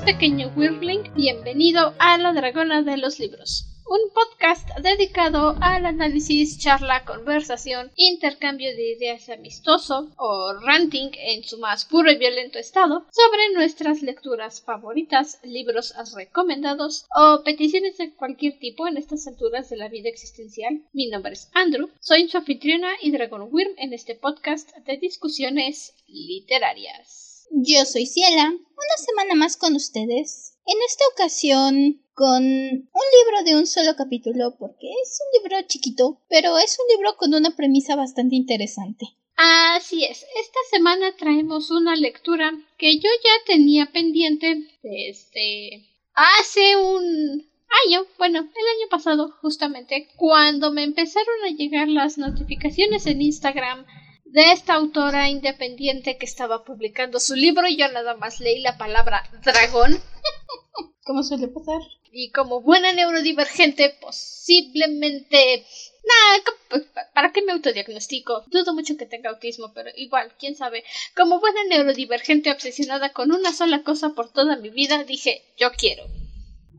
pequeño 0.00 0.50
Wirbling? 0.56 1.12
Bienvenido 1.14 1.94
a 1.98 2.16
La 2.16 2.32
Dragona 2.32 2.82
de 2.82 2.96
los 2.96 3.18
Libros, 3.18 3.66
un 3.86 4.10
podcast 4.14 4.66
dedicado 4.78 5.54
al 5.60 5.84
análisis, 5.84 6.58
charla, 6.58 7.04
conversación, 7.04 7.92
intercambio 7.96 8.74
de 8.74 8.92
ideas 8.92 9.28
amistoso 9.28 10.10
o 10.16 10.54
ranting 10.64 11.10
en 11.18 11.44
su 11.44 11.58
más 11.58 11.84
puro 11.84 12.10
y 12.10 12.16
violento 12.16 12.58
estado 12.58 13.06
sobre 13.12 13.52
nuestras 13.54 14.00
lecturas 14.02 14.62
favoritas, 14.62 15.38
libros 15.44 15.94
recomendados 16.16 17.04
o 17.14 17.42
peticiones 17.44 17.98
de 17.98 18.14
cualquier 18.14 18.58
tipo 18.58 18.88
en 18.88 18.96
estas 18.96 19.26
alturas 19.26 19.68
de 19.68 19.76
la 19.76 19.88
vida 19.88 20.08
existencial. 20.08 20.80
Mi 20.94 21.08
nombre 21.08 21.34
es 21.34 21.50
Andrew, 21.52 21.90
soy 22.00 22.28
su 22.28 22.38
anfitriona 22.38 22.92
y 23.02 23.10
Dragon 23.10 23.46
Wyrm 23.50 23.74
en 23.76 23.92
este 23.92 24.14
podcast 24.14 24.74
de 24.86 24.96
discusiones 24.96 25.94
literarias. 26.06 27.21
Yo 27.54 27.84
soy 27.84 28.06
Ciela, 28.06 28.46
una 28.46 28.96
semana 28.96 29.34
más 29.34 29.58
con 29.58 29.76
ustedes. 29.76 30.54
En 30.64 30.78
esta 30.88 31.04
ocasión 31.12 32.02
con 32.14 32.42
un 32.42 32.46
libro 32.46 33.44
de 33.44 33.56
un 33.56 33.66
solo 33.66 33.94
capítulo, 33.94 34.56
porque 34.58 34.88
es 35.02 35.20
un 35.20 35.42
libro 35.42 35.66
chiquito, 35.68 36.18
pero 36.30 36.56
es 36.56 36.78
un 36.80 36.86
libro 36.96 37.14
con 37.18 37.34
una 37.34 37.54
premisa 37.54 37.94
bastante 37.94 38.36
interesante. 38.36 39.06
Así 39.36 40.02
es, 40.02 40.24
esta 40.40 40.60
semana 40.70 41.14
traemos 41.16 41.70
una 41.70 41.94
lectura 41.94 42.52
que 42.78 42.96
yo 42.96 43.10
ya 43.22 43.52
tenía 43.52 43.92
pendiente 43.92 44.66
desde 44.82 45.86
hace 46.14 46.76
un 46.76 47.46
año, 47.86 48.06
bueno, 48.16 48.40
el 48.40 48.80
año 48.80 48.88
pasado 48.90 49.30
justamente, 49.42 50.08
cuando 50.16 50.72
me 50.72 50.84
empezaron 50.84 51.44
a 51.44 51.54
llegar 51.54 51.88
las 51.88 52.16
notificaciones 52.16 53.06
en 53.06 53.20
Instagram 53.20 53.84
de 54.32 54.52
esta 54.52 54.74
autora 54.74 55.28
independiente 55.28 56.16
que 56.16 56.24
estaba 56.24 56.64
publicando 56.64 57.20
su 57.20 57.34
libro 57.34 57.68
y 57.68 57.76
yo 57.76 57.86
nada 57.88 58.14
más 58.14 58.40
leí 58.40 58.60
la 58.60 58.78
palabra 58.78 59.22
dragón. 59.44 60.00
¿Cómo 61.04 61.22
suele 61.22 61.48
pasar? 61.48 61.82
Y 62.10 62.30
como 62.30 62.62
buena 62.62 62.92
neurodivergente, 62.92 63.94
posiblemente... 64.00 65.66
Nah, 66.04 66.80
¿para 67.14 67.32
qué 67.32 67.42
me 67.42 67.52
autodiagnostico? 67.52 68.44
Dudo 68.46 68.74
mucho 68.74 68.96
que 68.96 69.06
tenga 69.06 69.30
autismo, 69.30 69.72
pero 69.74 69.90
igual, 69.96 70.32
quién 70.38 70.56
sabe. 70.56 70.82
Como 71.14 71.38
buena 71.38 71.64
neurodivergente 71.64 72.50
obsesionada 72.50 73.12
con 73.12 73.32
una 73.32 73.52
sola 73.52 73.82
cosa 73.82 74.10
por 74.10 74.32
toda 74.32 74.56
mi 74.56 74.70
vida, 74.70 75.04
dije, 75.04 75.42
yo 75.58 75.70
quiero. 75.72 76.04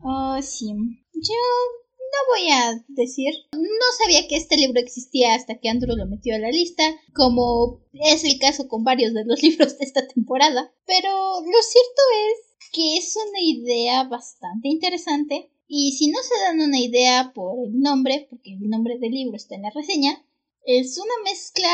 Oh, 0.02 0.40
sí. 0.42 0.74
Yo 1.14 1.83
voy 2.28 2.50
a 2.50 2.84
decir. 2.88 3.32
No 3.52 3.86
sabía 3.98 4.26
que 4.28 4.36
este 4.36 4.56
libro 4.56 4.80
existía 4.80 5.34
hasta 5.34 5.58
que 5.58 5.68
Andrew 5.68 5.96
lo 5.96 6.06
metió 6.06 6.34
a 6.34 6.38
la 6.38 6.50
lista, 6.50 6.82
como 7.14 7.80
es 7.92 8.24
el 8.24 8.38
caso 8.38 8.68
con 8.68 8.84
varios 8.84 9.14
de 9.14 9.24
los 9.24 9.42
libros 9.42 9.78
de 9.78 9.84
esta 9.84 10.06
temporada. 10.06 10.72
Pero 10.86 11.40
lo 11.40 11.62
cierto 11.62 12.02
es 12.30 12.70
que 12.72 12.96
es 12.96 13.16
una 13.16 13.40
idea 13.40 14.04
bastante 14.04 14.68
interesante. 14.68 15.50
Y 15.66 15.92
si 15.92 16.08
no 16.08 16.18
se 16.22 16.38
dan 16.40 16.60
una 16.60 16.78
idea 16.78 17.32
por 17.34 17.66
el 17.66 17.80
nombre, 17.80 18.26
porque 18.28 18.52
el 18.52 18.68
nombre 18.68 18.98
del 18.98 19.12
libro 19.12 19.36
está 19.36 19.54
en 19.54 19.62
la 19.62 19.70
reseña, 19.70 20.24
es 20.66 20.98
una 20.98 21.14
mezcla 21.24 21.68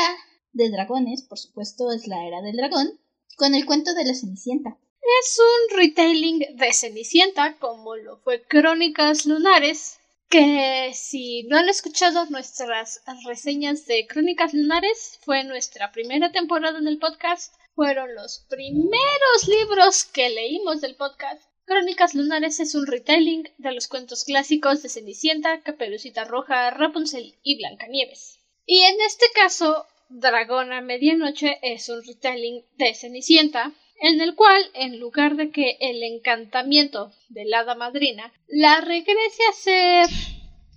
de 0.53 0.69
dragones, 0.69 1.23
por 1.23 1.37
supuesto 1.37 1.91
es 1.91 2.07
la 2.07 2.25
era 2.25 2.41
del 2.41 2.57
dragón, 2.57 2.99
con 3.37 3.55
el 3.55 3.65
cuento 3.65 3.93
de 3.93 4.05
la 4.05 4.13
Cenicienta. 4.13 4.77
Es 5.21 5.39
un 5.39 5.77
retelling 5.77 6.39
de 6.55 6.73
Cenicienta, 6.73 7.57
como 7.57 7.95
lo 7.95 8.17
fue 8.17 8.43
Crónicas 8.43 9.25
Lunares, 9.25 9.97
que 10.31 10.93
si 10.93 11.43
no 11.43 11.57
han 11.57 11.67
escuchado 11.67 12.25
nuestras 12.27 13.03
reseñas 13.25 13.85
de 13.85 14.07
Crónicas 14.07 14.53
Lunares, 14.53 15.19
fue 15.25 15.43
nuestra 15.43 15.91
primera 15.91 16.31
temporada 16.31 16.79
en 16.79 16.87
el 16.87 16.99
podcast, 16.99 17.53
fueron 17.75 18.15
los 18.15 18.45
primeros 18.49 19.47
libros 19.47 20.05
que 20.05 20.29
leímos 20.29 20.79
del 20.79 20.95
podcast. 20.95 21.43
Crónicas 21.65 22.15
Lunares 22.15 22.61
es 22.61 22.75
un 22.75 22.87
retelling 22.87 23.43
de 23.57 23.73
los 23.73 23.89
cuentos 23.89 24.23
clásicos 24.23 24.81
de 24.81 24.87
Cenicienta, 24.87 25.61
Caperucita 25.63 26.23
Roja, 26.23 26.71
Rapunzel 26.71 27.35
y 27.43 27.57
Blancanieves. 27.57 28.39
Y 28.65 28.79
en 28.83 29.01
este 29.01 29.25
caso, 29.35 29.85
Dragón 30.07 30.71
a 30.71 30.79
Medianoche 30.79 31.59
es 31.61 31.89
un 31.89 32.05
retelling 32.05 32.63
de 32.77 32.93
Cenicienta, 32.95 33.73
en 34.01 34.19
el 34.19 34.33
cual, 34.35 34.63
en 34.73 34.99
lugar 34.99 35.35
de 35.35 35.51
que 35.51 35.77
el 35.79 36.01
encantamiento 36.01 37.11
de 37.29 37.45
la 37.45 37.59
hada 37.59 37.75
madrina 37.75 38.33
la 38.47 38.81
regrese 38.81 39.43
a 39.47 39.53
ser 39.53 40.09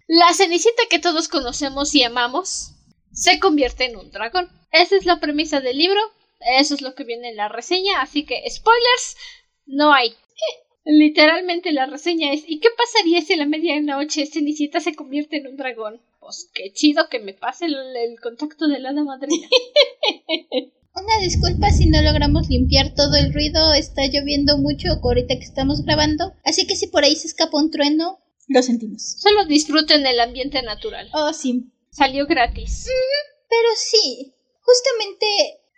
la 0.06 0.30
cenicienta 0.34 0.82
que 0.90 0.98
todos 0.98 1.28
conocemos 1.28 1.94
y 1.94 2.02
amamos, 2.02 2.72
se 3.12 3.40
convierte 3.40 3.86
en 3.86 3.96
un 3.96 4.10
dragón. 4.10 4.50
Esa 4.72 4.96
es 4.96 5.06
la 5.06 5.20
premisa 5.20 5.60
del 5.60 5.78
libro, 5.78 6.00
eso 6.58 6.74
es 6.74 6.82
lo 6.82 6.94
que 6.94 7.04
viene 7.04 7.30
en 7.30 7.36
la 7.36 7.48
reseña, 7.48 8.02
así 8.02 8.26
que 8.26 8.42
spoilers 8.50 9.16
no 9.64 9.94
hay. 9.94 10.14
Literalmente 10.84 11.72
la 11.72 11.86
reseña 11.86 12.30
es 12.30 12.44
¿y 12.46 12.60
qué 12.60 12.68
pasaría 12.76 13.22
si 13.22 13.32
a 13.32 13.36
la 13.38 13.46
medianoche 13.46 14.26
Cenicienta 14.26 14.80
se 14.80 14.94
convierte 14.94 15.38
en 15.38 15.46
un 15.46 15.56
dragón? 15.56 16.02
Pues 16.20 16.50
qué 16.52 16.74
chido 16.74 17.08
que 17.08 17.20
me 17.20 17.32
pase 17.32 17.64
el, 17.64 17.74
el 17.96 18.20
contacto 18.20 18.68
de 18.68 18.80
la 18.80 18.90
hada 18.90 19.02
madrina. 19.02 19.48
Una 20.94 21.18
disculpa 21.20 21.70
si 21.70 21.86
no 21.86 22.00
logramos 22.02 22.48
limpiar 22.48 22.94
todo 22.94 23.16
el 23.16 23.32
ruido, 23.34 23.74
está 23.74 24.06
lloviendo 24.06 24.58
mucho 24.58 24.88
ahorita 25.02 25.34
que 25.36 25.44
estamos 25.44 25.82
grabando, 25.82 26.34
así 26.44 26.68
que 26.68 26.76
si 26.76 26.86
por 26.86 27.02
ahí 27.02 27.16
se 27.16 27.26
escapa 27.26 27.58
un 27.58 27.72
trueno, 27.72 28.20
lo 28.46 28.62
sentimos. 28.62 29.16
Solo 29.18 29.44
disfruten 29.46 30.06
el 30.06 30.20
ambiente 30.20 30.62
natural. 30.62 31.10
Oh, 31.12 31.32
sí. 31.32 31.72
Salió 31.90 32.26
gratis. 32.26 32.86
pero 33.48 33.68
sí, 33.76 34.34
justamente, 34.60 35.26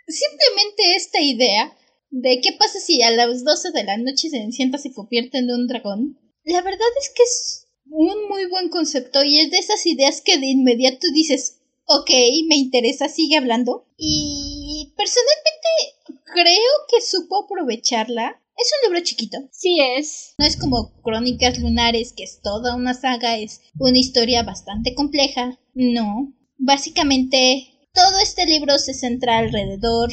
simplemente 0.07 0.97
esta 0.97 1.21
idea 1.23 1.75
de 2.11 2.41
qué 2.43 2.53
pasa 2.59 2.79
si 2.79 3.03
a 3.03 3.11
las 3.11 3.43
12 3.43 3.71
de 3.71 3.85
la 3.85 3.97
noche 3.97 4.29
Cenicienta 4.29 4.77
se 4.77 4.93
convierte 4.93 5.39
en 5.39 5.51
un 5.51 5.67
dragón, 5.67 6.19
la 6.45 6.61
verdad 6.61 6.89
es 7.01 7.11
que 7.15 7.23
es 7.23 7.67
un 7.89 8.29
muy 8.29 8.47
buen 8.47 8.69
concepto 8.69 9.25
y 9.25 9.41
es 9.41 9.51
de 9.51 9.59
esas 9.59 9.87
ideas 9.87 10.21
que 10.21 10.39
de 10.39 10.47
inmediato 10.47 11.07
dices, 11.15 11.61
ok, 11.87 12.11
me 12.49 12.57
interesa, 12.57 13.09
sigue 13.09 13.37
hablando. 13.37 13.87
Y 13.97 14.46
personalmente 14.97 16.17
creo 16.25 16.73
que 16.89 17.01
supo 17.01 17.45
aprovecharla. 17.45 18.41
Es 18.57 18.73
un 18.73 18.91
libro 18.91 19.05
chiquito. 19.05 19.39
Sí 19.53 19.79
es. 19.81 20.35
No 20.39 20.47
es 20.47 20.57
como 20.57 20.93
Crónicas 21.03 21.59
Lunares, 21.59 22.15
que 22.17 22.25
es 22.25 22.41
toda 22.41 22.75
una 22.75 22.95
saga, 22.95 23.37
es 23.37 23.61
una 23.79 23.99
historia 23.99 24.43
bastante 24.43 24.95
compleja. 24.95 25.59
No. 25.75 26.33
Básicamente, 26.57 27.69
todo 27.93 28.19
este 28.23 28.47
libro 28.47 28.79
se 28.79 28.95
centra 28.95 29.39
alrededor 29.39 30.11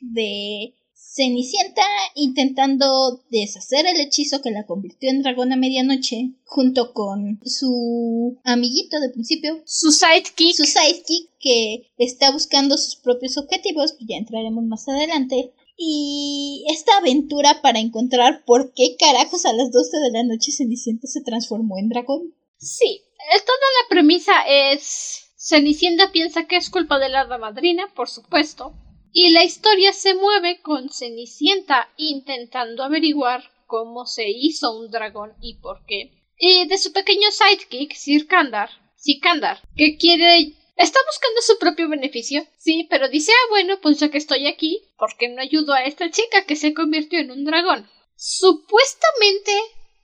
de 0.00 0.74
Cenicienta 1.14 1.82
intentando 2.16 3.22
deshacer 3.30 3.86
el 3.86 4.00
hechizo 4.00 4.42
que 4.42 4.50
la 4.50 4.66
convirtió 4.66 5.10
en 5.10 5.22
dragón 5.22 5.52
a 5.52 5.56
medianoche, 5.56 6.32
junto 6.44 6.92
con 6.92 7.40
su 7.44 8.40
amiguito 8.42 8.98
de 8.98 9.10
principio, 9.10 9.62
Su 9.64 9.92
sidekick. 9.92 10.56
su 10.56 10.64
sidekick 10.64 11.30
que 11.38 11.92
está 11.98 12.32
buscando 12.32 12.76
sus 12.76 12.96
propios 12.96 13.36
objetivos, 13.38 13.94
ya 14.00 14.16
entraremos 14.16 14.64
más 14.64 14.88
adelante, 14.88 15.52
y 15.76 16.64
esta 16.68 16.96
aventura 16.96 17.62
para 17.62 17.78
encontrar 17.78 18.44
por 18.44 18.74
qué 18.74 18.96
carajos 18.98 19.46
a 19.46 19.52
las 19.52 19.70
12 19.70 19.96
de 19.98 20.10
la 20.10 20.24
noche 20.24 20.50
Cenicienta 20.50 21.06
se 21.06 21.22
transformó 21.22 21.78
en 21.78 21.90
dragón. 21.90 22.34
Sí, 22.58 22.86
eh, 22.88 23.40
toda 23.46 23.68
la 23.82 23.88
premisa 23.88 24.32
es 24.48 25.30
Cenicienta 25.36 26.10
piensa 26.10 26.48
que 26.48 26.56
es 26.56 26.70
culpa 26.70 26.98
de 26.98 27.08
la 27.08 27.20
hada 27.20 27.38
madrina, 27.38 27.84
por 27.94 28.08
supuesto, 28.08 28.72
y 29.16 29.30
la 29.30 29.44
historia 29.44 29.92
se 29.92 30.14
mueve 30.14 30.60
con 30.60 30.90
Cenicienta 30.90 31.88
intentando 31.96 32.82
averiguar 32.82 33.44
cómo 33.66 34.06
se 34.06 34.28
hizo 34.28 34.76
un 34.76 34.90
dragón 34.90 35.32
y 35.40 35.54
por 35.60 35.86
qué. 35.86 36.10
Y 36.36 36.66
de 36.66 36.76
su 36.76 36.92
pequeño 36.92 37.30
sidekick, 37.30 37.94
Sir 37.94 38.26
Kandar, 38.26 38.70
Sikandar, 38.96 39.62
que 39.76 39.96
quiere 39.96 40.52
Está 40.76 40.98
buscando 41.06 41.40
su 41.40 41.56
propio 41.60 41.88
beneficio, 41.88 42.44
sí, 42.58 42.88
pero 42.90 43.08
dice, 43.08 43.30
ah, 43.30 43.50
bueno, 43.50 43.80
pues 43.80 44.00
ya 44.00 44.10
que 44.10 44.18
estoy 44.18 44.48
aquí, 44.48 44.82
¿por 44.98 45.16
qué 45.16 45.28
no 45.28 45.40
ayudo 45.40 45.72
a 45.72 45.84
esta 45.84 46.10
chica 46.10 46.46
que 46.46 46.56
se 46.56 46.74
convirtió 46.74 47.20
en 47.20 47.30
un 47.30 47.44
dragón? 47.44 47.88
Supuestamente 48.16 49.52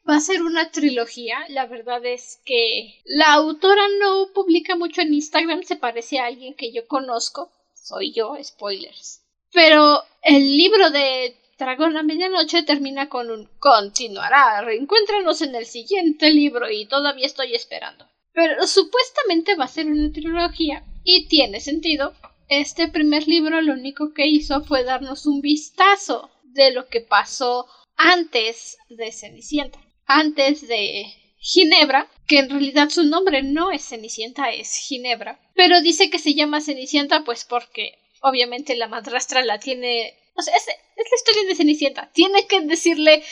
va 0.09 0.15
a 0.15 0.21
ser 0.21 0.43
una 0.43 0.71
trilogía, 0.71 1.45
la 1.49 1.67
verdad 1.67 2.07
es 2.07 2.41
que 2.45 3.01
la 3.05 3.33
autora 3.33 3.83
no 3.99 4.29
publica 4.33 4.77
mucho 4.77 5.01
en 5.01 5.13
Instagram, 5.13 5.65
se 5.65 5.75
parece 5.75 6.21
a 6.21 6.27
alguien 6.27 6.55
que 6.55 6.73
yo 6.73 6.87
conozco, 6.87 7.51
soy 7.83 8.13
yo, 8.13 8.37
spoilers. 8.43 9.23
Pero 9.53 10.03
el 10.23 10.57
libro 10.57 10.91
de 10.91 11.37
Dragón 11.59 11.97
a 11.97 12.03
Medianoche 12.03 12.63
termina 12.63 13.09
con 13.09 13.31
un 13.31 13.49
continuará, 13.59 14.63
reencuéntranos 14.63 15.43
en 15.43 15.55
el 15.55 15.67
siguiente 15.67 16.31
libro 16.31 16.71
y 16.71 16.87
todavía 16.87 17.27
estoy 17.27 17.55
esperando. 17.55 18.07
Pero 18.33 18.67
supuestamente 18.67 19.57
va 19.57 19.65
a 19.65 19.69
ser 19.69 19.87
una 19.87 20.13
trilogía 20.13 20.85
y 21.05 21.27
tiene 21.29 21.61
sentido. 21.61 22.15
Este 22.49 22.89
primer 22.89 23.29
libro 23.29 23.61
lo 23.61 23.75
único 23.75 24.13
que 24.13 24.27
hizo 24.27 24.63
fue 24.65 24.85
darnos 24.85 25.27
un 25.27 25.41
vistazo 25.41 26.31
de 26.45 26.73
lo 26.73 26.89
que 26.89 27.01
pasó 27.01 27.67
antes 27.97 28.79
de 28.89 29.13
Cenicienta, 29.13 29.79
antes 30.07 30.67
de 30.67 31.05
Ginebra, 31.39 32.09
que 32.31 32.39
en 32.39 32.49
realidad 32.49 32.91
su 32.91 33.03
nombre 33.03 33.43
no 33.43 33.73
es 33.73 33.89
Cenicienta, 33.89 34.51
es 34.51 34.77
Ginebra, 34.77 35.41
pero 35.57 35.81
dice 35.81 36.11
que 36.11 36.21
se 36.21 36.33
llama 36.33 36.61
Cenicienta 36.61 37.25
pues 37.25 37.45
porque 37.45 37.99
obviamente 38.21 38.77
la 38.77 38.87
madrastra 38.87 39.45
la 39.45 39.59
tiene... 39.59 40.17
O 40.37 40.43
sea, 40.43 40.55
es, 40.55 40.63
es 40.69 41.07
la 41.11 41.17
historia 41.17 41.49
de 41.49 41.57
Cenicienta. 41.57 42.09
Tiene 42.13 42.47
que 42.47 42.61
decirle 42.61 43.25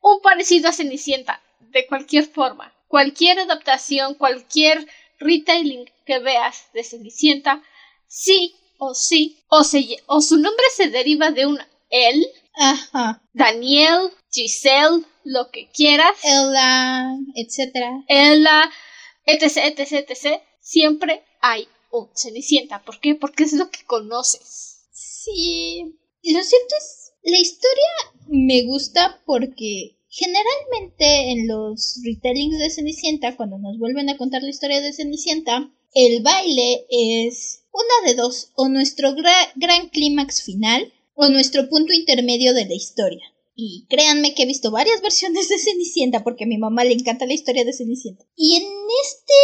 un 0.00 0.20
parecido 0.20 0.68
a 0.68 0.72
Cenicienta, 0.72 1.42
de 1.58 1.84
cualquier 1.88 2.26
forma. 2.26 2.72
Cualquier 2.86 3.40
adaptación, 3.40 4.14
cualquier 4.14 4.86
retailing 5.18 5.90
que 6.06 6.20
veas 6.20 6.68
de 6.74 6.84
Cenicienta, 6.84 7.60
sí 8.06 8.54
o 8.78 8.94
sí, 8.94 9.36
o, 9.48 9.62
o 10.06 10.20
su 10.20 10.36
nombre 10.36 10.64
se 10.76 10.90
deriva 10.90 11.32
de 11.32 11.46
un 11.46 11.58
él, 11.90 12.24
Ajá. 12.54 13.20
Daniel, 13.32 14.12
Giselle, 14.30 15.04
lo 15.24 15.50
que 15.50 15.70
quieras. 15.70 16.16
Ella, 16.22 17.10
etcétera. 17.34 18.04
Ella, 18.08 18.70
etc, 19.26 19.78
etc, 19.78 20.10
etc. 20.10 20.40
Siempre 20.60 21.22
hay 21.40 21.66
un 21.90 22.08
Cenicienta. 22.14 22.82
¿Por 22.82 23.00
qué? 23.00 23.14
Porque 23.14 23.44
es 23.44 23.52
lo 23.52 23.70
que 23.70 23.84
conoces. 23.84 24.86
Sí. 24.92 25.96
Lo 26.22 26.42
cierto 26.42 26.74
es, 26.78 27.12
la 27.22 27.38
historia 27.38 27.90
me 28.28 28.64
gusta 28.64 29.22
porque 29.26 29.96
generalmente 30.08 31.32
en 31.32 31.48
los 31.48 32.00
retellings 32.04 32.58
de 32.58 32.70
Cenicienta, 32.70 33.36
cuando 33.36 33.58
nos 33.58 33.78
vuelven 33.78 34.08
a 34.08 34.16
contar 34.16 34.42
la 34.42 34.50
historia 34.50 34.80
de 34.80 34.92
Cenicienta, 34.92 35.70
el 35.94 36.22
baile 36.22 36.86
es 36.88 37.62
una 37.72 38.08
de 38.08 38.14
dos, 38.14 38.50
o 38.54 38.68
nuestro 38.68 39.14
gran 39.14 39.88
clímax 39.90 40.42
final, 40.42 40.92
o 41.14 41.28
nuestro 41.28 41.68
punto 41.68 41.92
intermedio 41.92 42.54
de 42.54 42.66
la 42.66 42.74
historia. 42.74 43.33
Y 43.56 43.86
créanme 43.88 44.34
que 44.34 44.42
he 44.42 44.46
visto 44.46 44.70
varias 44.70 45.00
versiones 45.02 45.48
de 45.48 45.58
Cenicienta 45.58 46.24
porque 46.24 46.44
a 46.44 46.46
mi 46.46 46.58
mamá 46.58 46.84
le 46.84 46.94
encanta 46.94 47.26
la 47.26 47.34
historia 47.34 47.64
de 47.64 47.72
Cenicienta. 47.72 48.24
Y 48.36 48.56
en 48.56 48.62
este 48.62 49.34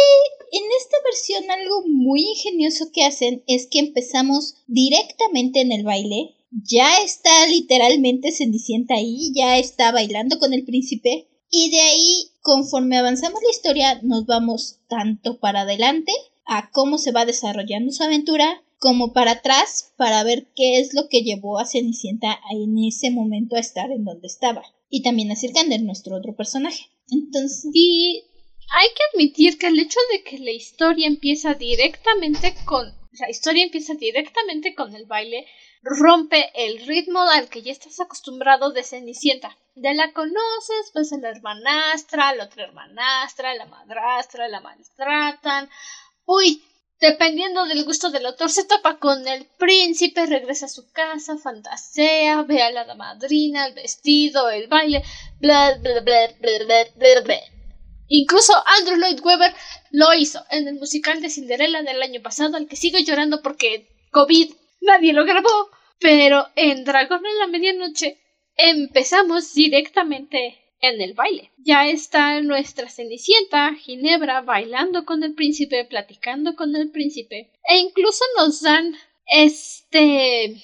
en 0.51 0.63
esta 0.79 0.97
versión 1.05 1.49
algo 1.49 1.83
muy 1.87 2.21
ingenioso 2.21 2.91
que 2.93 3.05
hacen 3.05 3.43
es 3.47 3.67
que 3.67 3.79
empezamos 3.79 4.55
directamente 4.67 5.61
en 5.61 5.71
el 5.71 5.83
baile. 5.83 6.35
Ya 6.51 7.01
está 7.01 7.47
literalmente 7.47 8.33
Cenicienta 8.33 8.95
ahí, 8.95 9.31
ya 9.33 9.57
está 9.57 9.91
bailando 9.91 10.39
con 10.39 10.53
el 10.53 10.65
príncipe 10.65 11.29
y 11.49 11.69
de 11.69 11.79
ahí 11.79 12.31
conforme 12.41 12.97
avanzamos 12.97 13.41
la 13.41 13.49
historia 13.49 13.99
nos 14.03 14.25
vamos 14.25 14.79
tanto 14.89 15.39
para 15.39 15.61
adelante 15.61 16.11
a 16.45 16.71
cómo 16.71 16.97
se 16.97 17.11
va 17.11 17.25
desarrollando 17.25 17.91
su 17.91 18.03
aventura 18.03 18.63
como 18.81 19.13
para 19.13 19.33
atrás 19.33 19.93
para 19.95 20.23
ver 20.23 20.47
qué 20.55 20.79
es 20.79 20.95
lo 20.95 21.07
que 21.07 21.21
llevó 21.21 21.59
a 21.59 21.67
Cenicienta 21.67 22.39
en 22.49 22.75
ese 22.79 23.11
momento 23.11 23.55
a 23.55 23.59
estar 23.59 23.91
en 23.91 24.03
donde 24.03 24.25
estaba. 24.25 24.63
Y 24.89 25.03
también 25.03 25.31
a 25.31 25.35
Sirkander, 25.35 25.83
nuestro 25.83 26.17
otro 26.17 26.35
personaje. 26.35 26.89
Entonces. 27.11 27.69
Y 27.73 28.23
hay 28.71 28.87
que 28.95 29.03
admitir 29.13 29.59
que 29.59 29.67
el 29.67 29.79
hecho 29.79 29.99
de 30.11 30.23
que 30.23 30.39
la 30.39 30.49
historia 30.49 31.05
empieza 31.05 31.53
directamente 31.53 32.55
con. 32.65 32.91
La 33.19 33.29
historia 33.29 33.63
empieza 33.63 33.93
directamente 33.93 34.73
con 34.73 34.95
el 34.95 35.05
baile, 35.05 35.45
rompe 35.83 36.49
el 36.55 36.83
ritmo 36.87 37.19
al 37.19 37.49
que 37.49 37.61
ya 37.61 37.71
estás 37.71 37.99
acostumbrado 37.99 38.71
de 38.71 38.83
Cenicienta. 38.83 39.55
Ya 39.75 39.93
la 39.93 40.11
conoces, 40.11 40.89
pues 40.91 41.11
la 41.21 41.29
hermanastra, 41.29 42.33
la 42.33 42.45
otra 42.45 42.63
hermanastra, 42.63 43.53
la 43.53 43.67
madrastra, 43.67 44.47
la 44.47 44.59
maltratan. 44.59 45.69
Uy, 46.25 46.63
Dependiendo 47.01 47.65
del 47.65 47.83
gusto 47.83 48.11
del 48.11 48.27
autor, 48.27 48.51
se 48.51 48.63
topa 48.63 48.99
con 48.99 49.27
el 49.27 49.45
príncipe, 49.57 50.27
regresa 50.27 50.67
a 50.67 50.69
su 50.69 50.91
casa, 50.91 51.35
fantasea, 51.35 52.43
ve 52.43 52.61
a 52.61 52.69
la 52.69 52.93
madrina, 52.93 53.65
el 53.65 53.73
vestido, 53.73 54.51
el 54.51 54.67
baile, 54.67 55.03
bla 55.39 55.79
bla 55.79 55.99
bla 56.01 57.39
Incluso 58.07 58.53
Andrew 58.77 58.99
Lloyd 58.99 59.19
Webber 59.23 59.51
lo 59.89 60.13
hizo 60.13 60.45
en 60.51 60.67
el 60.67 60.75
musical 60.75 61.21
de 61.21 61.31
Cinderella 61.31 61.81
del 61.81 62.03
año 62.03 62.21
pasado, 62.21 62.55
al 62.55 62.67
que 62.67 62.75
sigo 62.75 62.99
llorando 62.99 63.41
porque 63.41 63.87
COVID 64.11 64.53
nadie 64.81 65.13
lo 65.13 65.25
grabó. 65.25 65.71
Pero 65.99 66.49
en 66.55 66.83
Dragón 66.83 67.25
en 67.25 67.39
la 67.39 67.47
Medianoche 67.47 68.19
empezamos 68.55 69.55
directamente 69.55 70.60
en 70.81 70.99
el 70.99 71.13
baile. 71.13 71.51
Ya 71.57 71.87
está 71.87 72.41
nuestra 72.41 72.89
Cenicienta, 72.89 73.73
Ginebra, 73.75 74.41
bailando 74.41 75.05
con 75.05 75.23
el 75.23 75.33
príncipe, 75.33 75.85
platicando 75.85 76.55
con 76.55 76.75
el 76.75 76.89
príncipe, 76.91 77.51
e 77.67 77.77
incluso 77.77 78.23
nos 78.37 78.61
dan 78.61 78.95
este 79.27 80.55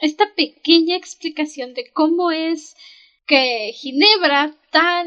esta 0.00 0.34
pequeña 0.34 0.96
explicación 0.96 1.74
de 1.74 1.90
cómo 1.92 2.32
es 2.32 2.76
que 3.26 3.72
Ginebra, 3.74 4.54
tan 4.70 5.06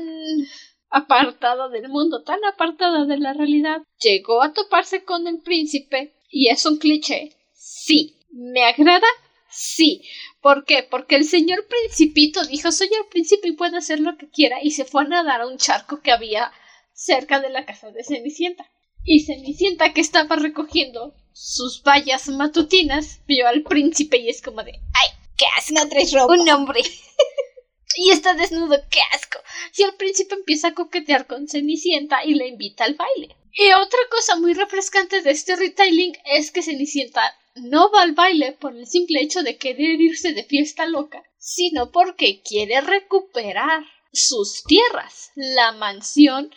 apartada 0.89 1.67
del 1.69 1.89
mundo, 1.89 2.23
tan 2.23 2.43
apartada 2.45 3.05
de 3.05 3.17
la 3.17 3.33
realidad, 3.33 3.83
llegó 3.99 4.41
a 4.41 4.53
toparse 4.53 5.03
con 5.03 5.27
el 5.27 5.41
príncipe 5.41 6.13
y 6.29 6.47
es 6.47 6.65
un 6.65 6.77
cliché. 6.77 7.33
Sí, 7.53 8.15
me 8.31 8.63
agrada, 8.63 9.07
sí, 9.55 10.03
¿Por 10.45 10.63
qué? 10.63 10.83
Porque 10.83 11.15
el 11.15 11.23
señor 11.23 11.65
principito 11.65 12.45
dijo 12.45 12.71
soy 12.71 12.87
el 12.89 13.07
príncipe 13.09 13.47
y 13.47 13.53
puedo 13.53 13.77
hacer 13.77 13.99
lo 13.99 14.15
que 14.15 14.29
quiera 14.29 14.57
y 14.61 14.69
se 14.69 14.85
fue 14.85 15.01
a 15.01 15.07
nadar 15.07 15.41
a 15.41 15.47
un 15.47 15.57
charco 15.57 16.01
que 16.01 16.11
había 16.11 16.51
cerca 16.93 17.39
de 17.39 17.49
la 17.49 17.65
casa 17.65 17.89
de 17.89 18.03
Cenicienta. 18.03 18.69
Y 19.03 19.21
Cenicienta 19.21 19.91
que 19.91 20.01
estaba 20.01 20.35
recogiendo 20.35 21.15
sus 21.33 21.81
vallas 21.81 22.27
matutinas 22.27 23.21
vio 23.25 23.47
al 23.47 23.63
príncipe 23.63 24.17
y 24.17 24.29
es 24.29 24.43
como 24.43 24.61
de 24.61 24.73
¡ay! 24.73 25.07
¡Qué 25.35 25.45
asco! 25.57 26.27
Un 26.27 26.47
hombre. 26.47 26.81
y 27.97 28.11
está 28.11 28.35
desnudo, 28.35 28.77
qué 28.91 28.99
asco. 29.13 29.39
Y 29.75 29.81
el 29.81 29.95
príncipe 29.95 30.35
empieza 30.35 30.67
a 30.67 30.73
coquetear 30.75 31.25
con 31.25 31.47
Cenicienta 31.47 32.23
y 32.23 32.35
le 32.35 32.49
invita 32.49 32.83
al 32.83 32.93
baile. 32.93 33.35
Y 33.51 33.71
otra 33.71 33.99
cosa 34.11 34.35
muy 34.35 34.53
refrescante 34.53 35.23
de 35.23 35.31
este 35.31 35.55
retailing 35.55 36.15
es 36.25 36.51
que 36.51 36.61
Cenicienta 36.61 37.35
no 37.55 37.89
va 37.91 38.01
al 38.01 38.13
baile 38.13 38.51
por 38.53 38.75
el 38.75 38.85
simple 38.85 39.21
hecho 39.21 39.41
de 39.41 39.57
querer 39.57 39.99
irse 39.99 40.33
de 40.33 40.43
fiesta 40.43 40.85
loca, 40.85 41.23
sino 41.37 41.91
porque 41.91 42.41
quiere 42.41 42.81
recuperar 42.81 43.83
sus 44.11 44.63
tierras, 44.63 45.31
la 45.35 45.71
mansión 45.73 46.53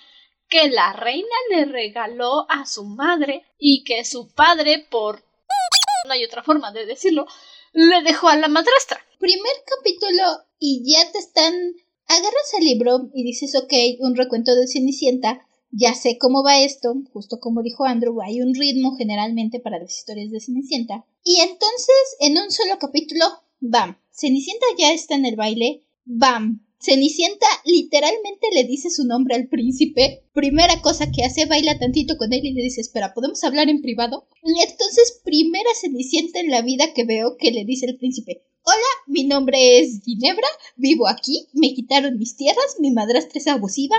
que 0.49 0.69
la 0.69 0.93
reina 0.93 1.37
le 1.51 1.67
regaló 1.67 2.51
a 2.51 2.67
su 2.67 2.85
madre 2.85 3.45
y 3.59 3.85
que 3.85 4.05
su 4.05 4.33
padre, 4.33 4.87
por 4.91 5.23
no 6.07 6.13
hay 6.13 6.25
otra 6.25 6.43
forma 6.43 6.73
de 6.73 6.87
decirlo, 6.87 7.27
le 7.73 8.03
dejó 8.03 8.29
a 8.29 8.37
la 8.37 8.49
madrastra. 8.49 9.01
Primer 9.19 9.53
capítulo 9.67 10.23
y 10.59 10.83
ya 10.85 11.11
te 11.13 11.19
están... 11.19 11.55
Agarras 12.11 12.55
el 12.59 12.65
libro 12.65 13.11
y 13.13 13.23
dices, 13.23 13.55
ok, 13.55 13.71
un 13.99 14.17
recuento 14.17 14.55
de 14.55 14.67
Cenicienta, 14.67 15.47
ya 15.71 15.95
sé 15.95 16.19
cómo 16.19 16.43
va 16.43 16.63
esto, 16.63 16.95
justo 17.13 17.41
como 17.41 17.63
dijo 17.63 17.85
Andrew, 17.85 18.21
hay 18.23 18.41
un 18.41 18.55
ritmo 18.55 18.97
generalmente 18.97 19.61
para 19.61 19.79
las 19.79 19.97
historias 19.97 20.31
de 20.31 20.41
Cenicienta. 20.41 21.05
Y 21.25 21.41
entonces, 21.41 22.17
en 22.21 22.39
un 22.39 22.51
solo 22.51 22.79
capítulo, 22.79 23.25
¡bam! 23.61 23.99
Cenicienta 24.11 24.67
ya 24.79 24.93
está 24.93 25.15
en 25.15 25.27
el 25.27 25.37
baile, 25.37 25.83
¡bam! 26.05 26.65
Cenicienta 26.81 27.47
literalmente 27.65 28.49
le 28.53 28.65
dice 28.65 28.89
su 28.89 29.05
nombre 29.05 29.35
al 29.35 29.49
príncipe. 29.49 30.23
Primera 30.33 30.81
cosa 30.81 31.11
que 31.11 31.25
hace, 31.25 31.47
baila 31.47 31.79
tantito 31.79 32.17
con 32.17 32.33
él 32.33 32.45
y 32.45 32.53
le 32.53 32.63
dice, 32.63 32.81
espera, 32.81 33.13
¿podemos 33.15 33.43
hablar 33.43 33.69
en 33.69 33.83
privado? 33.83 34.29
Y 34.45 34.63
entonces, 34.63 35.21
primera 35.25 35.71
Cenicienta 35.81 36.41
en 36.41 36.51
la 36.51 36.63
vida 36.63 36.95
que 36.95 37.05
veo 37.05 37.37
que 37.37 37.51
le 37.51 37.65
dice 37.65 37.87
el 37.87 37.97
príncipe, 37.97 38.43
Hola, 38.65 38.77
mi 39.07 39.25
nombre 39.25 39.79
es 39.79 40.03
Ginebra, 40.05 40.47
vivo 40.77 41.09
aquí, 41.09 41.47
me 41.55 41.73
quitaron 41.73 42.19
mis 42.19 42.37
tierras, 42.37 42.77
mi 42.79 42.91
madrastra 42.91 43.39
es 43.41 43.47
abusiva, 43.47 43.97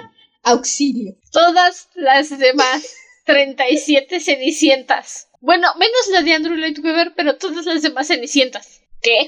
Auxilio. 0.49 1.15
Todas 1.31 1.89
las 1.95 2.37
demás 2.37 2.83
37 3.25 4.19
cenicientas. 4.19 5.27
Bueno, 5.41 5.67
menos 5.77 6.07
la 6.11 6.21
de 6.21 6.33
Andrew 6.33 6.55
Lloyd 6.55 6.79
Webber, 6.83 7.13
pero 7.15 7.37
todas 7.37 7.65
las 7.65 7.81
demás 7.81 8.07
cenicientas. 8.07 8.81
¿Qué? 9.01 9.27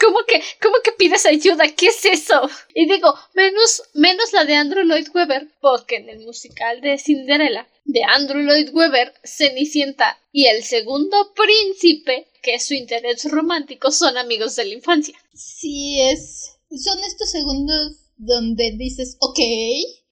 ¿Cómo 0.00 0.18
que, 0.26 0.42
cómo 0.60 0.76
que 0.84 0.92
pides 0.92 1.24
ayuda? 1.24 1.64
¿Qué 1.74 1.86
es 1.86 2.04
eso? 2.04 2.48
Y 2.74 2.86
digo, 2.86 3.14
menos, 3.34 3.82
menos 3.94 4.32
la 4.32 4.44
de 4.44 4.54
Andrew 4.54 4.84
Lloyd 4.84 5.08
Webber, 5.14 5.48
porque 5.60 5.96
en 5.96 6.08
el 6.08 6.20
musical 6.20 6.80
de 6.80 6.98
Cinderella, 6.98 7.66
de 7.84 8.02
Andrew 8.04 8.42
Lloyd 8.42 8.70
Webber, 8.74 9.14
Cenicienta 9.24 10.18
y 10.32 10.46
el 10.46 10.62
segundo 10.62 11.32
príncipe, 11.34 12.28
que 12.42 12.54
es 12.54 12.66
su 12.66 12.74
interés 12.74 13.24
romántico, 13.30 13.90
son 13.90 14.18
amigos 14.18 14.56
de 14.56 14.66
la 14.66 14.74
infancia. 14.74 15.18
Sí, 15.32 16.00
es. 16.00 16.58
Son 16.70 17.02
estos 17.04 17.30
segundos 17.30 17.96
donde 18.16 18.72
dices, 18.76 19.16
ok, 19.20 19.38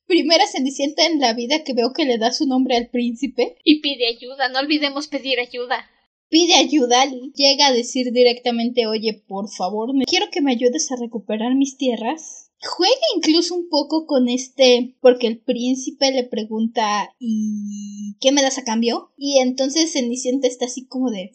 primera 0.07 0.47
cenicienta 0.47 1.07
en 1.07 1.21
la 1.21 1.35
vida 1.35 1.65
que 1.65 1.75
veo 1.75 1.93
que 1.93 2.05
le 2.05 2.19
da 2.19 2.33
su 2.33 2.47
nombre 2.47 2.77
al 2.77 2.89
príncipe. 2.89 3.57
Y 3.65 3.81
pide 3.81 4.07
ayuda, 4.09 4.49
no 4.49 4.61
olvidemos 4.61 5.09
pedir 5.09 5.39
ayuda. 5.41 5.85
Pide 6.29 6.55
ayuda, 6.55 7.05
llega 7.35 7.69
a 7.69 7.73
decir 7.73 8.13
directamente, 8.13 8.87
oye, 8.87 9.23
por 9.29 9.49
favor, 9.49 9.91
quiero 10.07 10.27
que 10.31 10.41
me 10.41 10.53
ayudes 10.53 10.91
a 10.91 10.97
recuperar 10.97 11.55
mis 11.55 11.77
tierras. 11.77 12.51
Juega 12.61 12.95
incluso 13.15 13.55
un 13.55 13.69
poco 13.69 14.07
con 14.07 14.29
este, 14.29 14.97
porque 15.01 15.29
el 15.29 15.39
príncipe 15.39 16.11
le 16.11 16.25
pregunta, 16.25 17.15
¿y 17.21 18.17
qué 18.21 18.33
me 18.33 18.43
das 18.43 18.59
a 18.59 18.65
cambio? 18.65 19.13
Y 19.17 19.39
entonces 19.39 19.93
Cenicienta 19.93 20.49
está 20.49 20.65
así 20.65 20.87
como 20.87 21.11
de, 21.11 21.33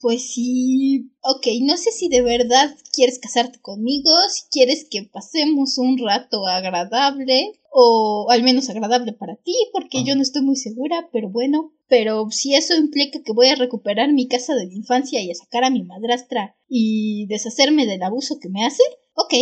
pues 0.00 0.32
sí, 0.32 1.10
ok, 1.22 1.46
no 1.62 1.76
sé 1.76 1.90
si 1.90 2.08
de 2.08 2.22
verdad 2.22 2.76
quieres 2.92 3.18
casarte 3.18 3.60
conmigo, 3.60 4.10
si 4.30 4.42
quieres 4.50 4.86
que 4.88 5.02
pasemos 5.02 5.78
un 5.78 5.98
rato 5.98 6.46
agradable, 6.46 7.57
o 7.70 8.28
al 8.30 8.42
menos 8.42 8.70
agradable 8.70 9.12
para 9.12 9.36
ti, 9.36 9.54
porque 9.72 10.04
yo 10.04 10.16
no 10.16 10.22
estoy 10.22 10.42
muy 10.42 10.56
segura, 10.56 11.08
pero 11.12 11.28
bueno, 11.28 11.72
pero 11.88 12.30
si 12.30 12.54
eso 12.54 12.74
implica 12.76 13.22
que 13.24 13.32
voy 13.32 13.48
a 13.48 13.56
recuperar 13.56 14.12
mi 14.12 14.28
casa 14.28 14.54
de 14.54 14.66
mi 14.66 14.76
infancia 14.76 15.20
y 15.20 15.30
a 15.30 15.34
sacar 15.34 15.64
a 15.64 15.70
mi 15.70 15.82
madrastra 15.82 16.56
y 16.68 17.26
deshacerme 17.26 17.86
del 17.86 18.02
abuso 18.02 18.38
que 18.40 18.48
me 18.48 18.64
hace, 18.64 18.82
ok. 19.14 19.34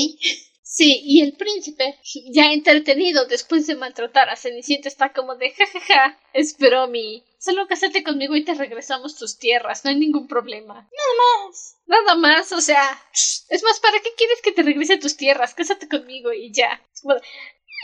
Sí, 0.68 1.00
y 1.04 1.22
el 1.22 1.36
príncipe, 1.36 1.96
ya 2.34 2.52
entretenido 2.52 3.24
después 3.26 3.66
de 3.68 3.76
maltratar 3.76 4.28
a 4.28 4.36
Cenicienta, 4.36 4.88
está 4.88 5.12
como 5.12 5.36
de 5.36 5.52
jajaja, 5.52 6.18
espero 6.34 6.88
mi. 6.88 7.22
Solo 7.38 7.68
cásate 7.68 8.02
conmigo 8.02 8.34
y 8.34 8.44
te 8.44 8.52
regresamos 8.52 9.16
tus 9.16 9.38
tierras, 9.38 9.84
no 9.84 9.90
hay 9.90 9.96
ningún 9.96 10.26
problema. 10.26 10.74
Nada 10.74 11.46
más. 11.46 11.76
Nada 11.86 12.14
más, 12.16 12.50
o 12.50 12.60
sea, 12.60 12.82
es 13.12 13.62
más, 13.62 13.78
¿para 13.80 14.00
qué 14.00 14.10
quieres 14.16 14.42
que 14.42 14.50
te 14.50 14.64
regrese 14.64 14.98
tus 14.98 15.16
tierras? 15.16 15.54
Cásate 15.54 15.88
conmigo 15.88 16.32
y 16.32 16.52
ya. 16.52 16.82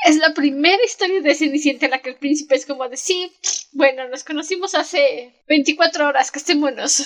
Es, 0.07 0.17
la 0.17 0.35
primera 0.35 0.83
historia 0.85 1.21
de 1.21 1.35
Cenicienta 1.35 1.87
en 1.87 1.93
la 1.93 2.03
que 2.03 2.11
el 2.11 2.17
príncipe 2.17 2.55
es 2.55 2.67
como 2.67 2.89
de 2.89 2.97
sí, 2.97 3.33
bueno, 3.73 4.09
nos 4.09 4.25
conocimos 4.25 4.75
hace 4.75 5.33
24 5.49 6.09
horas. 6.09 6.33
Eso 6.35 7.05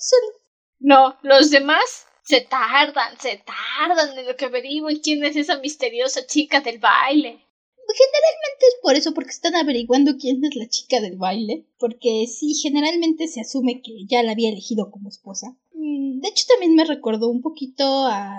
solo. 0.00 0.40
No, 0.78 1.18
los 1.22 1.50
demás 1.50 2.06
se 2.22 2.40
tardan, 2.40 3.18
se 3.18 3.42
tardan 3.44 4.18
en 4.18 4.26
lo 4.26 4.36
que 4.36 4.46
averiguan 4.46 4.96
quién 4.96 5.24
es 5.24 5.36
esa 5.36 5.58
misteriosa 5.58 6.26
chica 6.26 6.60
del 6.60 6.78
baile. 6.78 7.44
Generalmente 7.92 8.66
es 8.68 8.76
por 8.82 8.94
eso, 8.94 9.12
porque 9.12 9.30
están 9.30 9.56
averiguando 9.56 10.16
quién 10.16 10.44
es 10.44 10.54
la 10.54 10.68
chica 10.68 11.00
del 11.00 11.16
baile. 11.16 11.66
Porque 11.78 12.26
sí, 12.28 12.54
generalmente 12.54 13.26
se 13.26 13.40
asume 13.40 13.82
que 13.82 14.06
ya 14.08 14.22
la 14.22 14.32
había 14.32 14.50
elegido 14.50 14.90
como 14.90 15.08
esposa. 15.08 15.56
Mm, 15.80 16.20
de 16.20 16.28
hecho, 16.28 16.44
también 16.46 16.74
me 16.74 16.84
recordó 16.84 17.28
un 17.28 17.40
poquito 17.40 17.84
a. 18.06 18.36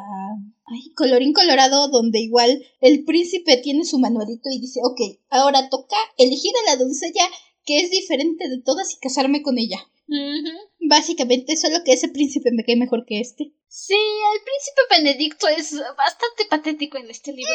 Ay, 0.66 0.94
Colorín 0.96 1.34
Colorado, 1.34 1.88
donde 1.90 2.20
igual 2.20 2.64
el 2.82 3.04
príncipe 3.04 3.58
tiene 3.58 3.84
su 3.84 3.98
manualito 3.98 4.50
y 4.52 4.60
dice: 4.60 4.80
Ok, 4.84 5.20
ahora 5.30 5.68
toca 5.70 5.98
elegir 6.18 6.52
a 6.62 6.70
la 6.70 6.78
doncella 6.78 7.28
que 7.66 7.80
es 7.80 7.90
diferente 7.90 8.48
de 8.48 8.62
todas 8.62 8.94
y 8.94 9.00
casarme 9.00 9.42
con 9.42 9.58
ella. 9.58 9.80
Básicamente, 10.80 11.56
solo 11.56 11.78
que 11.84 11.94
ese 11.94 12.10
príncipe 12.10 12.52
me 12.52 12.64
cae 12.64 12.76
mejor 12.76 13.06
que 13.06 13.22
este. 13.22 13.54
Sí, 13.68 13.96
el 13.96 14.42
príncipe 14.44 14.82
Benedicto 14.90 15.48
es 15.48 15.74
bastante 15.98 16.46
patético 16.50 16.98
en 16.98 17.10
este 17.10 17.32
libro. 17.32 17.54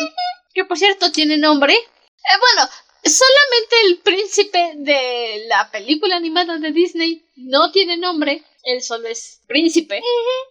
Que 0.53 0.65
por 0.65 0.79
cierto 0.79 1.13
tiene 1.13 1.37
nombre. 1.37 1.75
Eh, 1.75 2.39
bueno, 2.41 2.69
solamente 3.05 3.77
el 3.85 3.99
príncipe 3.99 4.73
de 4.77 5.45
la 5.49 5.71
película 5.71 6.17
animada 6.17 6.59
de 6.59 6.73
Disney 6.73 7.27
no 7.37 7.71
tiene 7.71 7.99
nombre. 7.99 8.43
Él 8.67 8.83
solo 8.83 9.07
es 9.07 9.43
príncipe. 9.47 10.03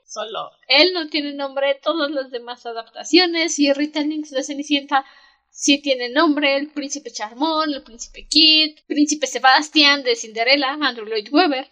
Solo 0.08 0.50
él 0.70 0.94
no 0.94 1.10
tiene 1.10 1.34
nombre. 1.34 1.78
Todas 1.84 2.10
las 2.12 2.32
demás 2.32 2.66
adaptaciones 2.66 3.60
y 3.60 3.72
retellings 3.74 4.32
de 4.32 4.42
Cenicienta 4.42 5.06
sí 5.50 5.82
tienen 5.82 6.14
nombre. 6.14 6.56
El 6.56 6.70
príncipe 6.70 7.12
Charmón, 7.12 7.74
el 7.74 7.84
príncipe 7.84 8.26
Kid, 8.26 8.78
príncipe 8.88 9.28
Sebastián 9.28 10.04
de 10.04 10.16
Cinderella, 10.16 10.78
Andrew 10.82 11.06
Lloyd 11.06 11.28
Webber. 11.30 11.68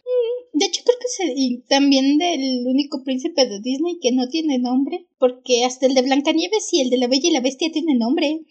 De 0.51 0.65
hecho, 0.65 0.81
creo 0.83 0.97
que 0.99 1.05
es 1.05 1.37
el, 1.37 1.63
también 1.67 2.17
del 2.17 2.67
único 2.67 3.05
príncipe 3.05 3.45
de 3.45 3.61
Disney 3.61 3.99
que 4.01 4.11
no 4.11 4.27
tiene 4.27 4.59
nombre, 4.59 5.07
porque 5.17 5.63
hasta 5.63 5.85
el 5.85 5.95
de 5.95 6.01
Blancanieves 6.01 6.73
y 6.73 6.81
el 6.81 6.89
de 6.89 6.97
la 6.97 7.07
Bella 7.07 7.29
y 7.29 7.31
la 7.31 7.39
Bestia 7.39 7.71
tiene 7.71 7.95
nombre. 7.95 8.41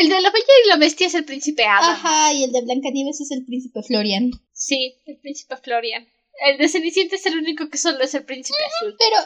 El 0.00 0.08
de 0.08 0.20
la 0.22 0.30
Bella 0.30 0.54
y 0.64 0.68
la 0.68 0.76
Bestia 0.76 1.08
es 1.08 1.14
el 1.14 1.24
príncipe 1.24 1.64
Adam. 1.64 1.90
Ajá, 1.90 2.32
y 2.32 2.44
el 2.44 2.52
de 2.52 2.62
Blancanieves 2.62 3.20
es 3.20 3.30
el 3.30 3.44
príncipe 3.44 3.82
Florian. 3.82 4.30
Sí, 4.52 4.94
el 5.04 5.18
príncipe 5.18 5.56
Florian. 5.58 6.06
El 6.40 6.58
de 6.58 6.68
Cenicienta 6.68 7.16
es 7.16 7.26
el 7.26 7.38
único 7.38 7.68
que 7.68 7.78
solo 7.78 8.00
es 8.00 8.14
el 8.14 8.24
príncipe 8.24 8.58
azul. 8.64 8.96
Pero 8.98 9.16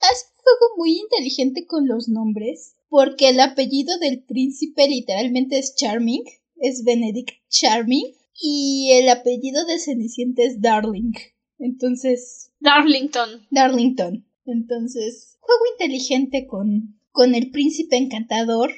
has 0.00 0.32
un 0.36 0.42
juego 0.42 0.76
muy 0.76 0.98
inteligente 0.98 1.66
con 1.66 1.86
los 1.86 2.08
nombres, 2.08 2.76
porque 2.88 3.28
el 3.28 3.40
apellido 3.40 3.98
del 3.98 4.22
príncipe 4.24 4.88
literalmente 4.88 5.58
es 5.58 5.74
Charming, 5.76 6.24
es 6.56 6.84
Benedict 6.84 7.30
Charming, 7.48 8.14
y 8.40 8.90
el 8.92 9.08
apellido 9.08 9.64
de 9.66 9.78
Cenicienta 9.78 10.42
es 10.42 10.60
Darling. 10.60 11.12
Entonces. 11.58 12.50
Darlington. 12.58 13.46
Darlington. 13.50 14.26
Entonces, 14.46 15.36
juego 15.40 15.62
inteligente 15.72 16.46
con, 16.46 16.98
con 17.12 17.34
el 17.34 17.50
príncipe 17.50 17.96
encantador. 17.96 18.72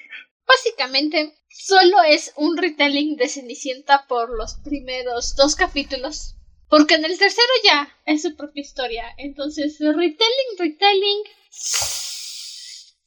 Básicamente, 0.47 1.33
solo 1.49 2.02
es 2.09 2.33
un 2.37 2.57
retelling 2.57 3.17
de 3.17 3.29
Cenicienta 3.29 4.07
por 4.09 4.37
los 4.37 4.55
primeros 4.64 5.37
dos 5.37 5.55
capítulos. 5.55 6.35
Porque 6.73 6.95
en 6.95 7.05
el 7.05 7.19
tercero 7.19 7.52
ya 7.62 7.95
es 8.07 8.23
su 8.23 8.35
propia 8.35 8.62
historia. 8.62 9.05
Entonces, 9.19 9.79
retelling, 9.79 10.57
retelling. 10.57 11.23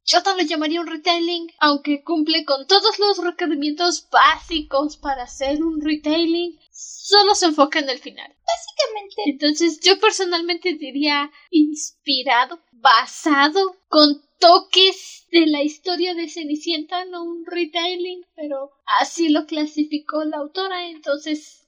Yo 0.06 0.20
no 0.24 0.36
lo 0.36 0.44
llamaría 0.44 0.82
un 0.82 0.86
retailing, 0.86 1.52
aunque 1.58 2.04
cumple 2.04 2.46
con 2.46 2.68
todos 2.68 3.00
los 3.00 3.18
requerimientos 3.18 4.08
básicos 4.12 4.98
para 4.98 5.24
hacer 5.24 5.64
un 5.64 5.82
retailing. 5.82 6.60
Solo 6.72 7.34
se 7.34 7.48
enfoca 7.48 7.80
en 7.80 7.90
el 7.90 7.98
final. 7.98 8.36
Básicamente. 8.46 9.24
Entonces 9.26 9.80
yo 9.80 10.00
personalmente 10.00 10.76
diría 10.76 11.32
inspirado, 11.50 12.62
basado, 12.72 13.78
con 13.88 14.22
toques 14.38 15.26
de 15.32 15.48
la 15.48 15.64
historia 15.64 16.14
de 16.14 16.30
Cenicienta, 16.30 17.04
no 17.06 17.24
un 17.24 17.44
retailing, 17.48 18.28
pero 18.36 18.74
así 19.00 19.30
lo 19.30 19.48
clasificó 19.48 20.24
la 20.24 20.38
autora, 20.38 20.88
entonces 20.88 21.66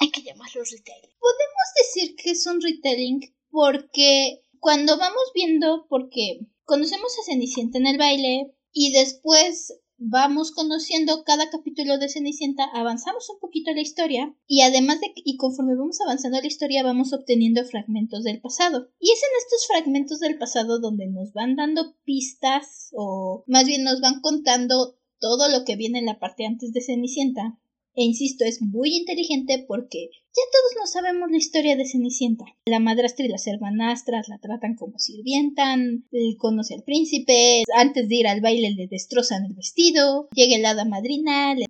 hay 0.00 0.10
que 0.10 0.22
llamarlo 0.22 0.62
retailing. 0.62 1.10
Podemos 1.20 1.66
decir 1.76 2.16
que 2.16 2.30
es 2.30 2.46
un 2.46 2.60
retailing 2.60 3.20
porque 3.50 4.42
cuando 4.58 4.96
vamos 4.98 5.22
viendo, 5.34 5.86
porque 5.88 6.40
conocemos 6.64 7.12
a 7.18 7.24
Cenicienta 7.24 7.78
en 7.78 7.86
el 7.86 7.98
baile 7.98 8.54
y 8.72 8.92
después 8.92 9.74
vamos 9.98 10.52
conociendo 10.52 11.24
cada 11.24 11.50
capítulo 11.50 11.98
de 11.98 12.08
Cenicienta, 12.08 12.64
avanzamos 12.72 13.28
un 13.28 13.38
poquito 13.38 13.72
la 13.72 13.82
historia 13.82 14.34
y 14.46 14.62
además 14.62 15.00
de 15.00 15.12
y 15.14 15.36
conforme 15.36 15.76
vamos 15.76 16.00
avanzando 16.00 16.40
la 16.40 16.46
historia 16.46 16.82
vamos 16.82 17.12
obteniendo 17.12 17.62
fragmentos 17.66 18.24
del 18.24 18.40
pasado. 18.40 18.88
Y 18.98 19.12
es 19.12 19.22
en 19.22 19.36
estos 19.44 19.66
fragmentos 19.66 20.20
del 20.20 20.38
pasado 20.38 20.80
donde 20.80 21.08
nos 21.08 21.34
van 21.34 21.56
dando 21.56 21.94
pistas 22.04 22.88
o 22.94 23.44
más 23.46 23.66
bien 23.66 23.84
nos 23.84 24.00
van 24.00 24.22
contando 24.22 24.98
todo 25.18 25.50
lo 25.50 25.66
que 25.66 25.76
viene 25.76 25.98
en 25.98 26.06
la 26.06 26.18
parte 26.18 26.46
antes 26.46 26.72
de 26.72 26.80
Cenicienta 26.80 27.58
e 28.00 28.04
insisto, 28.04 28.46
es 28.46 28.62
muy 28.62 28.96
inteligente 28.96 29.62
porque 29.68 30.08
ya 30.32 30.42
todos 30.52 30.72
no 30.78 30.86
sabemos 30.86 31.30
la 31.30 31.36
historia 31.36 31.76
de 31.76 31.84
Cenicienta. 31.84 32.44
La 32.64 32.78
madrastra 32.78 33.26
y 33.26 33.28
las 33.28 33.46
hermanastras 33.46 34.28
la 34.28 34.38
tratan 34.38 34.74
como 34.74 34.98
sirvientan, 34.98 36.06
conoce 36.38 36.74
al 36.74 36.82
príncipe, 36.82 37.62
antes 37.76 38.08
de 38.08 38.14
ir 38.14 38.26
al 38.26 38.40
baile 38.40 38.70
le 38.70 38.86
destrozan 38.86 39.44
el 39.44 39.52
vestido, 39.52 40.28
llega 40.32 40.56
el 40.56 40.64
hada 40.64 40.86
madrina, 40.86 41.54
le, 41.54 41.66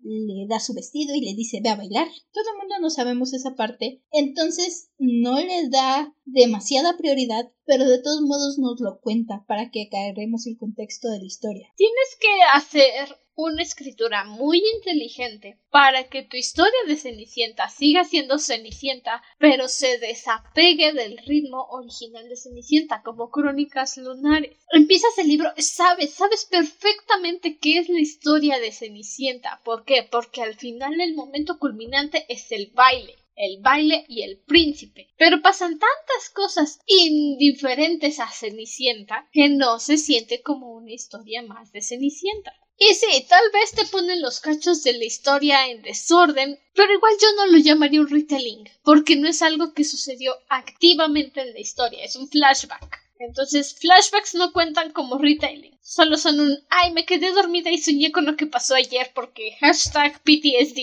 da 0.46 0.60
su 0.60 0.72
vestido 0.72 1.16
y 1.16 1.20
le 1.20 1.34
dice 1.34 1.60
ve 1.64 1.70
a 1.70 1.74
bailar. 1.74 2.06
Todo 2.32 2.44
el 2.52 2.58
mundo 2.58 2.74
no 2.80 2.90
sabemos 2.90 3.32
esa 3.32 3.56
parte, 3.56 4.02
entonces 4.12 4.90
no 4.98 5.40
le 5.40 5.68
da 5.68 6.14
demasiada 6.26 6.96
prioridad, 6.96 7.50
pero 7.64 7.88
de 7.88 8.00
todos 8.00 8.20
modos 8.20 8.58
nos 8.58 8.78
lo 8.80 9.00
cuenta 9.00 9.44
para 9.48 9.70
que 9.70 9.88
agarremos 9.90 10.46
el 10.46 10.56
contexto 10.56 11.08
de 11.08 11.18
la 11.18 11.26
historia. 11.26 11.72
Tienes 11.76 12.16
que 12.20 12.28
hacer 12.54 13.16
una 13.42 13.62
escritura 13.62 14.24
muy 14.24 14.62
inteligente 14.74 15.58
para 15.70 16.08
que 16.08 16.22
tu 16.22 16.36
historia 16.36 16.78
de 16.86 16.96
Cenicienta 16.96 17.68
siga 17.68 18.04
siendo 18.04 18.38
Cenicienta, 18.38 19.22
pero 19.38 19.68
se 19.68 19.98
desapegue 19.98 20.92
del 20.92 21.18
ritmo 21.18 21.66
original 21.70 22.28
de 22.28 22.36
Cenicienta, 22.36 23.02
como 23.02 23.30
Crónicas 23.30 23.96
Lunares. 23.96 24.56
Empiezas 24.72 25.16
el 25.18 25.28
libro, 25.28 25.52
sabes, 25.56 26.14
sabes 26.14 26.44
perfectamente 26.44 27.58
qué 27.58 27.78
es 27.78 27.88
la 27.88 28.00
historia 28.00 28.58
de 28.58 28.72
Cenicienta. 28.72 29.60
¿Por 29.64 29.84
qué? 29.84 30.06
Porque 30.10 30.42
al 30.42 30.54
final 30.54 31.00
el 31.00 31.14
momento 31.14 31.58
culminante 31.58 32.26
es 32.28 32.52
el 32.52 32.70
baile 32.74 33.16
el 33.40 33.62
baile 33.62 34.04
y 34.06 34.22
el 34.22 34.38
príncipe. 34.38 35.08
Pero 35.16 35.40
pasan 35.40 35.78
tantas 35.78 36.30
cosas 36.34 36.78
indiferentes 36.86 38.20
a 38.20 38.30
Cenicienta 38.30 39.28
que 39.32 39.48
no 39.48 39.78
se 39.78 39.96
siente 39.96 40.42
como 40.42 40.72
una 40.72 40.92
historia 40.92 41.42
más 41.42 41.72
de 41.72 41.80
Cenicienta. 41.80 42.52
Y 42.82 42.94
sí, 42.94 43.26
tal 43.28 43.44
vez 43.52 43.72
te 43.72 43.84
ponen 43.84 44.22
los 44.22 44.40
cachos 44.40 44.82
de 44.82 44.94
la 44.94 45.04
historia 45.04 45.68
en 45.68 45.82
desorden, 45.82 46.58
pero 46.74 46.90
igual 46.94 47.12
yo 47.20 47.28
no 47.36 47.46
lo 47.48 47.58
llamaría 47.58 48.00
un 48.00 48.08
retelling, 48.08 48.64
porque 48.82 49.16
no 49.16 49.28
es 49.28 49.42
algo 49.42 49.74
que 49.74 49.84
sucedió 49.84 50.34
activamente 50.48 51.42
en 51.42 51.52
la 51.52 51.60
historia, 51.60 52.02
es 52.02 52.16
un 52.16 52.26
flashback. 52.26 52.98
Entonces, 53.18 53.74
flashbacks 53.78 54.34
no 54.34 54.54
cuentan 54.54 54.92
como 54.92 55.18
retelling, 55.18 55.78
solo 55.82 56.16
son 56.16 56.40
un 56.40 56.56
ay, 56.70 56.92
me 56.92 57.04
quedé 57.04 57.32
dormida 57.32 57.70
y 57.70 57.76
soñé 57.76 58.12
con 58.12 58.24
lo 58.24 58.34
que 58.34 58.46
pasó 58.46 58.74
ayer 58.74 59.12
porque 59.14 59.58
hashtag 59.60 60.18
PTSD. 60.22 60.78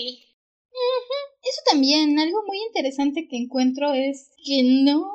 Eso 1.42 1.60
también, 1.68 2.16
algo 2.20 2.44
muy 2.46 2.58
interesante 2.68 3.26
que 3.28 3.38
encuentro 3.38 3.92
es 3.92 4.30
que 4.44 4.62
no, 4.62 5.12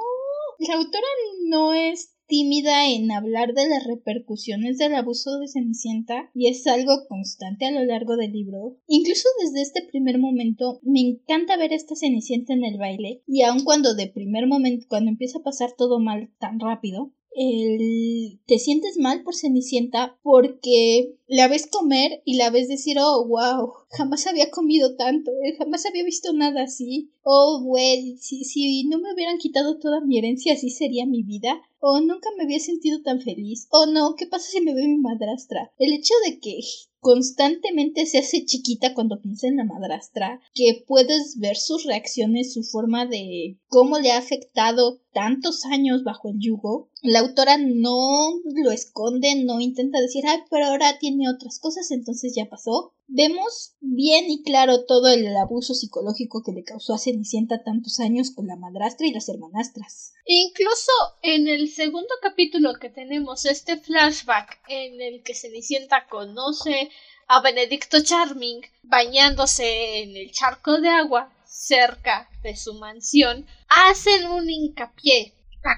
la 0.60 0.74
autora 0.74 1.08
no 1.46 1.74
es 1.74 2.13
tímida 2.28 2.90
en 2.90 3.12
hablar 3.12 3.54
de 3.54 3.68
las 3.68 3.86
repercusiones 3.86 4.78
del 4.78 4.96
abuso 4.96 5.40
de 5.40 5.48
Cenicienta 5.48 6.30
y 6.34 6.48
es 6.48 6.66
algo 6.68 7.06
constante 7.08 7.66
a 7.66 7.72
lo 7.72 7.84
largo 7.86 8.18
del 8.18 8.32
libro. 8.32 8.78
Incluso 8.88 9.28
desde 9.44 9.62
este 9.62 9.84
primer 9.90 10.20
momento 10.20 10.80
me 10.84 11.02
encanta 11.02 11.58
ver 11.58 11.72
a 11.72 11.76
esta 11.76 11.96
Cenicienta 11.96 12.54
en 12.54 12.64
el 12.64 12.78
baile 12.78 13.22
y 13.28 13.44
aun 13.44 13.64
cuando 13.64 13.96
de 13.96 14.08
primer 14.08 14.48
momento 14.48 14.86
cuando 14.90 15.10
empieza 15.12 15.40
a 15.40 15.44
pasar 15.44 15.72
todo 15.78 16.00
mal 16.00 16.32
tan 16.40 16.60
rápido, 16.60 17.12
el 17.36 18.40
te 18.46 18.60
sientes 18.60 18.98
mal 18.98 19.24
por 19.24 19.36
Cenicienta 19.36 20.18
porque 20.22 21.16
la 21.28 21.48
ves 21.48 21.68
comer 21.68 22.22
y 22.26 22.36
la 22.36 22.50
ves 22.50 22.68
decir, 22.68 22.98
oh, 23.00 23.26
wow, 23.28 23.72
jamás 23.90 24.28
había 24.28 24.52
comido 24.52 24.96
tanto, 24.96 25.32
eh, 25.32 25.56
jamás 25.58 25.86
había 25.86 26.04
visto 26.04 26.34
nada 26.34 26.64
así. 26.64 27.12
Oh, 27.24 27.62
well, 27.64 28.18
si, 28.20 28.44
si 28.44 28.84
no 28.86 29.00
me 29.00 29.14
hubieran 29.14 29.38
quitado 29.38 29.80
toda 29.80 30.02
mi 30.02 30.18
herencia, 30.18 30.54
así 30.54 30.70
sería 30.70 31.06
mi 31.06 31.24
vida. 31.24 31.62
O 31.80 32.00
nunca 32.00 32.30
me 32.38 32.44
había 32.44 32.60
sentido 32.60 33.02
tan 33.02 33.20
feliz. 33.22 33.68
O 33.72 33.86
no, 33.86 34.16
¿qué 34.16 34.26
pasa 34.28 34.50
si 34.50 34.62
me 34.62 34.74
ve 34.74 34.88
mi 34.88 34.98
madrastra? 34.98 35.72
El 35.78 35.94
hecho 35.94 36.14
de 36.26 36.40
que 36.40 36.60
constantemente 37.04 38.06
se 38.06 38.18
hace 38.18 38.46
chiquita 38.46 38.94
cuando 38.94 39.20
piensa 39.20 39.48
en 39.48 39.58
la 39.58 39.66
madrastra, 39.66 40.40
que 40.54 40.86
puedes 40.88 41.38
ver 41.38 41.58
sus 41.58 41.84
reacciones, 41.84 42.54
su 42.54 42.64
forma 42.64 43.06
de 43.06 43.60
cómo 43.68 44.00
le 44.00 44.14
ha 44.14 44.18
afectado 44.18 45.02
tantos 45.12 45.66
años 45.66 46.06
bajo 46.06 46.30
el 46.30 46.40
yugo. 46.40 46.90
La 47.02 47.20
autora 47.20 47.58
no 47.58 48.32
lo 48.56 48.72
esconde, 48.72 49.36
no 49.44 49.60
intenta 49.60 50.00
decir, 50.00 50.24
ay, 50.26 50.40
pero 50.50 50.66
ahora 50.66 50.98
tiene 50.98 51.30
otras 51.30 51.60
cosas, 51.60 51.92
entonces 51.92 52.34
ya 52.36 52.50
pasó. 52.50 52.94
Vemos 53.16 53.76
bien 53.80 54.26
y 54.28 54.42
claro 54.42 54.86
todo 54.86 55.08
el 55.10 55.38
abuso 55.38 55.76
psicológico 55.76 56.42
que 56.42 56.52
le 56.52 56.64
causó 56.64 56.96
a 56.96 56.98
Cenicienta 56.98 57.64
tantos 57.64 58.00
años 58.00 58.32
con 58.32 58.48
la 58.48 58.56
madrastra 58.56 59.06
y 59.06 59.14
las 59.14 59.30
hermanastras. 59.30 60.14
Incluso 60.26 60.92
en 61.22 61.48
el 61.48 61.70
segundo 61.70 62.10
capítulo 62.24 62.74
que 62.82 62.90
tenemos 62.90 63.46
este 63.46 63.78
flashback 63.78 64.60
en 64.68 65.00
el 65.00 65.22
que 65.22 65.36
Cenicienta 65.36 66.08
conoce 66.08 66.90
a 67.28 67.40
Benedicto 67.42 68.02
Charming 68.02 68.62
bañándose 68.82 70.02
en 70.02 70.18
el 70.18 70.32
charco 70.32 70.82
de 70.82 70.90
agua 70.90 71.32
cerca 71.46 72.28
de 72.42 72.56
su 72.56 72.74
mansión, 72.74 73.46
hacen 73.70 74.26
un 74.26 74.50
hincapié 74.50 75.36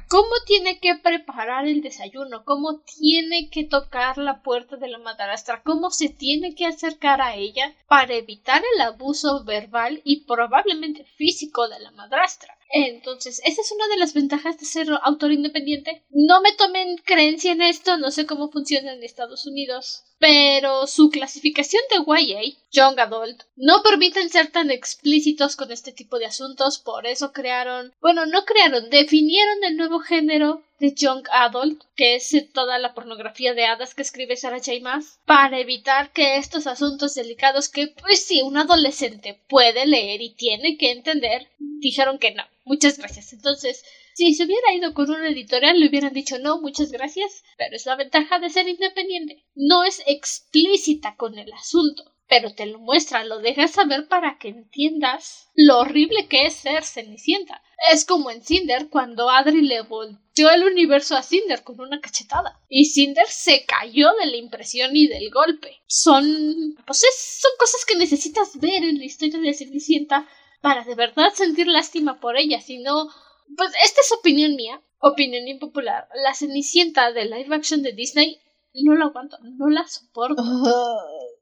cómo 0.07 0.31
tiene 0.45 0.79
que 0.79 0.95
preparar 0.95 1.67
el 1.67 1.81
desayuno, 1.81 2.43
cómo 2.43 2.81
tiene 2.81 3.49
que 3.49 3.63
tocar 3.63 4.17
la 4.17 4.41
puerta 4.41 4.77
de 4.77 4.87
la 4.87 4.97
madrastra, 4.97 5.61
cómo 5.63 5.91
se 5.91 6.09
tiene 6.09 6.55
que 6.55 6.65
acercar 6.65 7.21
a 7.21 7.35
ella 7.35 7.75
para 7.87 8.15
evitar 8.15 8.63
el 8.75 8.81
abuso 8.81 9.43
verbal 9.43 10.01
y 10.03 10.25
probablemente 10.25 11.03
físico 11.03 11.67
de 11.67 11.79
la 11.79 11.91
madrastra. 11.91 12.57
Entonces, 12.71 13.41
esa 13.45 13.61
es 13.61 13.71
una 13.71 13.87
de 13.87 13.97
las 13.97 14.13
ventajas 14.13 14.57
de 14.59 14.65
ser 14.65 14.87
autor 15.03 15.31
independiente. 15.31 16.03
No 16.09 16.41
me 16.41 16.53
tomen 16.53 16.97
creencia 16.97 17.51
en 17.51 17.61
esto, 17.61 17.97
no 17.97 18.11
sé 18.11 18.25
cómo 18.25 18.51
funciona 18.51 18.93
en 18.93 19.03
Estados 19.03 19.45
Unidos, 19.45 20.03
pero 20.17 20.87
su 20.87 21.09
clasificación 21.09 21.81
de 21.89 21.97
YA, 21.97 22.41
Young 22.71 22.99
Adult, 22.99 23.43
no 23.55 23.83
permiten 23.83 24.29
ser 24.29 24.51
tan 24.51 24.71
explícitos 24.71 25.55
con 25.55 25.71
este 25.71 25.91
tipo 25.91 26.19
de 26.19 26.25
asuntos, 26.25 26.79
por 26.79 27.05
eso 27.05 27.31
crearon, 27.31 27.93
bueno, 28.01 28.25
no 28.25 28.45
crearon, 28.45 28.89
definieron 28.89 29.63
el 29.63 29.77
nuevo 29.77 29.99
género 29.99 30.63
de 30.79 30.93
Young 30.93 31.25
Adult, 31.31 31.83
que 31.95 32.15
es 32.15 32.33
toda 32.53 32.79
la 32.79 32.93
pornografía 32.93 33.53
de 33.53 33.65
hadas 33.65 33.95
que 33.95 34.01
escribe 34.01 34.35
Sarah 34.35 34.59
J. 34.59 34.73
Maas, 34.81 35.19
para 35.25 35.59
evitar 35.59 36.11
que 36.11 36.37
estos 36.37 36.67
asuntos 36.67 37.15
delicados 37.15 37.69
que, 37.69 37.87
pues 37.87 38.25
sí, 38.25 38.41
un 38.41 38.57
adolescente 38.57 39.39
puede 39.47 39.85
leer 39.85 40.21
y 40.21 40.31
tiene 40.31 40.77
que 40.77 40.91
entender, 40.91 41.47
dijeron 41.59 42.19
que 42.19 42.31
no. 42.31 42.43
Muchas 42.65 42.97
gracias. 42.97 43.31
Entonces, 43.31 43.85
si 44.15 44.33
se 44.33 44.45
hubiera 44.45 44.73
ido 44.73 44.93
con 44.93 45.09
una 45.09 45.27
editorial, 45.27 45.77
le 45.77 45.89
hubieran 45.89 46.13
dicho 46.13 46.39
no, 46.39 46.61
muchas 46.61 46.89
gracias, 46.89 47.43
pero 47.57 47.75
es 47.75 47.85
la 47.85 47.97
ventaja 47.97 48.39
de 48.39 48.49
ser 48.49 48.65
independiente. 48.69 49.43
No 49.55 49.83
es 49.83 50.01
explícita 50.07 51.17
con 51.17 51.37
el 51.37 51.51
asunto, 51.51 52.15
pero 52.25 52.53
te 52.55 52.65
lo 52.65 52.79
muestra, 52.79 53.25
lo 53.25 53.39
deja 53.39 53.67
saber 53.67 54.07
para 54.07 54.37
que 54.37 54.47
entiendas 54.47 55.49
lo 55.53 55.79
horrible 55.79 56.27
que 56.29 56.45
es 56.45 56.53
ser 56.53 56.85
Cenicienta. 56.85 57.61
Es 57.91 58.05
como 58.05 58.31
en 58.31 58.41
Cinder 58.41 58.87
cuando 58.89 59.29
Adri 59.29 59.61
le 59.61 59.81
volteó 59.81 60.49
el 60.49 60.63
universo 60.63 61.17
a 61.17 61.21
Cinder 61.21 61.63
con 61.63 61.81
una 61.81 61.99
cachetada. 61.99 62.61
Y 62.69 62.85
Cinder 62.85 63.27
se 63.27 63.65
cayó 63.65 64.13
de 64.13 64.27
la 64.27 64.37
impresión 64.37 64.95
y 64.95 65.07
del 65.07 65.29
golpe. 65.29 65.81
Son. 65.87 66.77
pues 66.87 67.05
son 67.41 67.51
cosas 67.59 67.83
que 67.85 67.97
necesitas 67.97 68.57
ver 68.61 68.85
en 68.85 68.97
la 68.97 69.05
historia 69.05 69.39
de 69.39 69.53
Cenicienta 69.53 70.25
para 70.61 70.85
de 70.85 70.95
verdad 70.95 71.33
sentir 71.33 71.67
lástima 71.67 72.21
por 72.21 72.37
ella, 72.37 72.61
sino 72.61 73.09
pues 73.55 73.71
esta 73.83 74.01
es 74.01 74.11
opinión 74.11 74.55
mía, 74.55 74.81
opinión 74.99 75.47
impopular. 75.47 76.07
La 76.23 76.33
Cenicienta 76.33 77.11
de 77.11 77.25
live 77.25 77.55
action 77.55 77.81
de 77.81 77.93
Disney 77.93 78.41
no 78.83 78.95
la 78.95 79.05
aguanto, 79.05 79.37
no 79.41 79.69
la 79.69 79.87
soporto. 79.87 80.43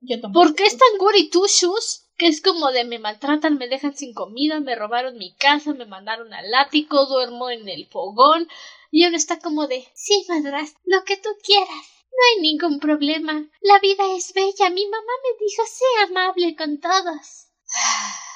yo 0.01 0.21
tampoco. 0.21 0.45
¿Por 0.45 0.55
qué 0.55 0.65
es 0.65 0.77
tan 0.77 0.97
gory 0.99 1.29
two 1.29 1.47
shoes? 1.47 2.09
Que 2.17 2.27
es 2.27 2.41
como 2.41 2.71
de 2.71 2.83
me 2.83 2.99
maltratan, 2.99 3.57
me 3.57 3.67
dejan 3.67 3.95
sin 3.95 4.13
comida, 4.13 4.59
me 4.59 4.75
robaron 4.75 5.17
mi 5.17 5.33
casa, 5.33 5.73
me 5.73 5.85
mandaron 5.85 6.31
al 6.33 6.53
ático, 6.53 7.07
duermo 7.07 7.49
en 7.49 7.67
el 7.67 7.87
fogón. 7.87 8.47
Y 8.91 9.03
ahora 9.03 9.17
está 9.17 9.39
como 9.39 9.67
de 9.67 9.87
sí, 9.95 10.23
madras, 10.29 10.75
lo 10.85 11.03
que 11.03 11.17
tú 11.17 11.29
quieras. 11.43 11.69
No 12.11 12.19
hay 12.29 12.41
ningún 12.41 12.79
problema. 12.79 13.49
La 13.61 13.79
vida 13.79 14.03
es 14.15 14.33
bella. 14.33 14.69
Mi 14.69 14.85
mamá 14.85 15.13
me 15.23 15.45
dijo 15.45 15.63
sé 15.65 15.85
amable 16.03 16.55
con 16.55 16.79
todos. 16.79 17.47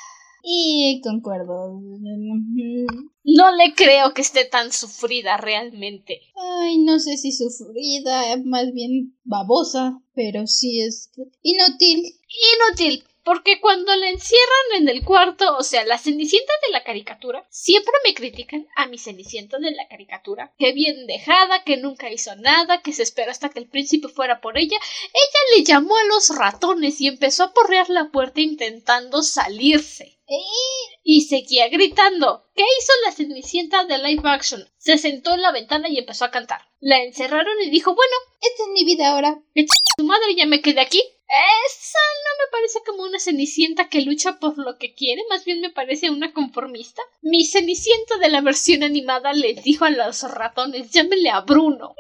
Y 0.50 1.02
concuerdo. 1.04 1.82
No 3.26 3.56
le 3.58 3.74
creo 3.76 4.14
que 4.14 4.22
esté 4.22 4.46
tan 4.46 4.72
sufrida 4.72 5.36
realmente. 5.36 6.22
Ay, 6.62 6.78
no 6.78 7.00
sé 7.00 7.18
si 7.18 7.34
sufrida, 7.34 8.38
más 8.46 8.72
bien 8.72 9.18
babosa, 9.26 10.02
pero 10.16 10.48
sí 10.48 10.80
es 10.80 11.12
inútil. 11.42 12.18
Inútil, 12.70 13.04
porque 13.26 13.60
cuando 13.60 13.94
la 13.98 14.10
encierran 14.10 14.78
en 14.78 14.88
el 14.88 15.04
cuarto, 15.04 15.58
o 15.58 15.64
sea, 15.64 15.84
la 15.84 15.98
cenicienta 15.98 16.54
de 16.66 16.72
la 16.72 16.86
caricatura, 16.86 17.46
siempre 17.50 17.92
me 18.06 18.14
critican 18.14 18.68
a 18.78 18.88
mi 18.88 18.98
cenicienta 18.98 19.60
de 19.60 19.72
la 19.72 19.90
caricatura, 19.90 20.54
que 20.58 20.72
bien 20.72 21.08
dejada, 21.08 21.66
que 21.66 21.76
nunca 21.76 22.10
hizo 22.10 22.34
nada, 22.38 22.82
que 22.82 22.94
se 22.94 23.04
esperó 23.04 23.32
hasta 23.32 23.50
que 23.50 23.60
el 23.60 23.68
príncipe 23.68 24.08
fuera 24.08 24.40
por 24.40 24.58
ella. 24.58 24.78
Ella 25.08 25.58
le 25.58 25.66
llamó 25.66 25.98
a 25.98 26.06
los 26.06 26.30
ratones 26.30 27.02
y 27.02 27.08
empezó 27.08 27.44
a 27.44 27.54
porrear 27.54 27.90
la 27.90 28.12
puerta 28.12 28.40
intentando 28.40 29.22
salirse. 29.22 30.17
Y 31.04 31.22
seguía 31.22 31.70
gritando. 31.70 32.50
¿Qué 32.54 32.64
hizo 32.64 32.92
la 33.06 33.12
cenicienta 33.12 33.86
de 33.86 33.98
live 33.98 34.22
action? 34.26 34.68
Se 34.78 34.98
sentó 34.98 35.34
en 35.34 35.42
la 35.42 35.52
ventana 35.52 35.88
y 35.90 35.98
empezó 35.98 36.26
a 36.26 36.32
cantar. 36.32 36.62
La 36.80 37.02
encerraron 37.02 37.62
y 37.64 37.70
dijo, 37.70 37.96
bueno, 37.96 38.14
esta 38.42 38.64
es 38.64 38.70
mi 38.74 38.84
vida 38.84 39.10
ahora. 39.10 39.40
Tu 39.98 40.04
madre 40.04 40.36
ya 40.36 40.46
me 40.46 40.62
quedé 40.62 40.82
aquí. 40.82 41.02
Esa 41.30 42.00
no 42.24 42.46
me 42.46 42.52
parece 42.52 42.80
como 42.86 43.04
una 43.04 43.20
cenicienta 43.20 43.90
que 43.90 44.02
lucha 44.02 44.40
por 44.40 44.58
lo 44.58 44.78
que 44.78 44.94
quiere, 44.94 45.22
más 45.30 45.44
bien 45.44 45.60
me 45.60 45.70
parece 45.70 46.10
una 46.10 46.32
conformista. 46.32 47.02
Mi 47.22 47.44
cenicienta 47.44 48.18
de 48.18 48.30
la 48.30 48.40
versión 48.40 48.84
animada 48.84 49.34
les 49.34 49.62
dijo 49.62 49.84
a 49.84 49.90
los 49.90 50.24
ratones, 50.24 50.90
llámele 50.92 51.30
a 51.30 51.42
Bruno. 51.42 51.96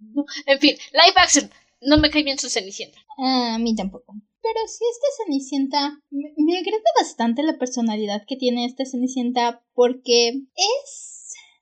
En 0.46 0.58
fin, 0.60 0.76
live 0.92 1.14
action. 1.16 1.50
No 1.80 1.98
me 1.98 2.10
cae 2.10 2.22
bien 2.22 2.38
su 2.38 2.48
cenicienta. 2.48 2.98
a 3.18 3.58
mí 3.58 3.74
tampoco. 3.74 4.14
Pero 4.42 4.60
sí, 4.66 4.84
esta 4.90 5.24
Cenicienta 5.24 6.02
me, 6.10 6.34
me 6.36 6.58
agrada 6.58 6.82
bastante 6.98 7.42
la 7.42 7.58
personalidad 7.58 8.24
que 8.26 8.36
tiene 8.36 8.64
esta 8.64 8.84
Cenicienta 8.84 9.64
porque 9.74 10.28
es 10.28 11.12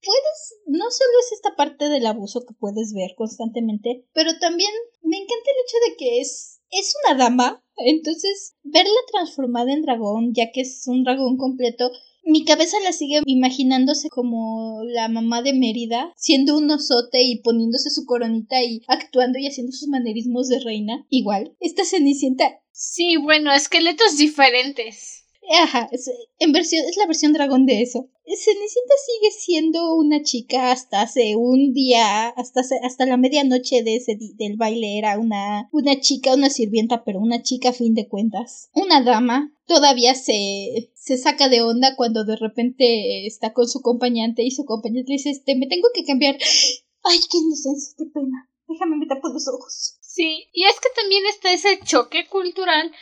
puedes, 0.03 0.61
no 0.67 0.91
solo 0.91 1.11
es 1.21 1.33
esta 1.33 1.57
parte 1.57 1.89
del 1.89 2.07
abuso 2.07 2.45
que 2.47 2.55
puedes 2.55 2.93
ver 2.93 3.15
constantemente, 3.17 4.07
pero 4.13 4.39
también 4.39 4.71
me 5.03 5.17
encanta 5.17 5.51
el 5.51 5.63
hecho 5.65 5.77
de 5.91 5.97
que 5.97 6.21
es, 6.21 6.61
es 6.71 6.95
una 7.05 7.19
dama, 7.19 7.65
entonces 7.77 8.57
verla 8.63 9.01
transformada 9.11 9.73
en 9.73 9.83
dragón, 9.83 10.33
ya 10.35 10.51
que 10.53 10.63
es 10.63 10.87
un 10.87 11.05
dragón 11.05 11.37
completo, 11.37 11.91
mi 12.23 12.45
cabeza 12.45 12.77
la 12.85 12.93
sigue 12.93 13.21
imaginándose 13.27 14.09
como 14.09 14.83
la 14.85 15.09
mamá 15.09 15.43
de 15.43 15.53
Mérida, 15.53 16.13
siendo 16.17 16.57
un 16.57 16.71
osote 16.71 17.23
y 17.23 17.43
poniéndose 17.43 17.91
su 17.91 18.05
coronita 18.05 18.63
y 18.63 18.83
actuando 18.89 19.39
y 19.39 19.47
haciendo 19.47 19.73
sus 19.73 19.89
manerismos 19.89 20.49
de 20.49 20.61
reina. 20.61 21.07
Igual, 21.09 21.55
esta 21.61 21.85
Cenicienta 21.85 22.61
Sí, 22.83 23.19
bueno, 23.19 23.53
esqueletos 23.53 24.17
diferentes. 24.17 25.20
Ajá, 25.49 25.89
es, 25.91 26.11
en 26.39 26.53
versión, 26.53 26.85
es 26.89 26.97
la 26.97 27.07
versión 27.07 27.33
dragón 27.33 27.67
de 27.67 27.83
eso. 27.83 28.09
Cenicienta 28.25 28.95
sigue 29.05 29.31
siendo 29.33 29.95
una 29.97 30.23
chica 30.23 30.71
hasta 30.71 31.03
hace 31.03 31.35
un 31.35 31.73
día, 31.73 32.29
hasta, 32.29 32.63
hasta 32.85 33.07
la 33.07 33.17
medianoche 33.17 33.83
de 33.83 33.97
ese 33.97 34.17
del 34.19 34.57
baile 34.57 34.99
era 34.99 35.19
una, 35.19 35.69
una 35.73 35.99
chica, 35.99 36.35
una 36.35 36.51
sirvienta, 36.51 37.03
pero 37.05 37.19
una 37.19 37.43
chica 37.43 37.71
a 37.71 37.73
fin 37.73 37.95
de 37.95 38.07
cuentas. 38.07 38.71
Una 38.75 39.03
dama 39.03 39.53
todavía 39.67 40.15
se, 40.15 40.93
se 40.95 41.17
saca 41.19 41.49
de 41.49 41.63
onda 41.63 41.97
cuando 41.97 42.25
de 42.25 42.37
repente 42.37 43.27
está 43.27 43.53
con 43.53 43.69
su 43.69 43.79
acompañante 43.79 44.43
y 44.43 44.51
su 44.51 44.63
acompañante 44.63 45.09
le 45.09 45.15
dice, 45.15 45.31
este, 45.31 45.57
me 45.57 45.67
tengo 45.67 45.89
que 45.95 46.05
cambiar. 46.05 46.37
Ay, 47.03 47.19
qué 47.31 47.39
inocencia, 47.39 47.95
qué 47.97 48.05
pena. 48.13 48.49
Déjame 48.69 48.97
me 48.97 49.07
tapo 49.07 49.29
los 49.29 49.49
ojos. 49.49 49.97
Sí, 50.01 50.47
y 50.53 50.65
es 50.65 50.79
que 50.81 50.89
también 50.95 51.25
está 51.27 51.53
ese 51.53 51.81
choque 51.85 52.27
cultural 52.29 52.93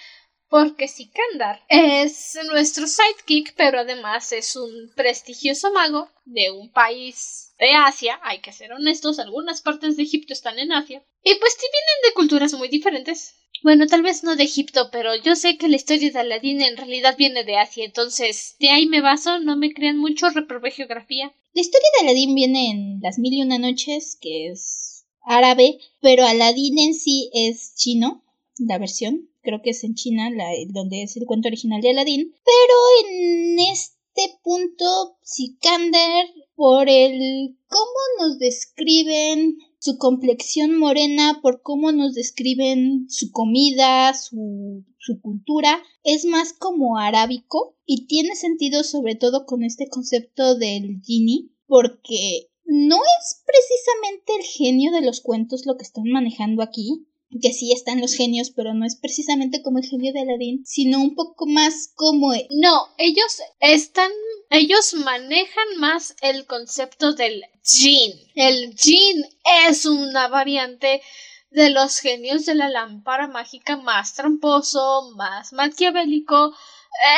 porque 0.49 0.89
Sikandar 0.89 1.63
es 1.69 2.39
nuestro 2.51 2.87
sidekick, 2.87 3.55
pero 3.57 3.81
además 3.81 4.33
es 4.33 4.57
un 4.57 4.91
prestigioso 4.97 5.73
mago 5.73 6.09
de 6.25 6.51
un 6.51 6.71
país 6.71 7.55
de 7.59 7.73
Asia, 7.73 8.19
hay 8.23 8.41
que 8.41 8.53
ser 8.53 8.73
honestos, 8.73 9.19
algunas 9.19 9.61
partes 9.63 9.97
de 9.97 10.05
Egipto 10.05 10.33
están 10.33 10.59
en 10.59 10.73
Asia, 10.73 11.05
y 11.23 11.35
pues 11.35 11.57
vienen 11.59 12.03
de 12.05 12.15
culturas 12.15 12.55
muy 12.55 12.69
diferentes. 12.69 13.35
Bueno, 13.63 13.87
tal 13.87 14.03
vez 14.03 14.23
no 14.23 14.37
de 14.37 14.45
Egipto, 14.45 14.89
pero 14.93 15.17
yo 15.17 15.35
sé 15.35 15.59
que 15.59 15.69
la 15.69 15.77
historia 15.77 16.11
de 16.11 16.19
Aladdin 16.19 16.63
en 16.63 16.77
realidad 16.77 17.17
viene 17.19 17.43
de 17.43 17.57
Asia, 17.57 17.85
entonces 17.85 18.55
de 18.61 18.71
ahí 18.71 18.87
me 18.87 19.01
baso, 19.01 19.41
no 19.41 19.57
me 19.57 19.73
crean 19.73 19.99
mucho, 19.99 20.31
reprobé 20.31 20.71
geografía. 20.71 21.35
La 21.55 21.61
historia 21.61 21.89
de 21.95 22.07
Aladdin 22.07 22.35
viene 22.35 22.71
en 22.71 23.01
Las 23.03 23.19
Mil 23.19 23.35
y 23.35 23.43
Una 23.43 23.59
Noches, 23.59 24.17
que 24.21 24.49
es 24.51 25.07
árabe, 25.23 25.79
pero 26.01 26.25
Aladdin 26.25 26.79
en 26.79 26.95
sí 26.95 27.31
es 27.35 27.75
chino, 27.75 28.23
la 28.61 28.79
versión. 28.79 29.31
Creo 29.43 29.61
que 29.63 29.71
es 29.71 29.85
en 29.85 29.95
China, 29.95 30.31
la, 30.31 30.47
donde 30.69 31.03
es 31.03 31.17
el 31.17 31.27
cuento 31.27 31.49
original 31.49 31.81
de 31.81 31.91
Aladdin. 31.91 32.35
Pero 32.45 33.11
en 33.11 33.59
este 33.59 34.39
punto, 34.43 35.19
Sikander, 35.23 36.27
por 36.55 36.89
el 36.89 37.57
cómo 37.69 38.29
nos 38.29 38.39
describen 38.39 39.59
su 39.79 39.97
complexión 39.97 40.77
morena, 40.77 41.39
por 41.41 41.63
cómo 41.63 41.93
nos 41.93 42.15
describen 42.15 43.07
su 43.09 43.31
comida, 43.31 44.13
su, 44.15 44.85
su 44.99 45.21
cultura, 45.21 45.81
es 46.03 46.25
más 46.25 46.53
como 46.53 46.99
arábico 46.99 47.77
y 47.87 48.07
tiene 48.07 48.35
sentido 48.35 48.83
sobre 48.83 49.15
todo 49.15 49.47
con 49.47 49.63
este 49.63 49.89
concepto 49.89 50.57
del 50.57 51.01
genie, 51.05 51.51
porque 51.67 52.49
no 52.65 52.97
es 52.97 53.43
precisamente 53.47 54.33
el 54.39 54.45
genio 54.45 54.93
de 54.93 55.01
los 55.01 55.21
cuentos 55.21 55.65
lo 55.65 55.77
que 55.77 55.85
están 55.85 56.05
manejando 56.11 56.63
aquí, 56.63 57.08
que 57.43 57.53
sí 57.53 57.73
están 57.73 58.01
los 58.01 58.15
genios, 58.15 58.51
pero 58.51 58.75
no 58.75 58.87
es 58.87 58.97
precisamente 58.97 59.63
como 59.63 59.79
el 59.79 59.85
genio 59.85 60.13
de 60.13 60.21
Aladdin, 60.21 60.65
sino 60.65 61.01
un 61.01 61.15
poco 61.15 61.47
más 61.47 61.93
como... 61.95 62.33
No, 62.51 62.89
ellos 62.97 63.41
están... 63.61 64.11
Ellos 64.51 64.95
manejan 64.95 65.77
más 65.79 66.17
el 66.23 66.47
concepto 66.47 67.13
del 67.13 67.45
jin. 67.63 68.13
El 68.35 68.75
jin 68.75 69.25
es 69.69 69.85
una 69.85 70.29
variante 70.29 71.03
de 71.51 71.71
los 71.71 71.99
genios 71.99 72.47
de 72.47 72.55
la 72.55 72.71
lámpara 72.71 73.27
mágica 73.27 73.77
más 73.77 74.15
tramposo, 74.15 75.13
más 75.17 75.53
maquiavélico. 75.53 76.55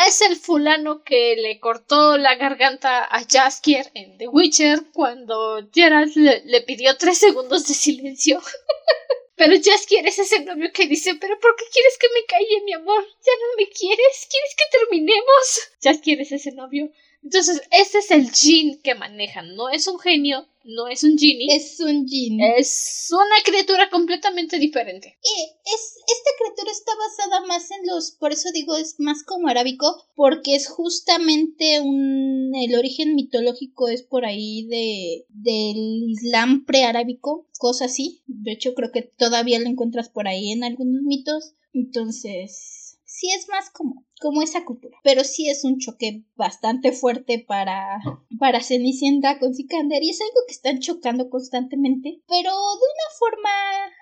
Es 0.08 0.20
el 0.22 0.36
fulano 0.36 1.04
que 1.04 1.36
le 1.36 1.60
cortó 1.60 2.18
la 2.18 2.34
garganta 2.34 3.04
a 3.04 3.24
Jaskier 3.24 3.90
en 3.94 4.18
The 4.18 4.26
Witcher 4.26 4.90
cuando 4.92 5.68
Geralt 5.72 6.16
le, 6.16 6.42
le 6.44 6.62
pidió 6.62 6.96
tres 6.96 7.18
segundos 7.18 7.68
de 7.68 7.74
silencio. 7.74 8.42
Pero 9.40 9.55
Jaskier 9.57 10.07
es 10.07 10.18
ese 10.18 10.40
novio 10.40 10.70
que 10.70 10.87
dice, 10.87 11.14
pero 11.14 11.40
¿por 11.40 11.57
qué 11.57 11.64
quieres 11.72 11.96
que 11.96 12.09
me 12.12 12.26
calle, 12.26 12.62
mi 12.62 12.74
amor? 12.74 13.03
¿Ya 13.24 13.33
no 13.40 13.57
me 13.57 13.70
quieres? 13.70 14.29
¿Quieres 14.29 14.55
que 14.55 14.79
terminemos? 14.79 15.70
Jaskier 15.83 16.20
es 16.20 16.33
ese 16.33 16.53
novio. 16.53 16.90
Entonces, 17.22 17.62
ese 17.70 17.98
es 17.98 18.11
el 18.11 18.30
Jin 18.30 18.80
que 18.83 18.94
manejan. 18.94 19.54
No 19.54 19.68
es 19.68 19.87
un 19.87 19.98
genio, 19.98 20.46
no 20.64 20.88
es 20.88 21.04
un 21.04 21.18
genie. 21.18 21.54
Es 21.54 21.78
un 21.80 22.06
Jin. 22.06 22.40
Es 22.40 23.09
una 23.11 23.42
criatura 23.44 23.90
completamente 23.90 24.59
diferente. 24.59 25.18
Y 25.22 25.42
es, 25.42 25.96
esta 25.96 26.30
criatura 26.38 26.70
está 26.70 26.92
basada 26.96 27.46
más 27.46 27.70
en 27.70 27.87
los, 27.87 28.12
por 28.12 28.33
eso 28.33 28.50
digo, 28.52 28.76
es 28.76 28.98
más 28.98 29.22
como 29.22 29.48
arábico, 29.48 30.02
porque 30.14 30.54
es 30.54 30.68
justamente 30.68 31.80
un, 31.80 32.52
el 32.54 32.74
origen 32.74 33.14
mitológico 33.14 33.88
es 33.88 34.02
por 34.02 34.24
ahí 34.24 34.66
de, 34.66 35.26
del 35.28 36.11
Islam 36.11 36.64
prearábico, 36.64 37.46
cosa 37.59 37.85
así. 37.85 38.22
De 38.26 38.52
hecho, 38.52 38.74
creo 38.74 38.92
que 38.92 39.02
todavía 39.02 39.59
lo 39.59 39.66
encuentras 39.66 40.09
por 40.09 40.26
ahí 40.26 40.52
en 40.52 40.64
algunos 40.64 41.02
mitos. 41.02 41.54
Entonces, 41.72 42.98
sí 43.04 43.30
es 43.30 43.48
más 43.48 43.70
como 43.70 44.06
como 44.20 44.42
esa 44.42 44.64
cultura. 44.64 44.98
Pero 45.02 45.24
sí 45.24 45.48
es 45.48 45.64
un 45.64 45.78
choque 45.78 46.22
bastante 46.37 46.92
fuerte 46.92 47.44
para, 47.46 48.00
para 48.38 48.61
Cenicienta 48.61 49.38
con 49.38 49.54
Sikander 49.54 50.02
y 50.02 50.11
es 50.11 50.20
algo 50.20 50.40
que 50.46 50.54
están 50.54 50.78
chocando 50.78 51.30
constantemente, 51.30 52.20
pero 52.28 52.50
de 52.50 52.87
una 52.94 53.18
forma 53.18 53.50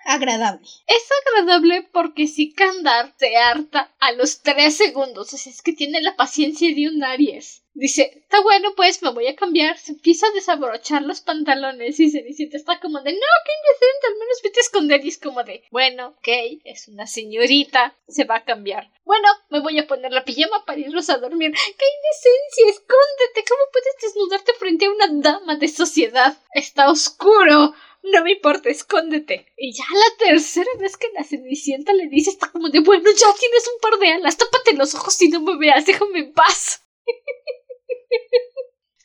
agradable. 0.05 0.67
Es 0.87 1.09
agradable 1.25 1.87
porque 1.91 2.27
Sikander 2.27 3.13
se 3.17 3.35
harta 3.37 3.95
a 3.99 4.11
los 4.11 4.41
tres 4.41 4.75
segundos, 4.75 5.33
o 5.33 5.37
sea, 5.37 5.51
es 5.51 5.61
que 5.61 5.73
tiene 5.73 6.01
la 6.01 6.15
paciencia 6.15 6.73
de 6.73 6.89
un 6.89 7.03
Aries. 7.03 7.63
Dice, 7.79 8.11
está 8.23 8.41
bueno, 8.41 8.73
pues 8.75 9.01
me 9.03 9.11
voy 9.11 9.27
a 9.27 9.35
cambiar. 9.35 9.77
Se 9.77 9.93
empieza 9.93 10.27
a 10.27 10.31
desabrochar 10.31 11.01
los 11.03 11.21
pantalones 11.21 11.99
y 11.99 12.09
Cenicienta 12.09 12.57
está 12.57 12.79
como 12.81 13.01
de, 13.01 13.13
no, 13.13 13.19
qué 13.19 13.51
indecente, 13.55 14.07
al 14.07 14.13
menos 14.19 14.41
vete 14.43 14.59
a 14.59 14.63
esconder. 14.63 15.05
Y 15.05 15.07
es 15.07 15.17
como 15.17 15.43
de, 15.43 15.63
bueno, 15.71 16.09
ok, 16.09 16.27
es 16.65 16.89
una 16.89 17.07
señorita, 17.07 17.95
se 18.07 18.25
va 18.25 18.37
a 18.37 18.43
cambiar. 18.43 18.91
Bueno, 19.05 19.27
me 19.49 19.61
voy 19.61 19.79
a 19.79 19.87
poner 19.87 20.08
la 20.09 20.23
pijama 20.23 20.65
para 20.65 20.79
irnos 20.79 21.09
a 21.09 21.17
dormir. 21.17 21.51
¡Qué 21.51 21.85
indecencia! 21.97 22.69
¡Escóndete! 22.69 23.45
¿Cómo 23.47 23.61
puedes 23.71 23.95
desnudarte 24.01 24.53
frente 24.53 24.85
a 24.85 24.91
una 24.91 25.07
dama 25.11 25.55
de 25.55 25.67
sociedad? 25.67 26.37
Está 26.53 26.89
oscuro. 26.89 27.73
No 28.01 28.23
me 28.23 28.31
importa, 28.33 28.69
escóndete. 28.69 29.51
Y 29.57 29.73
ya 29.73 29.83
la 29.91 30.25
tercera 30.25 30.69
vez 30.79 30.95
que 30.97 31.09
la 31.13 31.23
cenicienta 31.23 31.93
le 31.93 32.07
dice 32.07 32.29
está 32.29 32.49
como 32.51 32.69
de 32.69 32.79
bueno, 32.79 33.09
ya 33.11 33.33
tienes 33.37 33.67
un 33.67 33.79
par 33.81 33.99
de 33.99 34.11
alas, 34.13 34.37
tápate 34.37 34.73
los 34.73 34.95
ojos 34.95 35.21
y 35.21 35.29
no 35.29 35.41
me 35.41 35.57
veas, 35.57 35.85
déjame 35.85 36.19
en 36.19 36.33
paz. 36.33 36.81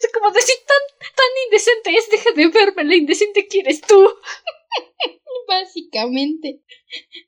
Es 0.05 0.13
como 0.13 0.31
decir 0.33 0.57
tan, 0.67 0.99
tan 1.15 1.27
indecente 1.47 1.97
es, 1.97 2.11
deja 2.11 2.31
de 2.33 2.49
verme, 2.49 2.85
la 2.85 2.95
indecente 2.95 3.47
quieres 3.47 3.81
tú. 3.81 4.13
Básicamente. 5.49 6.63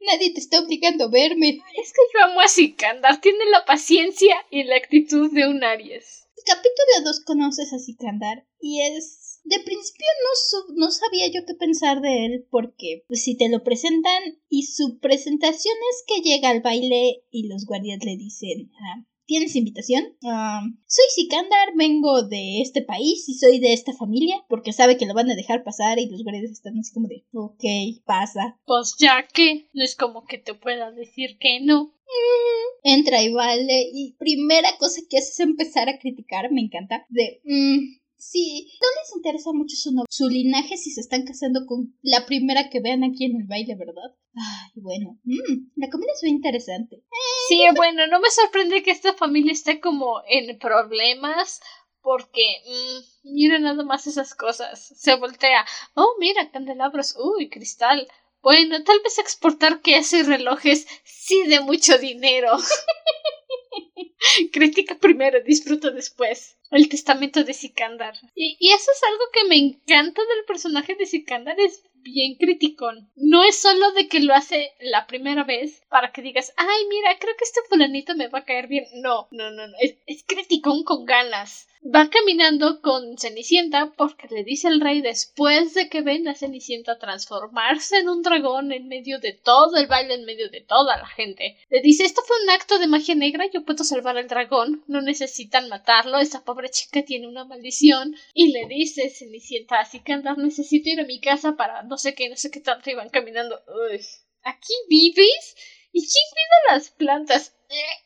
Nadie 0.00 0.32
te 0.32 0.40
está 0.40 0.60
obligando 0.60 1.04
a 1.04 1.10
verme. 1.10 1.58
Es 1.80 1.92
que 1.92 2.02
yo 2.12 2.24
amo 2.24 2.40
a 2.40 2.48
Sikandar. 2.48 3.20
Tiene 3.20 3.44
la 3.50 3.64
paciencia 3.64 4.34
y 4.50 4.64
la 4.64 4.76
actitud 4.76 5.30
de 5.32 5.48
un 5.48 5.62
Aries. 5.62 6.26
Capítulo 6.44 7.10
2 7.10 7.24
conoces 7.24 7.72
a 7.72 7.78
Sikandar 7.78 8.46
y 8.60 8.80
es... 8.82 9.40
De 9.42 9.58
principio 9.60 10.06
no, 10.24 10.74
no 10.76 10.90
sabía 10.90 11.28
yo 11.28 11.46
qué 11.46 11.54
pensar 11.54 12.00
de 12.00 12.26
él 12.26 12.46
porque 12.50 13.04
pues, 13.06 13.22
si 13.22 13.36
te 13.36 13.48
lo 13.48 13.62
presentan 13.62 14.40
y 14.48 14.64
su 14.64 14.98
presentación 14.98 15.74
es 15.92 16.04
que 16.06 16.28
llega 16.28 16.50
al 16.50 16.62
baile 16.62 17.24
y 17.30 17.48
los 17.48 17.64
guardias 17.64 17.98
le 18.04 18.16
dicen... 18.16 18.70
Ah, 18.74 19.06
¿Tienes 19.26 19.56
invitación? 19.56 20.16
Ah, 20.24 20.62
soy 20.86 21.04
Sikandar, 21.14 21.70
vengo 21.74 22.22
de 22.22 22.60
este 22.60 22.80
país 22.80 23.28
y 23.28 23.34
soy 23.34 23.58
de 23.58 23.72
esta 23.72 23.92
familia, 23.92 24.36
porque 24.48 24.72
sabe 24.72 24.96
que 24.96 25.06
lo 25.06 25.14
van 25.14 25.28
a 25.30 25.34
dejar 25.34 25.64
pasar 25.64 25.98
y 25.98 26.08
los 26.08 26.22
guardias 26.22 26.52
están 26.52 26.78
así 26.78 26.94
como 26.94 27.08
de, 27.08 27.24
ok, 27.32 28.04
pasa. 28.04 28.58
Pues 28.66 28.94
ya 28.98 29.26
que, 29.26 29.68
no 29.74 29.82
es 29.82 29.96
como 29.96 30.24
que 30.24 30.38
te 30.38 30.54
pueda 30.54 30.92
decir 30.92 31.38
que 31.38 31.58
no. 31.60 31.86
Mm, 31.86 32.78
entra 32.84 33.20
y 33.20 33.32
vale, 33.32 33.90
y 33.92 34.14
primera 34.16 34.68
cosa 34.78 35.00
que 35.10 35.18
haces 35.18 35.32
es 35.32 35.40
empezar 35.40 35.88
a 35.88 35.98
criticar, 35.98 36.52
me 36.52 36.60
encanta, 36.60 37.04
de, 37.08 37.40
mm, 37.44 37.98
Sí, 38.18 38.68
no 38.80 38.88
les 39.00 39.16
interesa 39.16 39.52
mucho 39.52 39.76
su, 39.76 39.90
su 40.08 40.28
linaje 40.28 40.76
si 40.76 40.90
se 40.90 41.00
están 41.00 41.24
casando 41.24 41.66
con 41.66 41.94
la 42.02 42.24
primera 42.26 42.70
que 42.70 42.80
vean 42.80 43.04
aquí 43.04 43.24
en 43.26 43.36
el 43.40 43.46
baile, 43.46 43.74
¿verdad? 43.76 44.14
Ay, 44.34 44.70
bueno, 44.76 45.18
mmm, 45.24 45.70
la 45.76 45.88
comida 45.90 46.12
es 46.14 46.22
muy 46.22 46.32
interesante. 46.32 47.02
sí, 47.48 47.62
bueno, 47.76 48.06
no 48.06 48.20
me 48.20 48.30
sorprende 48.30 48.82
que 48.82 48.90
esta 48.90 49.14
familia 49.14 49.52
esté 49.52 49.80
como 49.80 50.22
en 50.28 50.58
problemas 50.58 51.60
porque 52.00 52.62
mmm, 52.66 53.32
mira 53.34 53.58
nada 53.58 53.82
más 53.84 54.06
esas 54.06 54.34
cosas. 54.34 54.92
Se 54.96 55.16
voltea. 55.16 55.66
Oh, 55.94 56.14
mira, 56.20 56.50
candelabros. 56.52 57.16
Uy, 57.18 57.50
cristal. 57.50 58.06
Bueno, 58.42 58.84
tal 58.84 59.00
vez 59.02 59.18
exportar 59.18 59.80
queso 59.80 60.16
y 60.16 60.22
relojes 60.22 60.86
sí 61.04 61.42
de 61.48 61.58
mucho 61.60 61.98
dinero. 61.98 62.52
Critica 64.52 64.98
primero, 64.98 65.40
disfruta 65.42 65.90
después. 65.90 66.58
El 66.70 66.88
testamento 66.88 67.44
de 67.44 67.54
Sikandar. 67.54 68.14
Y, 68.34 68.56
eso 68.72 68.90
es 68.90 69.02
algo 69.04 69.24
que 69.32 69.44
me 69.48 69.56
encanta 69.56 70.22
del 70.22 70.44
personaje 70.46 70.94
de 70.96 71.06
Sikandar, 71.06 71.58
es 71.60 71.84
bien 71.94 72.36
criticón. 72.36 73.10
No 73.16 73.44
es 73.44 73.58
solo 73.58 73.92
de 73.92 74.08
que 74.08 74.20
lo 74.20 74.34
hace 74.34 74.72
la 74.80 75.06
primera 75.06 75.44
vez 75.44 75.82
para 75.88 76.12
que 76.12 76.22
digas, 76.22 76.52
ay, 76.56 76.86
mira, 76.88 77.18
creo 77.18 77.34
que 77.36 77.44
este 77.44 77.60
fulanito 77.68 78.14
me 78.14 78.28
va 78.28 78.40
a 78.40 78.44
caer 78.44 78.66
bien. 78.68 78.84
No, 78.94 79.28
no, 79.30 79.50
no, 79.50 79.66
no. 79.66 79.74
Es, 79.80 79.96
es 80.06 80.24
criticón 80.24 80.84
con 80.84 81.04
ganas. 81.04 81.68
Va 81.94 82.10
caminando 82.10 82.80
con 82.80 83.16
Cenicienta 83.16 83.92
porque 83.96 84.26
le 84.28 84.42
dice 84.42 84.66
al 84.66 84.80
rey 84.80 85.02
después 85.02 85.74
de 85.74 85.88
que 85.88 86.00
ven 86.00 86.26
a 86.26 86.34
Cenicienta 86.34 86.98
transformarse 86.98 87.98
en 87.98 88.08
un 88.08 88.22
dragón 88.22 88.72
en 88.72 88.88
medio 88.88 89.20
de 89.20 89.32
todo 89.32 89.76
el 89.76 89.86
baile, 89.86 90.14
en 90.14 90.24
medio 90.24 90.50
de 90.50 90.62
toda 90.62 90.96
la 90.96 91.06
gente. 91.06 91.56
Le 91.68 91.80
dice, 91.82 92.04
esto 92.04 92.22
fue 92.26 92.42
un 92.42 92.50
acto 92.50 92.80
de 92.80 92.88
magia 92.88 93.14
negra, 93.14 93.44
yo 93.52 93.64
puedo 93.64 93.84
salvar 93.84 94.16
al 94.16 94.26
dragón, 94.26 94.82
no 94.88 95.00
necesitan 95.00 95.68
matarlo, 95.68 96.18
esa 96.18 96.44
pobre 96.44 96.70
chica 96.70 97.04
tiene 97.04 97.28
una 97.28 97.44
maldición. 97.44 98.16
Y 98.34 98.52
le 98.52 98.66
dice 98.66 99.08
Cenicienta, 99.10 99.78
así 99.78 100.00
que 100.00 100.12
andar, 100.12 100.38
necesito 100.38 100.90
ir 100.90 101.00
a 101.00 101.04
mi 101.04 101.20
casa 101.20 101.56
para 101.56 101.84
no 101.84 101.98
sé 101.98 102.14
qué, 102.16 102.28
no 102.28 102.36
sé 102.36 102.50
qué 102.50 102.60
tanto, 102.60 102.90
iban 102.90 103.10
caminando. 103.10 103.60
Uy, 103.68 104.00
¿Aquí 104.42 104.74
vives? 104.88 105.56
¿Y 105.96 106.00
quién 106.00 106.24
cuida 106.30 106.74
las 106.74 106.90
plantas? 106.90 107.56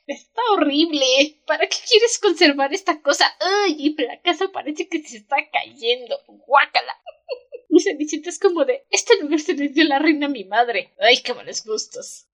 Está 0.07 0.41
horrible. 0.53 1.41
¿Para 1.45 1.69
qué 1.69 1.77
quieres 1.91 2.21
conservar 2.21 2.73
esta 2.73 3.03
cosa? 3.03 3.27
¡Ay! 3.41 3.97
La 3.99 4.23
casa 4.23 4.47
parece 4.53 4.89
que 4.89 5.03
se 5.03 5.17
está 5.17 5.35
cayendo. 5.51 6.17
¡Guácala! 6.29 6.97
Y 7.69 7.81
Cenicienta 7.81 8.31
es 8.31 8.39
como 8.39 8.65
de, 8.65 8.85
este 8.91 9.21
lugar 9.21 9.41
se 9.41 9.55
le 9.55 9.69
dio 9.71 9.85
la 9.85 9.99
reina 9.99 10.27
a 10.27 10.29
mi 10.29 10.45
madre. 10.45 10.93
¡Ay, 11.01 11.17
qué 11.19 11.35
malos 11.35 11.65
gustos! 11.65 12.29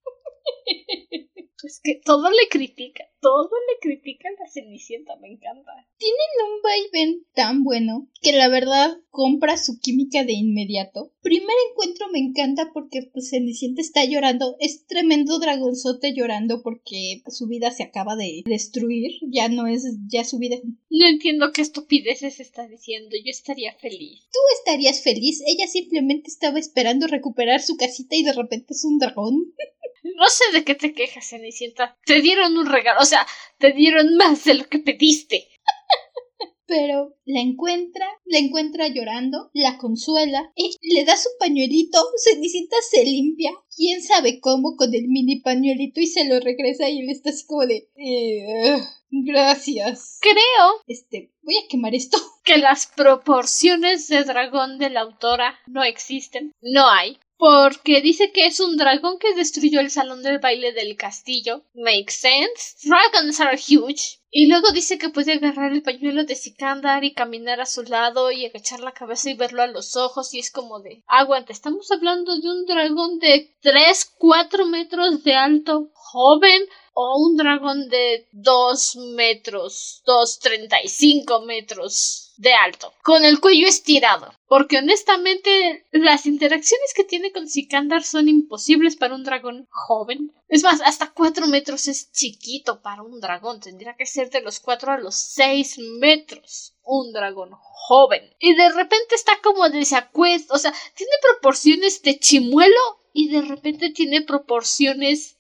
Es 1.65 1.81
que 1.83 2.01
todo 2.05 2.31
le 2.31 2.49
critica, 2.51 3.05
todo 3.21 3.49
le 3.49 3.79
critica 3.81 4.29
a 4.29 4.43
la 4.43 4.51
Cenicienta, 4.51 5.17
me 5.17 5.29
encanta. 5.29 5.73
Tienen 5.97 6.53
un 6.53 6.63
vaivén 6.63 7.27
tan 7.35 7.65
bueno 7.65 8.09
que 8.21 8.33
la 8.33 8.49
verdad 8.49 8.99
compra 9.11 9.57
su 9.57 9.81
química 9.81 10.25
de 10.25 10.35
inmediato. 10.35 11.15
Primer 11.23 11.57
encuentro 11.71 12.09
me 12.13 12.19
encanta 12.19 12.71
porque 12.75 13.09
pues 13.13 13.31
Cenicienta 13.31 13.81
está 13.81 14.05
llorando, 14.05 14.57
es 14.61 14.87
tremendo 14.87 15.39
dragonzote 15.39 16.13
llorando 16.15 16.63
porque 16.63 17.23
su 17.29 17.47
vida 17.47 17.71
se 17.71 17.85
acaba 17.85 18.17
de 18.17 18.43
destruir, 18.45 19.13
ya 19.23 19.49
no 19.49 19.67
es 19.67 19.85
ya 20.09 20.25
su 20.25 20.39
vida. 20.39 20.57
No 20.91 21.07
entiendo 21.09 21.53
qué 21.53 21.63
estupideces 21.63 22.39
está 22.39 22.69
diciendo, 22.69 23.17
yo 23.17 23.31
estaría 23.31 23.73
feliz. 23.75 24.29
Tú 24.31 24.39
estarías 24.59 25.03
feliz, 25.03 25.43
ella 25.47 25.67
simplemente 25.67 26.29
estaba 26.29 26.59
esperando 26.59 27.07
recuperar 27.07 27.63
su 27.63 27.77
casita 27.77 28.15
y 28.15 28.23
de 28.23 28.35
repente 28.35 28.75
es 28.75 28.85
un 28.85 28.99
dragón. 28.99 29.55
No 30.15 30.29
sé 30.29 30.45
de 30.53 30.65
qué 30.65 30.75
te 30.75 30.93
quejas, 30.93 31.29
Cenicienta. 31.29 31.97
Te 32.05 32.21
dieron 32.21 32.57
un 32.57 32.67
regalo, 32.67 33.01
o 33.01 33.05
sea, 33.05 33.27
te 33.59 33.73
dieron 33.73 34.17
más 34.17 34.45
de 34.45 34.55
lo 34.55 34.69
que 34.69 34.79
pediste. 34.79 35.49
Pero 36.67 37.15
la 37.25 37.41
encuentra, 37.41 38.07
la 38.25 38.39
encuentra 38.39 38.89
llorando, 38.89 39.51
la 39.55 39.79
consuela, 39.79 40.53
y 40.57 40.77
le 40.95 41.05
da 41.05 41.17
su 41.17 41.29
pañuelito, 41.39 41.99
Cenicienta 42.23 42.77
se 42.91 43.05
limpia, 43.05 43.53
quién 43.77 44.03
sabe 44.03 44.41
cómo 44.41 44.77
con 44.77 44.93
el 44.93 45.07
mini 45.09 45.41
pañuelito 45.41 46.01
y 46.01 46.07
se 46.07 46.25
lo 46.25 46.41
regresa 46.41 46.89
y 46.89 47.01
él 47.01 47.11
está 47.11 47.31
así 47.31 47.47
como 47.47 47.67
de... 47.67 47.89
Eh, 47.97 48.79
gracias. 49.11 50.19
Creo 50.21 50.83
Este, 50.89 51.31
voy 51.43 51.57
a 51.57 51.69
quemar 51.69 51.95
esto. 51.95 52.19
que 52.45 52.59
las 52.59 52.87
proporciones 52.87 54.09
de 54.09 54.25
dragón 54.25 54.79
de 54.79 54.91
la 54.91 55.03
autora 55.03 55.59
no 55.67 55.85
existen. 55.85 56.53
No 56.61 56.89
hay. 56.89 57.19
Porque 57.39 58.01
dice 58.01 58.33
que 58.33 58.47
es 58.47 58.61
un 58.61 58.77
dragón 58.77 59.19
que 59.19 59.35
destruyó 59.35 59.81
el 59.81 59.91
salón 59.91 60.23
del 60.23 60.39
baile 60.39 60.73
del 60.73 60.97
castillo. 60.97 61.65
Makes 61.75 62.13
sense. 62.13 62.89
Dragons 62.89 63.41
are 63.41 63.59
huge. 63.59 64.21
Y 64.31 64.47
luego 64.47 64.71
dice 64.73 64.99
que 64.99 65.11
puede 65.11 65.35
agarrar 65.35 65.73
el 65.73 65.83
pañuelo 65.83 66.25
de 66.25 66.35
Sikandar 66.35 67.05
y 67.05 67.15
caminar 67.15 67.61
a 67.61 67.67
su 67.67 67.83
lado 67.83 68.31
y 68.31 68.47
agachar 68.47 68.81
la 68.81 68.93
cabeza 68.93 69.31
y 69.31 69.35
verlo 69.35 69.63
a 69.63 69.67
los 69.67 69.97
ojos. 69.97 70.33
Y 70.35 70.39
es 70.39 70.51
como 70.51 70.81
de 70.81 71.03
aguanta, 71.07 71.53
estamos 71.53 71.91
hablando 71.91 72.39
de 72.39 72.49
un 72.49 72.67
dragón 72.67 73.19
de 73.19 73.55
3, 73.61 74.15
4 74.19 74.67
metros 74.67 75.23
de 75.23 75.35
alto, 75.35 75.91
joven, 75.95 76.63
o 76.95 77.19
un 77.19 77.37
dragón 77.37 77.89
de 77.91 78.27
2 78.33 78.97
metros, 79.15 80.03
2,35 80.07 81.45
metros 81.45 82.26
de 82.37 82.53
alto, 82.55 82.93
con 83.03 83.25
el 83.25 83.41
cuello 83.41 83.67
estirado. 83.67 84.33
Porque 84.49 84.79
honestamente 84.79 85.87
las 85.91 86.27
interacciones 86.27 86.95
que 86.95 87.05
tiene 87.05 87.33
con 87.33 87.49
Sikandar 87.49 88.05
son 88.05 88.29
imposibles 88.29 88.97
para 88.97 89.15
un 89.15 89.25
dragón 89.25 89.67
joven. 89.71 90.33
Es 90.49 90.63
más, 90.63 90.81
hasta 90.83 91.11
4 91.11 91.49
metros 91.49 91.89
es 91.89 92.13
chiquito 92.13 92.81
para 92.81 93.03
un 93.03 93.21
dragón. 93.21 93.61
Tendría 93.61 93.97
que 93.97 94.07
ser 94.07 94.31
de 94.31 94.43
los 94.43 94.61
4 94.61 94.93
a 94.93 94.99
los 94.99 95.17
6 95.17 95.79
metros. 95.99 96.75
Un 96.85 97.13
dragón 97.13 97.51
joven. 97.53 98.23
Y 98.39 98.55
de 98.55 98.69
repente 98.71 99.17
está 99.17 99.33
como 99.43 99.69
desacuesto. 99.69 100.55
O 100.55 100.59
sea, 100.59 100.73
tiene 100.95 101.13
proporciones 101.21 102.03
de 102.03 102.19
chimuelo 102.19 102.81
y 103.13 103.29
de 103.29 103.43
repente 103.43 103.91
tiene 103.91 104.23
proporciones 104.23 105.39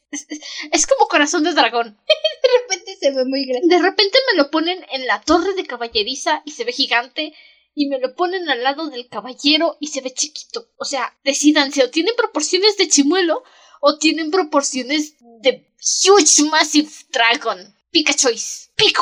es, 0.73 0.87
como 0.87 1.09
corazón 1.09 1.45
de 1.45 1.53
dragón. 1.53 1.99
De 2.43 2.49
repente 2.63 2.97
se 3.01 3.11
ve 3.11 3.25
muy 3.25 3.45
grande. 3.45 3.77
De 3.77 3.83
repente 3.83 4.19
me 4.31 4.39
lo 4.39 4.51
ponen 4.51 4.85
en 4.93 5.07
la 5.07 5.21
torre 5.21 5.55
de 5.55 5.67
caballeriza 5.67 6.43
y 6.45 6.53
se 6.53 6.65
ve 6.65 6.73
gigante. 6.73 7.35
Y 7.75 7.89
me 7.89 7.99
lo 7.99 8.15
ponen 8.15 8.49
al 8.49 8.63
lado 8.63 8.89
del 8.89 9.09
caballero 9.09 9.77
y 9.81 9.89
se 9.89 10.01
ve 10.01 10.13
chiquito. 10.15 10.69
O 10.79 10.85
sea, 10.85 11.15
decidanse, 11.25 11.85
o 11.85 11.91
tienen 11.91 12.15
proporciones 12.17 12.77
de 12.77 12.89
chimuelo 12.89 13.43
o 13.81 13.99
tienen 13.99 14.31
proporciones 14.31 15.15
de 15.43 15.67
huge 15.81 16.45
massive 16.51 16.89
dragon. 17.11 17.75
Pick 17.91 18.11
a 18.11 18.15
choice. 18.15 18.71
Pick. 18.77 18.99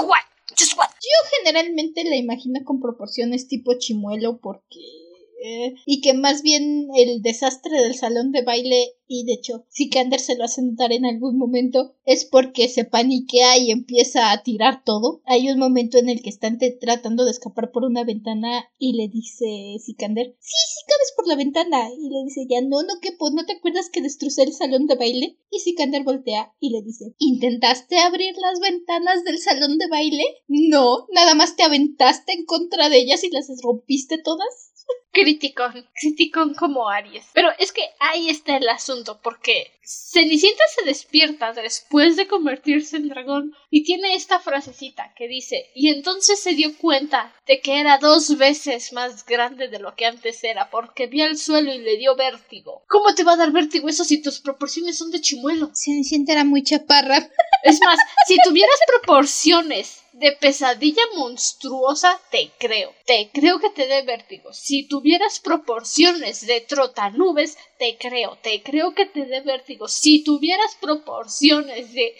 Just 0.58 0.78
one. 0.78 0.88
Yo 1.00 1.36
generalmente 1.38 2.04
la 2.04 2.16
imagino 2.16 2.60
con 2.64 2.80
proporciones 2.80 3.48
tipo 3.48 3.74
chimuelo 3.78 4.38
porque 4.38 5.03
eh, 5.46 5.74
y 5.84 6.00
que 6.00 6.14
más 6.14 6.40
bien 6.40 6.88
el 6.96 7.20
desastre 7.20 7.82
del 7.82 7.94
salón 7.94 8.32
de 8.32 8.40
baile 8.40 8.94
y 9.06 9.26
de 9.26 9.34
hecho 9.34 9.66
Sikander 9.68 10.18
se 10.18 10.36
lo 10.36 10.44
hace 10.44 10.62
notar 10.62 10.90
en 10.92 11.04
algún 11.04 11.36
momento 11.36 11.94
es 12.06 12.24
porque 12.24 12.66
se 12.68 12.84
paniquea 12.84 13.58
y 13.58 13.70
empieza 13.70 14.32
a 14.32 14.42
tirar 14.42 14.82
todo. 14.84 15.20
Hay 15.26 15.50
un 15.50 15.58
momento 15.58 15.98
en 15.98 16.08
el 16.08 16.22
que 16.22 16.30
están 16.30 16.58
tratando 16.80 17.26
de 17.26 17.30
escapar 17.30 17.72
por 17.72 17.84
una 17.84 18.04
ventana 18.04 18.70
y 18.78 18.94
le 18.94 19.08
dice 19.08 19.76
Sikander, 19.84 20.34
sí, 20.40 20.56
sí 20.68 20.80
cabes 20.88 21.12
por 21.14 21.28
la 21.28 21.36
ventana. 21.36 21.90
Y 21.90 22.08
le 22.08 22.24
dice 22.24 22.46
ya, 22.48 22.62
no, 22.62 22.82
no 22.82 23.00
que 23.02 23.12
pues 23.12 23.34
no 23.34 23.44
te 23.44 23.52
acuerdas 23.52 23.90
que 23.90 24.00
destrucé 24.00 24.44
el 24.44 24.54
salón 24.54 24.86
de 24.86 24.96
baile. 24.96 25.38
Y 25.50 25.58
Sikander 25.58 26.04
voltea 26.04 26.54
y 26.58 26.70
le 26.70 26.80
dice, 26.82 27.14
¿intentaste 27.18 27.98
abrir 27.98 28.34
las 28.38 28.60
ventanas 28.60 29.24
del 29.24 29.38
salón 29.38 29.76
de 29.76 29.88
baile? 29.88 30.24
No, 30.48 31.06
nada 31.12 31.34
más 31.34 31.56
te 31.56 31.62
aventaste 31.62 32.32
en 32.32 32.46
contra 32.46 32.88
de 32.88 32.98
ellas 32.98 33.22
y 33.24 33.30
las 33.30 33.48
rompiste 33.62 34.18
todas. 34.18 34.73
Criticón, 35.14 35.88
criticón 35.94 36.54
como 36.54 36.88
Aries. 36.88 37.26
Pero 37.32 37.48
es 37.60 37.70
que 37.70 37.82
ahí 38.00 38.28
está 38.28 38.56
el 38.56 38.68
asunto, 38.68 39.20
porque 39.22 39.70
Cenicienta 39.84 40.64
se 40.74 40.84
despierta 40.84 41.52
después 41.52 42.16
de 42.16 42.26
convertirse 42.26 42.96
en 42.96 43.08
dragón 43.08 43.54
y 43.70 43.84
tiene 43.84 44.16
esta 44.16 44.40
frasecita 44.40 45.14
que 45.14 45.28
dice, 45.28 45.70
y 45.74 45.90
entonces 45.90 46.40
se 46.40 46.54
dio 46.54 46.76
cuenta 46.78 47.32
de 47.46 47.60
que 47.60 47.78
era 47.78 47.98
dos 47.98 48.36
veces 48.38 48.92
más 48.92 49.24
grande 49.24 49.68
de 49.68 49.78
lo 49.78 49.94
que 49.94 50.06
antes 50.06 50.42
era, 50.42 50.68
porque 50.68 51.06
vio 51.06 51.26
el 51.26 51.38
suelo 51.38 51.72
y 51.72 51.78
le 51.78 51.96
dio 51.96 52.16
vértigo. 52.16 52.82
¿Cómo 52.88 53.14
te 53.14 53.22
va 53.22 53.34
a 53.34 53.36
dar 53.36 53.52
vértigo 53.52 53.88
eso 53.88 54.04
si 54.04 54.20
tus 54.20 54.40
proporciones 54.40 54.98
son 54.98 55.12
de 55.12 55.20
chimuelo? 55.20 55.70
Cenicienta 55.74 56.32
era 56.32 56.44
muy 56.44 56.64
chaparra. 56.64 57.18
Es 57.62 57.78
más, 57.84 57.98
si 58.26 58.36
tuvieras 58.44 58.78
proporciones 58.86 60.03
de 60.14 60.30
pesadilla 60.30 61.02
monstruosa, 61.16 62.20
te 62.30 62.52
creo. 62.58 62.94
Te 63.04 63.30
creo 63.32 63.58
que 63.58 63.70
te 63.70 63.88
dé 63.88 64.02
vértigo. 64.02 64.52
Si 64.52 64.86
tuvieras 64.86 65.40
proporciones 65.40 66.46
de 66.46 66.60
trotanubes, 66.60 67.58
te 67.78 67.98
creo. 67.98 68.38
Te 68.40 68.62
creo 68.62 68.94
que 68.94 69.06
te 69.06 69.26
dé 69.26 69.40
vértigo. 69.40 69.88
Si 69.88 70.22
tuvieras 70.22 70.76
proporciones 70.80 71.92
de... 71.92 72.14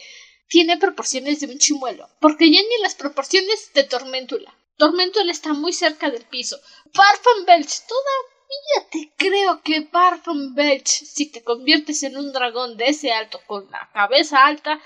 Tiene 0.49 0.77
proporciones 0.77 1.41
de 1.41 1.47
un 1.47 1.59
chimuelo. 1.59 2.09
Porque 2.21 2.51
ya 2.51 2.61
ni 2.61 2.83
las 2.83 2.97
proporciones 2.97 3.73
de 3.75 3.85
Tormentula. 3.85 4.53
Tormentula 4.77 5.31
está 5.31 5.53
muy 5.53 5.73
cerca 5.73 6.11
del 6.11 6.25
piso. 6.25 6.59
Parfum 6.93 7.45
Belch, 7.47 7.87
todavía 7.87 8.91
te 8.91 9.13
creo 9.17 9.63
que 9.63 9.83
Parfum 9.83 10.55
Belch, 10.55 10.89
si 10.89 11.31
te 11.31 11.45
conviertes 11.45 12.03
en 12.03 12.17
un 12.17 12.33
dragón 12.33 12.77
de 12.77 12.87
ese 12.87 13.13
alto 13.13 13.41
con 13.47 13.71
la 13.71 13.89
cabeza 13.93 14.45
alta, 14.45 14.81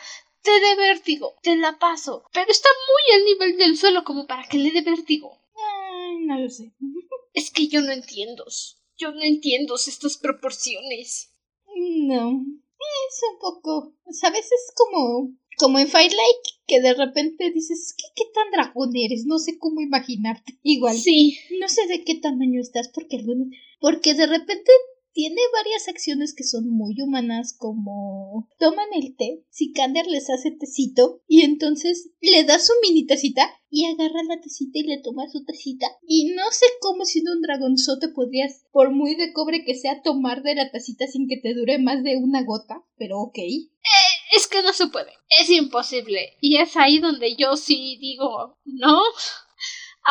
te 0.49 0.67
dé 0.67 0.77
vértigo, 0.77 1.35
te 1.43 1.57
la 1.57 1.79
paso. 1.79 2.25
Pero 2.33 2.51
está 2.51 2.69
muy 2.89 3.17
al 3.17 3.25
nivel 3.25 3.59
del 3.59 3.77
suelo 3.77 4.05
como 4.05 4.27
para 4.27 4.47
que 4.49 4.59
le 4.59 4.71
dé 4.71 4.81
vértigo. 4.81 5.39
Ay, 5.55 6.25
no 6.25 6.39
lo 6.39 6.49
sé. 6.49 6.73
Es 7.35 7.53
que 7.53 7.69
yo 7.69 7.83
no 7.83 7.93
entiendo. 7.93 8.45
Yo 8.97 9.13
no 9.13 9.23
entiendo 9.23 9.77
estas 9.77 10.17
proporciones. 10.17 11.33
No. 11.77 12.43
Es 13.09 13.21
un 13.31 13.39
poco. 13.39 13.95
¿Sabes? 14.11 14.47
Es 14.51 14.73
como. 14.75 15.35
Como 15.57 15.79
en 15.79 15.89
Firelight, 15.89 16.45
que 16.67 16.81
de 16.81 16.95
repente 16.95 17.51
dices, 17.51 17.95
¿qué, 17.97 18.05
¿qué 18.15 18.25
tan 18.33 18.51
dragón 18.51 18.91
eres? 18.95 19.25
No 19.27 19.39
sé 19.39 19.59
cómo 19.59 19.81
imaginarte. 19.81 20.59
Igual. 20.63 20.97
Sí. 20.97 21.39
No 21.61 21.69
sé 21.69 21.87
de 21.87 22.03
qué 22.03 22.17
tamaño 22.17 22.61
estás, 22.61 22.89
porque 22.89 23.19
algunos. 23.19 23.49
Porque 23.81 24.15
de 24.15 24.27
repente 24.27 24.73
tiene 25.19 25.41
varias 25.53 25.89
acciones 25.89 26.33
que 26.33 26.45
son 26.45 26.71
muy 26.71 26.95
humanas 27.03 27.53
como 27.59 28.49
toman 28.57 28.87
el 28.93 29.17
té, 29.17 29.43
Sikander 29.51 30.07
les 30.07 30.31
hace 30.31 30.53
tecito 30.53 31.23
y 31.27 31.43
entonces 31.43 32.11
le 32.21 32.45
da 32.45 32.61
su 32.61 32.73
mini 32.83 33.05
tacita 33.05 33.51
y 33.69 33.87
agarra 33.87 34.23
la 34.29 34.41
tacita 34.41 34.79
y 34.79 34.85
le 34.85 34.99
toma 35.03 35.29
su 35.29 35.45
tacita 35.45 35.89
y 36.07 36.27
no 36.37 36.45
sé 36.53 36.67
cómo 36.81 37.05
siendo 37.05 37.33
un 37.33 37.43
dragonzote 37.43 38.11
podrías, 38.11 38.63
por 38.71 38.93
muy 38.93 39.17
de 39.17 39.33
cobre 39.33 39.65
que 39.65 39.75
sea, 39.75 40.03
tomar 40.03 40.45
de 40.45 40.55
la 40.55 40.71
tacita 40.71 41.09
sin 41.09 41.27
que 41.27 41.39
te 41.39 41.53
dure 41.53 41.81
más 41.81 42.05
de 42.05 42.17
una 42.17 42.45
gota, 42.45 42.85
pero 42.97 43.19
ok. 43.19 43.39
Eh, 43.39 44.37
es 44.37 44.47
que 44.47 44.63
no 44.63 44.73
se 44.73 44.87
puede, 44.87 45.11
es 45.41 45.51
imposible 45.51 46.37
y 46.41 46.59
es 46.59 46.77
ahí 46.77 47.01
donde 47.01 47.35
yo 47.35 47.57
sí 47.57 47.99
digo, 48.01 48.57
¿no? 48.65 49.03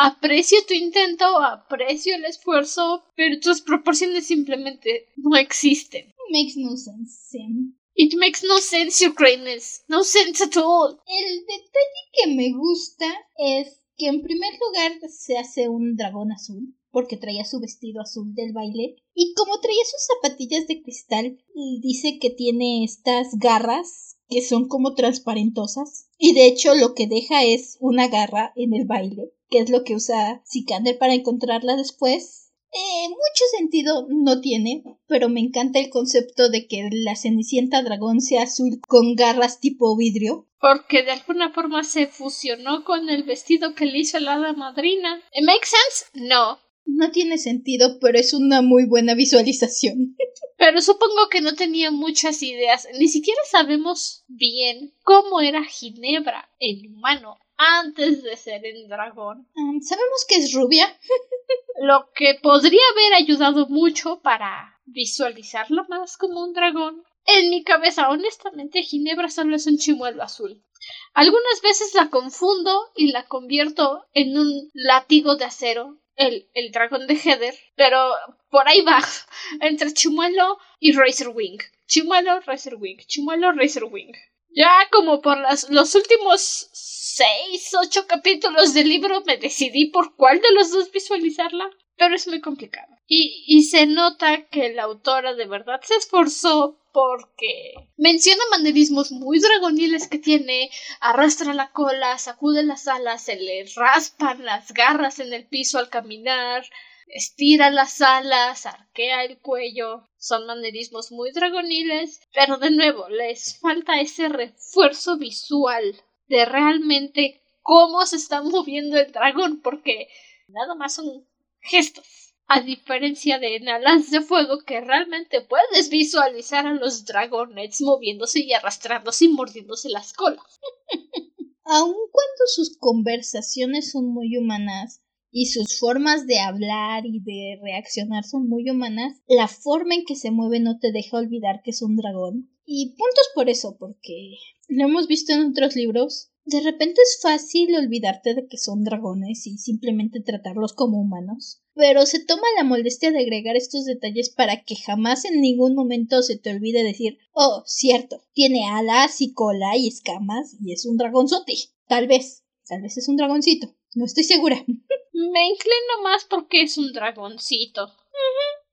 Aprecio 0.00 0.58
tu 0.66 0.74
intento, 0.74 1.24
aprecio 1.40 2.14
el 2.14 2.24
esfuerzo, 2.24 3.02
pero 3.16 3.40
tus 3.40 3.60
proporciones 3.62 4.26
simplemente 4.26 5.06
no 5.16 5.36
existen. 5.36 6.14
Makes 6.30 6.54
no 6.56 6.76
sense, 6.76 7.18
Sam. 7.30 7.76
It 7.94 8.14
makes 8.16 8.46
no 8.46 8.58
sense, 8.58 9.04
greatness. 9.16 9.82
No 9.88 10.04
sense 10.04 10.44
at 10.44 10.56
all. 10.56 11.00
El 11.04 11.40
detalle 11.40 12.02
que 12.12 12.30
me 12.32 12.52
gusta 12.52 13.06
es 13.38 13.80
que 13.96 14.06
en 14.06 14.22
primer 14.22 14.52
lugar 14.60 14.92
se 15.10 15.36
hace 15.36 15.68
un 15.68 15.96
dragón 15.96 16.30
azul, 16.30 16.76
porque 16.92 17.16
traía 17.16 17.44
su 17.44 17.58
vestido 17.58 18.00
azul 18.00 18.32
del 18.36 18.52
baile, 18.52 18.94
y 19.14 19.34
como 19.34 19.58
traía 19.58 19.82
sus 19.84 20.06
zapatillas 20.06 20.68
de 20.68 20.80
cristal, 20.80 21.44
dice 21.82 22.20
que 22.20 22.30
tiene 22.30 22.84
estas 22.84 23.36
garras 23.36 24.16
que 24.28 24.42
son 24.42 24.68
como 24.68 24.94
transparentosas, 24.94 26.08
y 26.18 26.34
de 26.34 26.46
hecho 26.46 26.76
lo 26.76 26.94
que 26.94 27.08
deja 27.08 27.42
es 27.42 27.78
una 27.80 28.06
garra 28.06 28.52
en 28.54 28.74
el 28.74 28.84
baile 28.84 29.32
que 29.50 29.58
es 29.58 29.70
lo 29.70 29.84
que 29.84 29.94
usa 29.94 30.42
Sikander 30.44 30.98
para 30.98 31.14
encontrarla 31.14 31.76
después. 31.76 32.52
Eh, 32.70 33.08
mucho 33.08 33.44
sentido 33.56 34.06
no 34.10 34.40
tiene, 34.40 34.82
pero 35.06 35.28
me 35.28 35.40
encanta 35.40 35.78
el 35.78 35.88
concepto 35.88 36.50
de 36.50 36.66
que 36.66 36.88
la 36.92 37.16
Cenicienta 37.16 37.82
dragón 37.82 38.20
sea 38.20 38.42
azul 38.42 38.80
con 38.86 39.14
garras 39.14 39.58
tipo 39.58 39.96
vidrio. 39.96 40.46
Porque 40.60 41.02
de 41.02 41.12
alguna 41.12 41.50
forma 41.52 41.82
se 41.82 42.06
fusionó 42.06 42.84
con 42.84 43.08
el 43.08 43.22
vestido 43.22 43.74
que 43.74 43.86
le 43.86 43.98
hizo 43.98 44.18
la 44.18 44.34
hada 44.34 44.52
madrina. 44.52 45.22
¿It 45.32 45.44
makes 45.46 45.68
sense? 45.68 46.26
No. 46.30 46.58
No 46.84 47.10
tiene 47.10 47.38
sentido, 47.38 47.98
pero 48.00 48.18
es 48.18 48.34
una 48.34 48.60
muy 48.60 48.84
buena 48.86 49.14
visualización. 49.14 50.16
Pero 50.58 50.80
supongo 50.80 51.28
que 51.30 51.40
no 51.40 51.54
tenía 51.54 51.92
muchas 51.92 52.42
ideas. 52.42 52.88
Ni 52.98 53.06
siquiera 53.06 53.40
sabemos 53.48 54.24
bien 54.26 54.92
cómo 55.04 55.40
era 55.40 55.62
Ginebra, 55.62 56.50
el 56.58 56.88
humano, 56.88 57.38
antes 57.58 58.22
de 58.22 58.36
ser 58.36 58.64
el 58.64 58.88
dragón. 58.88 59.46
Um, 59.54 59.80
Sabemos 59.82 60.24
que 60.26 60.36
es 60.36 60.52
rubia. 60.52 60.98
Lo 61.80 62.10
que 62.14 62.38
podría 62.42 62.80
haber 62.92 63.14
ayudado 63.14 63.66
mucho 63.68 64.20
para 64.20 64.80
visualizarla 64.86 65.84
más 65.88 66.16
como 66.16 66.42
un 66.42 66.54
dragón. 66.54 67.04
En 67.26 67.50
mi 67.50 67.62
cabeza, 67.62 68.08
honestamente, 68.08 68.82
Ginebra 68.82 69.28
solo 69.28 69.54
es 69.56 69.66
un 69.66 69.76
chimuelo 69.76 70.22
azul. 70.22 70.64
Algunas 71.12 71.60
veces 71.62 71.94
la 71.94 72.08
confundo 72.08 72.90
y 72.96 73.12
la 73.12 73.26
convierto 73.26 74.06
en 74.14 74.38
un 74.38 74.70
látigo 74.72 75.36
de 75.36 75.44
acero, 75.44 75.98
el, 76.16 76.48
el 76.54 76.70
dragón 76.72 77.06
de 77.06 77.16
Heather, 77.16 77.54
pero 77.76 78.12
por 78.50 78.66
ahí 78.68 78.80
va, 78.82 79.02
entre 79.60 79.92
Chimuelo 79.92 80.58
y 80.80 80.92
Razorwing. 80.92 81.58
Chimuelo, 81.86 82.40
Razorwing, 82.40 82.98
Chimuelo, 83.06 83.52
Razorwing. 83.52 84.12
Ya 84.50 84.88
como 84.90 85.20
por 85.20 85.38
las, 85.38 85.68
los 85.70 85.94
últimos 85.94 86.70
seis, 87.18 87.74
ocho 87.74 88.06
capítulos 88.06 88.74
del 88.74 88.88
libro 88.88 89.24
me 89.26 89.38
decidí 89.38 89.86
por 89.86 90.14
cuál 90.14 90.40
de 90.40 90.52
los 90.52 90.70
dos 90.70 90.92
visualizarla, 90.92 91.68
pero 91.96 92.14
es 92.14 92.28
muy 92.28 92.40
complicado. 92.40 92.94
Y, 93.08 93.44
y 93.48 93.64
se 93.64 93.86
nota 93.86 94.46
que 94.46 94.72
la 94.72 94.84
autora 94.84 95.34
de 95.34 95.46
verdad 95.46 95.80
se 95.82 95.96
esforzó 95.96 96.78
porque 96.92 97.74
menciona 97.96 98.42
manerismos 98.52 99.10
muy 99.10 99.40
dragoniles 99.40 100.06
que 100.06 100.18
tiene, 100.18 100.70
arrastra 101.00 101.54
la 101.54 101.72
cola, 101.72 102.18
sacude 102.18 102.62
las 102.62 102.86
alas, 102.86 103.24
se 103.24 103.34
le 103.34 103.64
raspan 103.74 104.44
las 104.44 104.72
garras 104.72 105.18
en 105.18 105.32
el 105.32 105.44
piso 105.48 105.80
al 105.80 105.88
caminar, 105.88 106.64
estira 107.08 107.70
las 107.70 108.00
alas, 108.00 108.64
arquea 108.64 109.24
el 109.24 109.38
cuello. 109.38 110.04
Son 110.18 110.46
manerismos 110.46 111.10
muy 111.10 111.32
dragoniles, 111.32 112.20
pero 112.32 112.58
de 112.58 112.70
nuevo 112.70 113.08
les 113.08 113.58
falta 113.58 114.00
ese 114.00 114.28
refuerzo 114.28 115.16
visual 115.16 116.00
de 116.28 116.44
realmente 116.44 117.42
cómo 117.62 118.04
se 118.06 118.16
está 118.16 118.42
moviendo 118.42 118.98
el 118.98 119.12
dragón, 119.12 119.60
porque 119.60 120.08
nada 120.48 120.74
más 120.74 120.94
son 120.94 121.26
gestos. 121.60 122.34
A 122.50 122.62
diferencia 122.62 123.38
de 123.38 123.56
en 123.56 123.68
Alas 123.68 124.10
de 124.10 124.22
Fuego, 124.22 124.60
que 124.64 124.80
realmente 124.80 125.42
puedes 125.42 125.90
visualizar 125.90 126.66
a 126.66 126.72
los 126.72 127.04
dragonets 127.04 127.82
moviéndose 127.82 128.40
y 128.40 128.54
arrastrándose 128.54 129.26
y 129.26 129.28
mordiéndose 129.28 129.90
las 129.90 130.14
colas. 130.14 130.60
Aun 131.64 131.92
cuando 131.92 132.44
sus 132.46 132.78
conversaciones 132.78 133.90
son 133.90 134.06
muy 134.06 134.38
humanas 134.38 135.02
y 135.30 135.46
sus 135.46 135.78
formas 135.78 136.26
de 136.26 136.40
hablar 136.40 137.04
y 137.04 137.20
de 137.20 137.60
reaccionar 137.62 138.24
son 138.24 138.48
muy 138.48 138.70
humanas, 138.70 139.20
la 139.26 139.46
forma 139.46 139.94
en 139.94 140.06
que 140.06 140.16
se 140.16 140.30
mueve 140.30 140.60
no 140.60 140.78
te 140.78 140.90
deja 140.90 141.18
olvidar 141.18 141.60
que 141.62 141.72
es 141.72 141.82
un 141.82 141.96
dragón. 141.96 142.50
Y 142.64 142.96
puntos 142.96 143.28
por 143.34 143.50
eso, 143.50 143.76
porque 143.78 144.38
lo 144.68 144.84
hemos 144.84 145.08
visto 145.08 145.32
en 145.32 145.50
otros 145.50 145.74
libros. 145.74 146.30
De 146.44 146.60
repente 146.60 147.02
es 147.02 147.20
fácil 147.20 147.74
olvidarte 147.74 148.34
de 148.34 148.46
que 148.46 148.56
son 148.56 148.84
dragones 148.84 149.46
y 149.46 149.58
simplemente 149.58 150.20
tratarlos 150.20 150.72
como 150.72 151.00
humanos. 151.00 151.62
Pero 151.74 152.06
se 152.06 152.24
toma 152.24 152.46
la 152.56 152.64
molestia 152.64 153.10
de 153.10 153.20
agregar 153.20 153.56
estos 153.56 153.84
detalles 153.84 154.30
para 154.30 154.62
que 154.62 154.76
jamás 154.76 155.24
en 155.24 155.40
ningún 155.40 155.74
momento 155.74 156.22
se 156.22 156.38
te 156.38 156.50
olvide 156.50 156.82
decir, 156.82 157.18
oh, 157.32 157.62
cierto, 157.66 158.22
tiene 158.32 158.66
alas 158.66 159.20
y 159.20 159.32
cola 159.32 159.76
y 159.76 159.88
escamas 159.88 160.56
y 160.60 160.72
es 160.72 160.86
un 160.86 160.96
dragonzote. 160.96 161.54
Tal 161.86 162.06
vez, 162.06 162.44
tal 162.66 162.82
vez 162.82 162.96
es 162.96 163.08
un 163.08 163.16
dragoncito. 163.16 163.74
No 163.94 164.04
estoy 164.04 164.24
segura. 164.24 164.56
Me 165.12 165.48
inclino 165.48 166.02
más 166.02 166.24
porque 166.28 166.62
es 166.62 166.78
un 166.78 166.92
dragoncito. 166.92 167.90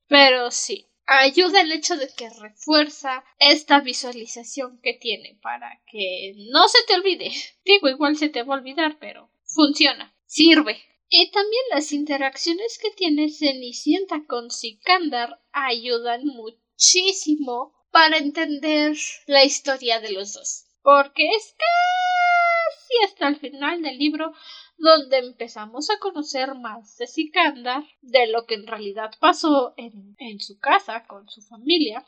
Pero 0.07 0.51
sí, 0.51 0.85
ayuda 1.07 1.61
el 1.61 1.71
hecho 1.71 1.95
de 1.95 2.09
que 2.13 2.29
refuerza 2.29 3.23
esta 3.39 3.79
visualización 3.79 4.79
que 4.81 4.93
tiene 4.93 5.37
para 5.41 5.81
que 5.91 6.33
no 6.51 6.67
se 6.67 6.79
te 6.87 6.95
olvide. 6.95 7.31
Digo, 7.63 7.89
igual 7.89 8.17
se 8.17 8.29
te 8.29 8.43
va 8.43 8.55
a 8.55 8.57
olvidar, 8.59 8.97
pero 8.99 9.31
funciona, 9.43 10.15
sirve. 10.25 10.81
Y 11.07 11.31
también 11.31 11.63
las 11.71 11.91
interacciones 11.91 12.79
que 12.79 12.91
tiene 12.91 13.29
Cenicienta 13.29 14.23
con 14.27 14.49
Sikandar 14.49 15.39
ayudan 15.51 16.25
muchísimo 16.25 17.73
para 17.91 18.17
entender 18.17 18.97
la 19.27 19.45
historia 19.45 19.99
de 19.99 20.11
los 20.11 20.33
dos. 20.33 20.65
Porque 20.81 21.27
es 21.29 21.55
casi 21.57 23.05
hasta 23.05 23.27
el 23.27 23.37
final 23.37 23.81
del 23.81 23.97
libro 23.97 24.33
donde 24.77 25.17
empezamos 25.17 25.89
a 25.89 25.99
conocer 25.99 26.55
más 26.55 26.97
de 26.97 27.07
Sikandar, 27.07 27.83
de 28.01 28.27
lo 28.27 28.45
que 28.45 28.55
en 28.55 28.67
realidad 28.67 29.11
pasó 29.19 29.73
en, 29.77 30.15
en 30.19 30.39
su 30.39 30.59
casa 30.59 31.05
con 31.07 31.29
su 31.29 31.41
familia. 31.41 32.05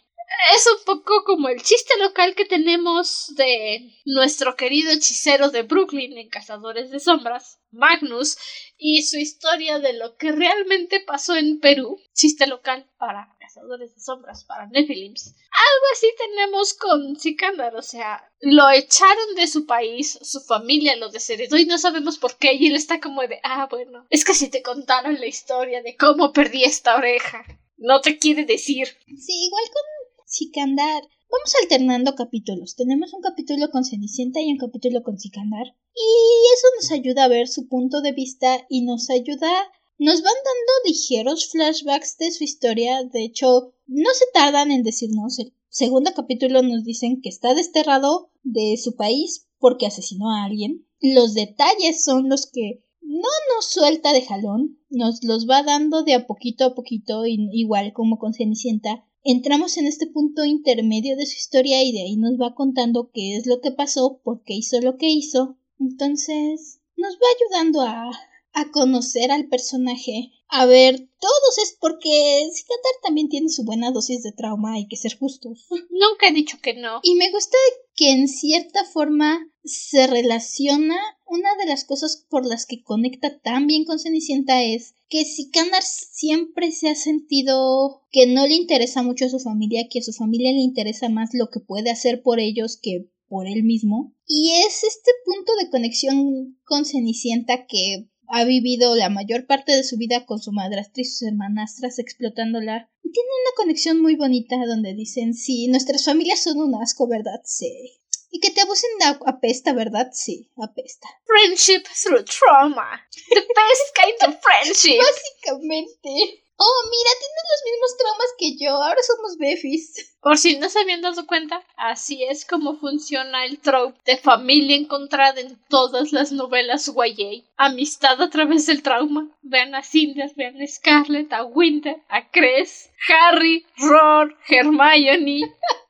Es 0.53 0.67
un 0.67 0.83
poco 0.85 1.23
como 1.23 1.47
el 1.47 1.61
chiste 1.61 1.93
local 1.99 2.35
que 2.35 2.45
tenemos 2.45 3.33
de 3.35 3.93
nuestro 4.05 4.57
querido 4.57 4.91
hechicero 4.91 5.49
de 5.49 5.63
Brooklyn 5.63 6.17
en 6.17 6.27
Cazadores 6.27 6.91
de 6.91 6.99
Sombras, 6.99 7.61
Magnus, 7.71 8.37
y 8.77 9.03
su 9.03 9.17
historia 9.17 9.79
de 9.79 9.93
lo 9.93 10.17
que 10.17 10.33
realmente 10.33 10.99
pasó 10.99 11.35
en 11.35 11.59
Perú. 11.61 11.97
Chiste 12.13 12.45
local 12.45 12.89
para 12.97 13.36
De 13.77 13.89
Sombras, 13.99 14.43
para 14.45 14.67
Nephilims. 14.67 15.27
Algo 15.27 15.85
así 15.93 16.07
tenemos 16.17 16.73
con 16.73 17.15
Sikandar, 17.19 17.75
o 17.75 17.81
sea, 17.81 18.29
lo 18.39 18.69
echaron 18.69 19.35
de 19.35 19.47
su 19.47 19.65
país, 19.65 20.17
su 20.21 20.39
familia 20.41 20.95
lo 20.95 21.09
desheredó 21.09 21.57
y 21.57 21.65
no 21.65 21.77
sabemos 21.77 22.17
por 22.17 22.37
qué, 22.37 22.53
y 22.53 22.67
él 22.67 22.75
está 22.75 22.99
como 22.99 23.21
de, 23.21 23.39
ah, 23.43 23.67
bueno, 23.69 24.05
es 24.09 24.23
que 24.23 24.33
si 24.33 24.49
te 24.49 24.61
contaron 24.61 25.19
la 25.19 25.27
historia 25.27 25.81
de 25.81 25.95
cómo 25.97 26.31
perdí 26.33 26.63
esta 26.63 26.95
oreja, 26.95 27.43
no 27.77 28.01
te 28.01 28.17
quiere 28.17 28.45
decir. 28.45 28.87
Sí, 29.05 29.45
igual 29.45 29.63
con 29.65 30.25
Sikandar. 30.25 31.03
Vamos 31.29 31.53
alternando 31.61 32.15
capítulos. 32.15 32.75
Tenemos 32.75 33.13
un 33.13 33.21
capítulo 33.21 33.69
con 33.69 33.83
Cenicienta 33.83 34.39
y 34.39 34.51
un 34.51 34.57
capítulo 34.57 35.03
con 35.03 35.19
Sikandar. 35.19 35.75
Y 35.93 36.53
eso 36.53 36.67
nos 36.77 36.91
ayuda 36.91 37.25
a 37.25 37.27
ver 37.27 37.47
su 37.47 37.67
punto 37.67 38.01
de 38.01 38.13
vista 38.13 38.65
y 38.69 38.81
nos 38.81 39.09
ayuda. 39.09 39.51
Nos 39.99 40.21
van 40.21 40.33
dando 40.45 40.71
ligeros 40.85 41.49
flashbacks 41.49 42.17
de 42.17 42.31
su 42.31 42.43
historia. 42.43 43.03
De 43.03 43.23
hecho, 43.23 43.73
no 43.87 44.09
se 44.13 44.25
tardan 44.33 44.71
en 44.71 44.83
decirnos. 44.83 45.39
El 45.39 45.53
segundo 45.69 46.11
capítulo 46.15 46.61
nos 46.61 46.83
dicen 46.83 47.21
que 47.21 47.29
está 47.29 47.55
desterrado 47.55 48.29
de 48.43 48.77
su 48.77 48.95
país 48.95 49.47
porque 49.59 49.87
asesinó 49.87 50.31
a 50.31 50.43
alguien. 50.43 50.85
Los 50.99 51.33
detalles 51.33 52.03
son 52.03 52.29
los 52.29 52.45
que 52.45 52.83
no 53.01 53.29
nos 53.55 53.71
suelta 53.71 54.13
de 54.13 54.21
jalón, 54.21 54.79
nos 54.89 55.23
los 55.23 55.47
va 55.49 55.63
dando 55.63 56.03
de 56.03 56.13
a 56.13 56.27
poquito 56.27 56.65
a 56.65 56.75
poquito, 56.75 57.25
igual 57.25 57.93
como 57.93 58.19
con 58.19 58.33
Cenicienta, 58.33 59.05
entramos 59.23 59.77
en 59.77 59.87
este 59.87 60.07
punto 60.07 60.43
intermedio 60.45 61.15
de 61.15 61.25
su 61.25 61.37
historia 61.37 61.83
y 61.83 61.91
de 61.91 62.01
ahí 62.01 62.17
nos 62.17 62.33
va 62.33 62.53
contando 62.53 63.09
qué 63.13 63.37
es 63.37 63.47
lo 63.47 63.61
que 63.61 63.71
pasó, 63.71 64.19
por 64.23 64.43
qué 64.43 64.55
hizo 64.55 64.81
lo 64.81 64.97
que 64.97 65.09
hizo. 65.09 65.57
Entonces, 65.79 66.81
nos 66.97 67.15
va 67.15 67.27
ayudando 67.35 67.81
a, 67.81 68.11
a 68.57 68.71
conocer 68.71 69.31
al 69.31 69.47
personaje, 69.49 70.31
a 70.49 70.65
ver 70.65 71.07
todos 71.19 71.57
es 71.63 71.77
porque 71.79 72.49
Sikandar 72.51 72.93
también 73.03 73.29
tiene 73.29 73.49
su 73.49 73.63
buena 73.63 73.91
dosis 73.91 74.23
de 74.23 74.31
trauma, 74.31 74.73
hay 74.73 74.87
que 74.87 74.97
ser 74.97 75.15
justos. 75.15 75.67
Nunca 75.91 76.27
he 76.27 76.33
dicho 76.33 76.57
que 76.59 76.73
no. 76.73 76.99
Y 77.03 77.13
me 77.15 77.29
gusta 77.29 77.55
que 77.95 78.09
en 78.09 78.27
cierta 78.27 78.83
forma 78.83 79.47
se 79.63 80.07
relaciona 80.07 80.97
una 81.27 81.49
de 81.59 81.67
las 81.67 81.83
cosas 81.83 82.25
por 82.29 82.47
las 82.47 82.65
que 82.65 82.81
conecta 82.81 83.39
tan 83.39 83.67
bien 83.67 83.85
con 83.85 83.99
Cenicienta 83.99 84.63
es 84.63 84.95
que 85.07 85.23
Sikandar 85.23 85.83
siempre 85.83 86.71
se 86.71 86.89
ha 86.89 86.95
sentido 86.95 88.01
que 88.11 88.25
no 88.25 88.47
le 88.47 88.55
interesa 88.55 89.03
mucho 89.03 89.25
a 89.25 89.29
su 89.29 89.39
familia, 89.39 89.87
que 89.87 89.99
a 89.99 90.03
su 90.03 90.13
familia 90.13 90.51
le 90.51 90.61
interesa 90.61 91.09
más 91.09 91.29
lo 91.33 91.49
que 91.51 91.59
puede 91.59 91.91
hacer 91.91 92.23
por 92.23 92.39
ellos 92.39 92.79
que 92.81 93.07
por 93.27 93.45
él 93.45 93.63
mismo. 93.63 94.15
Y 94.25 94.53
es 94.65 94.83
este 94.83 95.11
punto 95.25 95.51
de 95.61 95.69
conexión 95.69 96.57
con 96.63 96.85
Cenicienta 96.85 97.67
que 97.67 98.07
ha 98.29 98.43
vivido 98.43 98.95
la 98.95 99.09
mayor 99.09 99.45
parte 99.45 99.73
de 99.73 99.83
su 99.83 99.97
vida 99.97 100.25
con 100.25 100.39
su 100.39 100.51
madrastra 100.51 101.01
y 101.01 101.05
sus 101.05 101.23
hermanastras 101.23 101.99
explotándola. 101.99 102.89
Y 103.03 103.11
tiene 103.11 103.29
una 103.29 103.55
conexión 103.55 104.01
muy 104.01 104.15
bonita 104.15 104.55
donde 104.65 104.93
dicen, 104.93 105.33
sí, 105.33 105.67
nuestras 105.67 106.05
familias 106.05 106.43
son 106.43 106.59
un 106.59 106.75
asco, 106.75 107.07
¿verdad? 107.07 107.41
Sí. 107.45 107.93
Y 108.29 108.39
que 108.39 108.51
te 108.51 108.61
abusen 108.61 108.89
de 108.99 109.17
apesta, 109.25 109.73
¿verdad? 109.73 110.09
Sí, 110.11 110.49
apesta. 110.57 111.07
Friendship 111.25 111.83
through 112.03 112.25
trauma. 112.25 113.01
The 113.29 113.39
best 113.39 113.95
kind 113.95 114.33
of 114.33 114.41
friendship. 114.43 114.99
Básicamente. 114.99 116.43
Oh, 116.59 116.83
mira, 116.89 117.11
tienes 117.19 117.45
los 117.51 117.71
mismos 117.71 117.97
traumas 117.97 118.33
que 118.39 118.57
yo. 118.57 118.83
Ahora 118.83 119.01
somos 119.03 119.37
befis. 119.37 120.15
Por 120.21 120.39
si 120.39 120.57
no 120.57 120.69
se 120.69 120.79
habían 120.79 121.01
dado 121.01 121.27
cuenta, 121.27 121.63
así 121.75 122.23
es 122.23 122.45
como 122.45 122.77
funciona 122.77 123.45
el 123.45 123.59
trope 123.59 123.99
de 124.05 124.17
familia 124.17 124.75
encontrada 124.75 125.39
en 125.39 125.59
todas 125.69 126.11
las 126.11 126.31
novelas 126.31 126.87
YA. 126.87 127.43
Amistad 127.57 128.19
a 128.21 128.29
través 128.31 128.65
del 128.65 128.81
trauma. 128.81 129.29
Vean 129.43 129.75
a 129.75 129.83
Cinder, 129.83 130.31
vean 130.35 130.59
a 130.59 130.67
Scarlett, 130.67 131.31
a 131.31 131.43
Winter, 131.45 132.01
a 132.09 132.27
Cress, 132.29 132.89
Harry, 133.07 133.63
Ron, 133.77 134.35
Hermione, 134.47 135.41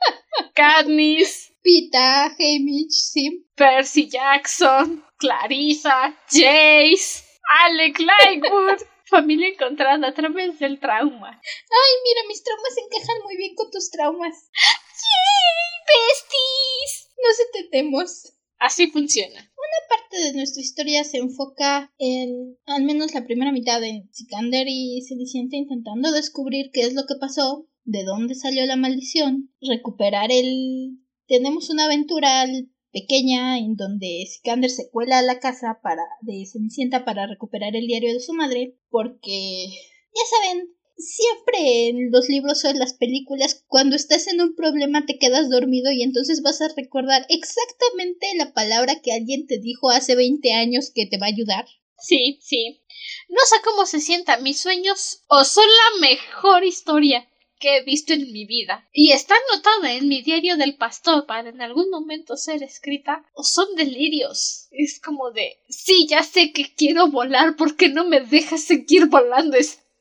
Katniss, 0.53 1.53
Pita, 1.63 2.25
Hamish, 2.25 2.91
Sim, 2.91 3.45
Percy 3.55 4.09
Jackson, 4.09 5.03
Clarissa, 5.17 6.13
Jace, 6.29 7.23
Alec 7.63 7.99
Lightwood. 7.99 8.85
Familia 9.09 9.49
encontrada 9.49 10.07
a 10.07 10.13
través 10.13 10.59
del 10.59 10.79
trauma. 10.79 11.29
Ay, 11.29 11.93
mira, 12.03 12.27
mis 12.27 12.43
traumas 12.43 12.75
encajan 12.77 13.23
muy 13.23 13.37
bien 13.37 13.55
con 13.55 13.71
tus 13.71 13.89
traumas. 13.89 14.49
¡Yay! 14.53 15.57
¡Besties! 15.87 17.09
Nos 17.23 17.39
entendemos. 17.39 18.33
Así 18.59 18.87
funciona. 18.87 19.39
Una 19.39 19.87
parte 19.89 20.17
de 20.19 20.33
nuestra 20.33 20.61
historia 20.61 21.03
se 21.03 21.19
enfoca 21.19 21.93
en, 21.97 22.57
al 22.65 22.83
menos 22.83 23.13
la 23.13 23.25
primera 23.25 23.51
mitad, 23.51 23.83
en 23.83 24.11
Sikander 24.11 24.67
y 24.67 25.01
Cenicienta 25.07 25.55
intentando 25.55 26.11
descubrir 26.11 26.71
qué 26.73 26.81
es 26.81 26.93
lo 26.93 27.05
que 27.05 27.15
pasó, 27.19 27.67
de 27.85 28.03
dónde 28.03 28.35
salió 28.35 28.65
la 28.65 28.75
maldición, 28.75 29.53
recuperar 29.61 30.31
el... 30.31 30.99
Tenemos 31.27 31.69
una 31.69 31.85
aventura 31.85 32.45
pequeña 32.91 33.57
en 33.57 33.75
donde 33.75 34.25
Sikander 34.27 34.69
se 34.69 34.89
cuela 34.89 35.19
a 35.19 35.23
la 35.23 35.39
casa 35.39 35.79
para 35.81 36.03
de 36.21 36.45
Cenicienta 36.45 37.05
para 37.05 37.27
recuperar 37.27 37.75
el 37.75 37.87
diario 37.87 38.13
de 38.13 38.19
su 38.19 38.33
madre 38.33 38.75
porque 38.89 39.67
ya 39.67 40.21
saben 40.37 40.77
siempre 40.97 41.89
en 41.89 42.11
los 42.11 42.27
libros 42.27 42.63
o 42.65 42.69
en 42.69 42.79
las 42.79 42.93
películas 42.93 43.63
cuando 43.67 43.95
estás 43.95 44.27
en 44.27 44.41
un 44.41 44.55
problema 44.55 45.05
te 45.05 45.19
quedas 45.19 45.49
dormido 45.49 45.91
y 45.91 46.01
entonces 46.01 46.41
vas 46.41 46.61
a 46.61 46.69
recordar 46.75 47.25
exactamente 47.29 48.27
la 48.35 48.53
palabra 48.53 48.99
que 49.01 49.13
alguien 49.13 49.45
te 49.45 49.59
dijo 49.59 49.91
hace 49.91 50.15
20 50.15 50.53
años 50.53 50.91
que 50.93 51.05
te 51.05 51.17
va 51.17 51.27
a 51.27 51.29
ayudar. 51.29 51.65
Sí, 51.99 52.39
sí. 52.41 52.81
No 53.29 53.39
sé 53.47 53.57
cómo 53.63 53.85
se 53.85 53.99
sienta. 53.99 54.37
Mis 54.37 54.59
sueños 54.59 55.23
o 55.27 55.43
son 55.43 55.65
la 55.65 56.07
mejor 56.07 56.63
historia 56.63 57.27
que 57.59 57.77
he 57.77 57.83
visto 57.83 58.13
en 58.13 58.31
mi 58.31 58.45
vida 58.45 58.87
y 58.93 59.11
está 59.11 59.35
anotada 59.51 59.93
en 59.93 60.07
mi 60.07 60.21
diario 60.21 60.57
del 60.57 60.75
pastor 60.75 61.25
para 61.25 61.49
en 61.49 61.61
algún 61.61 61.89
momento 61.89 62.37
ser 62.37 62.63
escrita 62.63 63.23
o 63.33 63.43
son 63.43 63.75
delirios. 63.75 64.67
Es 64.71 64.99
como 64.99 65.31
de 65.31 65.59
sí, 65.69 66.07
ya 66.09 66.23
sé 66.23 66.51
que 66.51 66.73
quiero 66.75 67.07
volar, 67.07 67.55
porque 67.57 67.89
no 67.89 68.05
me 68.05 68.21
dejas 68.21 68.63
seguir 68.63 69.07
volando? 69.07 69.57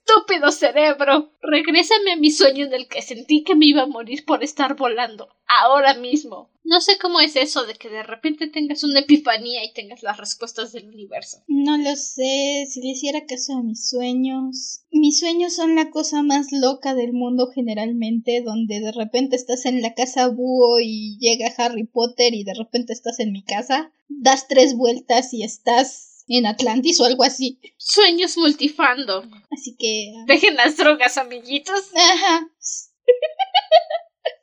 Estúpido 0.06 0.50
cerebro. 0.52 1.32
Regrésame 1.42 2.12
a 2.12 2.16
mi 2.16 2.30
sueño 2.30 2.66
en 2.66 2.74
el 2.74 2.88
que 2.88 3.02
sentí 3.02 3.42
que 3.42 3.54
me 3.54 3.66
iba 3.66 3.82
a 3.82 3.86
morir 3.86 4.24
por 4.24 4.42
estar 4.42 4.76
volando. 4.76 5.28
Ahora 5.46 5.94
mismo. 5.94 6.50
No 6.64 6.80
sé 6.80 6.98
cómo 7.00 7.20
es 7.20 7.36
eso 7.36 7.64
de 7.64 7.74
que 7.74 7.88
de 7.88 8.02
repente 8.02 8.48
tengas 8.48 8.82
una 8.82 9.00
epifanía 9.00 9.64
y 9.64 9.72
tengas 9.72 10.02
las 10.02 10.16
respuestas 10.16 10.72
del 10.72 10.88
universo. 10.88 11.38
No 11.46 11.78
lo 11.78 11.94
sé, 11.94 12.66
si 12.68 12.80
le 12.80 12.88
hiciera 12.88 13.24
caso 13.26 13.52
a 13.54 13.62
mis 13.62 13.88
sueños. 13.88 14.82
Mis 14.90 15.20
sueños 15.20 15.54
son 15.54 15.76
la 15.76 15.90
cosa 15.90 16.22
más 16.22 16.48
loca 16.50 16.94
del 16.94 17.12
mundo 17.12 17.48
generalmente, 17.54 18.42
donde 18.42 18.80
de 18.80 18.90
repente 18.90 19.36
estás 19.36 19.64
en 19.64 19.80
la 19.80 19.94
casa 19.94 20.28
búho 20.28 20.80
y 20.80 21.18
llega 21.20 21.54
Harry 21.56 21.84
Potter 21.84 22.34
y 22.34 22.42
de 22.42 22.54
repente 22.54 22.92
estás 22.92 23.20
en 23.20 23.30
mi 23.30 23.44
casa, 23.44 23.92
das 24.08 24.48
tres 24.48 24.76
vueltas 24.76 25.32
y 25.32 25.44
estás 25.44 26.15
en 26.28 26.46
Atlantis 26.46 27.00
o 27.00 27.04
algo 27.04 27.22
así. 27.22 27.60
Sueños 27.76 28.36
multifando. 28.36 29.24
Así 29.50 29.76
que. 29.76 30.12
Ah. 30.16 30.24
Dejen 30.26 30.56
las 30.56 30.76
drogas, 30.76 31.16
amiguitos. 31.16 31.90
Ajá. 31.94 32.48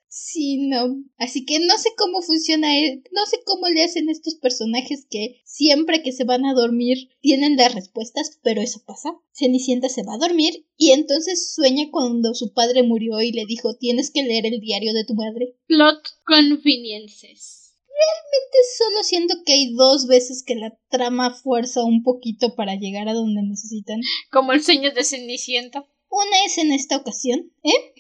sí, 0.08 0.68
no. 0.68 1.04
Así 1.18 1.46
que 1.46 1.60
no 1.60 1.78
sé 1.78 1.90
cómo 1.98 2.22
funciona, 2.22 2.78
e, 2.78 3.04
no 3.12 3.26
sé 3.26 3.40
cómo 3.46 3.68
le 3.68 3.84
hacen 3.84 4.10
estos 4.10 4.36
personajes 4.36 5.06
que 5.10 5.42
siempre 5.46 6.02
que 6.02 6.12
se 6.12 6.24
van 6.24 6.46
a 6.46 6.54
dormir 6.54 7.10
tienen 7.22 7.58
las 7.58 7.76
respuestas, 7.76 8.40
pero 8.44 8.62
eso 8.62 8.84
pasa. 8.86 9.16
Cenicienta 9.34 9.90
se 9.90 10.04
va 10.04 10.16
a 10.16 10.20
dormir 10.20 10.66
y 10.78 10.92
entonces 10.92 11.54
sueña 11.54 11.90
cuando 11.92 12.34
su 12.34 12.54
padre 12.54 12.84
murió 12.84 13.22
y 13.22 13.32
le 13.32 13.46
dijo 13.46 13.76
tienes 13.76 14.12
que 14.12 14.24
leer 14.24 14.46
el 14.46 14.60
diario 14.60 14.94
de 14.94 15.06
tu 15.06 15.16
madre. 15.16 15.56
Plot 15.68 16.02
conveniences. 16.26 17.62
Realmente 17.94 18.58
solo 18.78 19.04
siento 19.04 19.36
que 19.46 19.54
hay 19.54 19.74
dos 19.76 20.08
veces 20.08 20.44
que 20.46 20.56
la 20.56 20.76
trama 20.89 21.34
fuerza 21.36 21.84
un 21.84 22.02
poquito 22.04 22.56
para 22.56 22.76
llegar 22.76 23.08
a 23.08 23.14
donde 23.14 23.44
necesitan. 23.44 24.02
Como 24.32 24.52
el 24.52 24.64
sueño 24.64 24.91
de 24.91 25.04
Cenicienta. 25.04 25.86
Una 26.10 26.46
es 26.46 26.58
en 26.58 26.72
esta 26.72 26.98
ocasión, 26.98 27.52
¿eh? 27.64 27.94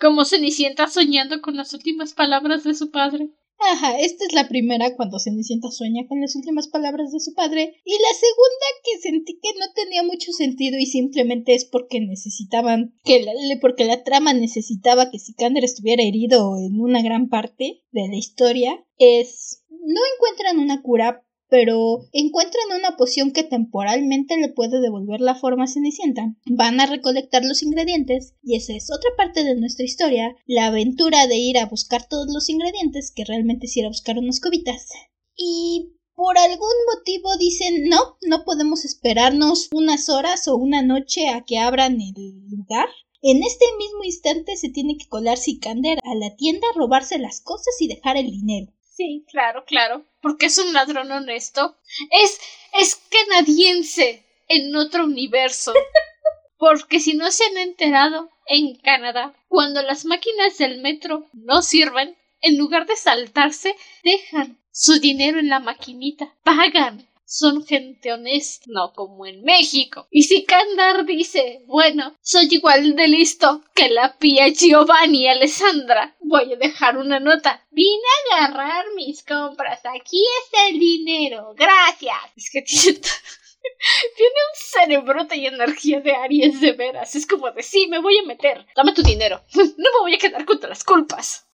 Como 0.00 0.24
Cenicienta 0.24 0.88
soñando 0.88 1.40
con 1.40 1.56
las 1.56 1.72
últimas 1.74 2.12
palabras 2.14 2.64
de 2.64 2.74
su 2.74 2.90
padre. 2.90 3.30
Ajá, 3.60 3.98
esta 3.98 4.24
es 4.24 4.32
la 4.34 4.48
primera 4.48 4.94
cuando 4.94 5.18
Cenicienta 5.18 5.70
sueña 5.70 6.06
con 6.06 6.20
las 6.20 6.36
últimas 6.36 6.68
palabras 6.68 7.10
de 7.10 7.18
su 7.18 7.34
padre. 7.34 7.74
Y 7.84 7.92
la 7.92 8.14
segunda 8.14 8.66
que 8.84 9.00
sentí 9.00 9.38
que 9.42 9.58
no 9.58 9.66
tenía 9.74 10.02
mucho 10.04 10.32
sentido 10.32 10.78
y 10.78 10.86
simplemente 10.86 11.54
es 11.54 11.64
porque 11.64 12.00
necesitaban, 12.00 12.94
que 13.04 13.20
la, 13.22 13.32
porque 13.60 13.84
la 13.84 14.04
trama 14.04 14.32
necesitaba 14.32 15.10
que 15.10 15.18
Sikander 15.18 15.64
estuviera 15.64 16.04
herido 16.04 16.56
en 16.56 16.80
una 16.80 17.02
gran 17.02 17.28
parte 17.28 17.82
de 17.90 18.08
la 18.08 18.16
historia, 18.16 18.84
es 18.96 19.64
no 19.70 20.00
encuentran 20.14 20.58
una 20.58 20.82
cura 20.82 21.24
pero 21.48 22.06
encuentran 22.12 22.78
una 22.78 22.96
poción 22.96 23.32
que 23.32 23.42
temporalmente 23.42 24.36
le 24.36 24.48
puede 24.48 24.80
devolver 24.80 25.20
la 25.20 25.34
forma 25.34 25.66
cenicienta. 25.66 26.34
Van 26.46 26.80
a 26.80 26.86
recolectar 26.86 27.44
los 27.44 27.62
ingredientes 27.62 28.34
y 28.42 28.56
esa 28.56 28.74
es 28.74 28.90
otra 28.92 29.10
parte 29.16 29.44
de 29.44 29.54
nuestra 29.54 29.84
historia, 29.84 30.36
la 30.46 30.66
aventura 30.66 31.26
de 31.26 31.36
ir 31.36 31.58
a 31.58 31.66
buscar 31.66 32.06
todos 32.06 32.32
los 32.32 32.48
ingredientes, 32.48 33.12
que 33.14 33.24
realmente 33.24 33.66
es 33.66 33.76
ir 33.76 33.86
a 33.86 33.88
buscar 33.88 34.18
unas 34.18 34.40
cobitas. 34.40 34.88
Y 35.36 35.94
por 36.14 36.36
algún 36.36 36.74
motivo 36.94 37.36
dicen 37.38 37.88
no, 37.88 38.18
no 38.26 38.44
podemos 38.44 38.84
esperarnos 38.84 39.68
unas 39.72 40.08
horas 40.08 40.48
o 40.48 40.56
una 40.56 40.82
noche 40.82 41.28
a 41.28 41.44
que 41.44 41.58
abran 41.58 42.00
el 42.00 42.14
lugar. 42.50 42.88
En 43.22 43.42
este 43.42 43.64
mismo 43.78 44.04
instante 44.04 44.56
se 44.56 44.68
tiene 44.68 44.96
que 44.96 45.08
colar 45.08 45.38
Sikander 45.38 45.98
a 46.04 46.14
la 46.14 46.36
tienda, 46.36 46.66
robarse 46.74 47.18
las 47.18 47.40
cosas 47.40 47.74
y 47.80 47.88
dejar 47.88 48.16
el 48.16 48.30
dinero. 48.30 48.72
Sí, 48.98 49.24
claro, 49.30 49.64
claro. 49.64 50.04
Porque 50.20 50.46
es 50.46 50.58
un 50.58 50.72
ladrón 50.72 51.12
honesto. 51.12 51.78
Es, 52.10 52.40
es 52.72 52.96
canadiense 53.08 54.26
en 54.48 54.74
otro 54.74 55.04
universo. 55.04 55.72
Porque 56.58 56.98
si 56.98 57.14
no 57.14 57.30
se 57.30 57.44
han 57.44 57.58
enterado, 57.58 58.28
en 58.46 58.74
Canadá, 58.74 59.34
cuando 59.46 59.82
las 59.82 60.04
máquinas 60.04 60.58
del 60.58 60.80
metro 60.80 61.28
no 61.32 61.62
sirven, 61.62 62.16
en 62.40 62.58
lugar 62.58 62.86
de 62.86 62.96
saltarse, 62.96 63.76
dejan 64.02 64.58
su 64.72 64.98
dinero 64.98 65.38
en 65.38 65.48
la 65.48 65.60
maquinita, 65.60 66.34
pagan 66.42 67.07
son 67.28 67.64
gente 67.66 68.10
honesta, 68.10 68.64
no 68.68 68.92
como 68.94 69.26
en 69.26 69.42
México. 69.42 70.08
Y 70.10 70.22
si 70.22 70.46
Kandar 70.46 71.04
dice, 71.04 71.60
bueno, 71.66 72.16
soy 72.22 72.48
igual 72.50 72.96
de 72.96 73.06
listo 73.06 73.62
que 73.74 73.90
la 73.90 74.16
pía 74.16 74.48
Giovanni 74.48 75.28
Alessandra, 75.28 76.16
voy 76.20 76.54
a 76.54 76.56
dejar 76.56 76.96
una 76.96 77.20
nota. 77.20 77.66
Vine 77.70 78.00
a 78.32 78.46
agarrar 78.46 78.86
mis 78.96 79.22
compras, 79.24 79.80
aquí 79.84 80.24
está 80.42 80.68
el 80.68 80.78
dinero, 80.78 81.54
gracias. 81.54 82.16
Es 82.34 82.50
que 82.50 82.62
tiene, 82.62 82.98
un 84.18 84.54
cerebrote 84.54 85.36
y 85.36 85.46
energía 85.46 86.00
de 86.00 86.12
Aries 86.12 86.62
de 86.62 86.72
veras. 86.72 87.14
Es 87.14 87.26
como 87.26 87.50
de, 87.50 87.62
sí, 87.62 87.88
me 87.88 88.00
voy 88.00 88.16
a 88.16 88.26
meter, 88.26 88.66
dame 88.74 88.94
tu 88.94 89.02
dinero, 89.02 89.42
no 89.54 89.64
me 89.64 90.00
voy 90.00 90.14
a 90.14 90.18
quedar 90.18 90.46
contra 90.46 90.70
las 90.70 90.82
culpas. 90.82 91.46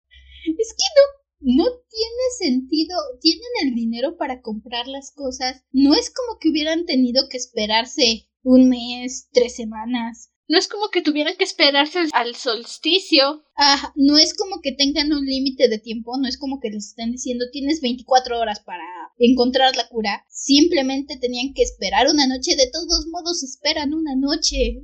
Es 0.46 0.74
que 0.76 0.84
no 0.94 1.23
no 1.44 1.64
tiene 1.64 2.24
sentido, 2.38 2.96
tienen 3.20 3.42
el 3.62 3.74
dinero 3.74 4.16
para 4.16 4.40
comprar 4.40 4.88
las 4.88 5.12
cosas, 5.12 5.62
no 5.72 5.94
es 5.94 6.10
como 6.10 6.38
que 6.38 6.48
hubieran 6.48 6.86
tenido 6.86 7.28
que 7.28 7.36
esperarse 7.36 8.28
un 8.42 8.68
mes, 8.68 9.28
tres 9.32 9.54
semanas. 9.54 10.30
No 10.48 10.58
es 10.58 10.68
como 10.68 10.88
que 10.88 11.02
tuvieran 11.02 11.36
que 11.36 11.44
esperarse 11.44 12.00
al 12.12 12.34
solsticio. 12.34 13.44
Ah, 13.56 13.92
no 13.96 14.18
es 14.18 14.34
como 14.34 14.60
que 14.60 14.72
tengan 14.72 15.12
un 15.12 15.24
límite 15.24 15.68
de 15.68 15.78
tiempo, 15.78 16.18
no 16.18 16.28
es 16.28 16.38
como 16.38 16.60
que 16.60 16.70
les 16.70 16.88
están 16.88 17.12
diciendo 17.12 17.46
tienes 17.52 17.80
24 17.80 18.38
horas 18.38 18.60
para 18.60 18.84
encontrar 19.18 19.76
la 19.76 19.88
cura. 19.88 20.24
Simplemente 20.28 21.16
tenían 21.16 21.54
que 21.54 21.62
esperar 21.62 22.06
una 22.10 22.26
noche, 22.26 22.56
de 22.56 22.70
todos 22.70 23.06
modos 23.06 23.42
esperan 23.42 23.94
una 23.94 24.16
noche. 24.16 24.80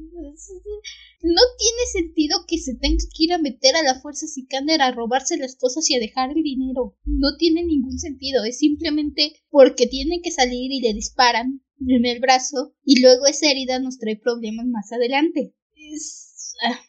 No 1.23 1.43
tiene 1.59 1.83
sentido 1.93 2.45
que 2.47 2.59
se 2.59 2.75
tenga 2.77 3.05
que 3.15 3.25
ir 3.25 3.33
a 3.33 3.39
meter 3.39 3.77
a 3.77 3.83
la 3.83 4.01
fuerza 4.01 4.27
Sikander 4.27 4.81
a 4.81 4.93
robarse 4.93 5.37
las 5.37 5.57
cosas 5.57 5.89
y 5.91 5.97
a 5.97 6.01
dejar 6.01 6.31
el 6.31 6.43
dinero. 6.43 6.97
No 7.05 7.37
tiene 7.37 7.63
ningún 7.65 7.99
sentido. 7.99 8.45
Es 8.45 8.59
simplemente 8.59 9.35
porque 9.51 9.87
tiene 9.87 10.23
que 10.23 10.31
salir 10.31 10.73
y 10.73 10.81
le 10.81 10.95
disparan 10.95 11.63
en 11.87 12.07
el 12.07 12.21
brazo 12.21 12.75
y 12.85 13.01
luego 13.01 13.27
esa 13.27 13.51
herida 13.51 13.79
nos 13.79 13.99
trae 13.99 14.17
problemas 14.17 14.67
más 14.67 14.93
adelante. 14.93 15.55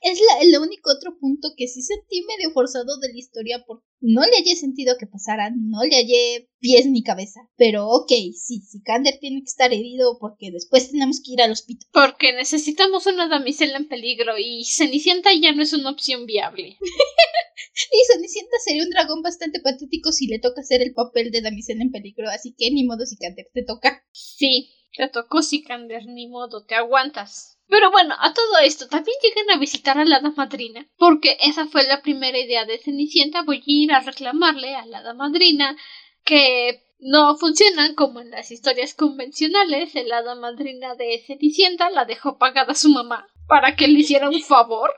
Es 0.01 0.19
la, 0.19 0.41
el 0.41 0.59
único 0.59 0.91
otro 0.91 1.17
punto 1.19 1.49
que 1.55 1.67
sí 1.67 1.81
sentí 1.81 2.23
medio 2.25 2.51
forzado 2.51 2.99
de 2.99 3.09
la 3.09 3.17
historia 3.17 3.63
porque 3.65 3.85
no 4.01 4.21
le 4.21 4.35
hallé 4.37 4.55
sentido 4.55 4.95
que 4.97 5.05
pasara, 5.05 5.51
no 5.51 5.83
le 5.83 5.95
hallé 5.95 6.49
pies 6.59 6.87
ni 6.87 7.03
cabeza. 7.03 7.41
Pero 7.55 7.87
ok, 7.87 8.11
sí, 8.35 8.61
Sikander 8.61 9.19
tiene 9.19 9.39
que 9.41 9.49
estar 9.49 9.71
herido 9.71 10.17
porque 10.19 10.51
después 10.51 10.91
tenemos 10.91 11.21
que 11.23 11.33
ir 11.33 11.41
al 11.41 11.51
hospital. 11.51 11.87
Porque 11.93 12.33
necesitamos 12.33 13.05
una 13.05 13.27
damisela 13.27 13.77
en 13.77 13.87
peligro 13.87 14.37
y 14.37 14.65
Cenicienta 14.65 15.29
ya 15.33 15.53
no 15.53 15.61
es 15.61 15.73
una 15.73 15.91
opción 15.91 16.25
viable. 16.25 16.77
y 17.91 18.13
Cenicienta 18.13 18.57
sería 18.65 18.83
un 18.83 18.89
dragón 18.89 19.21
bastante 19.21 19.59
patético 19.59 20.11
si 20.11 20.27
le 20.27 20.39
toca 20.39 20.61
hacer 20.61 20.81
el 20.81 20.93
papel 20.93 21.31
de 21.31 21.41
damisela 21.41 21.83
en 21.83 21.91
peligro, 21.91 22.29
así 22.29 22.55
que 22.57 22.71
ni 22.71 22.83
modo 22.83 23.05
Sikander, 23.05 23.47
te 23.53 23.63
toca. 23.63 24.03
Sí, 24.11 24.71
te 24.95 25.07
tocó 25.09 25.43
Sikander, 25.43 26.05
ni 26.07 26.27
modo, 26.27 26.65
te 26.65 26.75
aguantas. 26.75 27.59
Pero 27.71 27.89
bueno, 27.89 28.13
a 28.19 28.33
todo 28.33 28.57
esto 28.61 28.89
también 28.89 29.15
llegan 29.23 29.49
a 29.55 29.57
visitar 29.57 29.97
a 29.97 30.03
la 30.03 30.17
hada 30.17 30.31
madrina, 30.31 30.85
porque 30.97 31.37
esa 31.39 31.67
fue 31.67 31.83
la 31.83 32.01
primera 32.01 32.37
idea 32.37 32.65
de 32.65 32.77
Cenicienta. 32.79 33.43
Voy 33.43 33.59
a 33.59 33.63
ir 33.65 33.93
a 33.93 34.01
reclamarle 34.01 34.75
a 34.75 34.85
la 34.85 34.97
hada 34.97 35.13
madrina 35.13 35.77
que 36.25 36.83
no 36.99 37.37
funcionan 37.37 37.95
como 37.95 38.19
en 38.19 38.29
las 38.29 38.51
historias 38.51 38.93
convencionales. 38.93 39.95
El 39.95 40.11
hada 40.11 40.35
madrina 40.35 40.95
de 40.95 41.23
Cenicienta 41.25 41.89
la 41.89 42.03
dejó 42.03 42.37
pagada 42.37 42.73
a 42.73 42.75
su 42.75 42.89
mamá 42.89 43.25
para 43.47 43.73
que 43.77 43.87
le 43.87 43.99
hiciera 43.99 44.27
un 44.27 44.41
favor. 44.41 44.91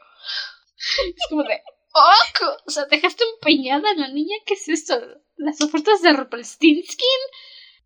Es 1.15 1.27
como 1.29 1.43
de, 1.43 1.61
¡oh! 1.93 2.55
O 2.65 2.71
sea, 2.71 2.85
dejaste 2.85 3.23
empeñada 3.35 3.91
a 3.91 3.95
la 3.95 4.07
niña, 4.07 4.35
¿qué 4.47 4.55
es 4.55 4.67
esto? 4.67 4.99
¿Las 5.37 5.61
ofertas 5.61 6.01
de 6.01 6.13
Rumpelstiltskin? 6.13 7.07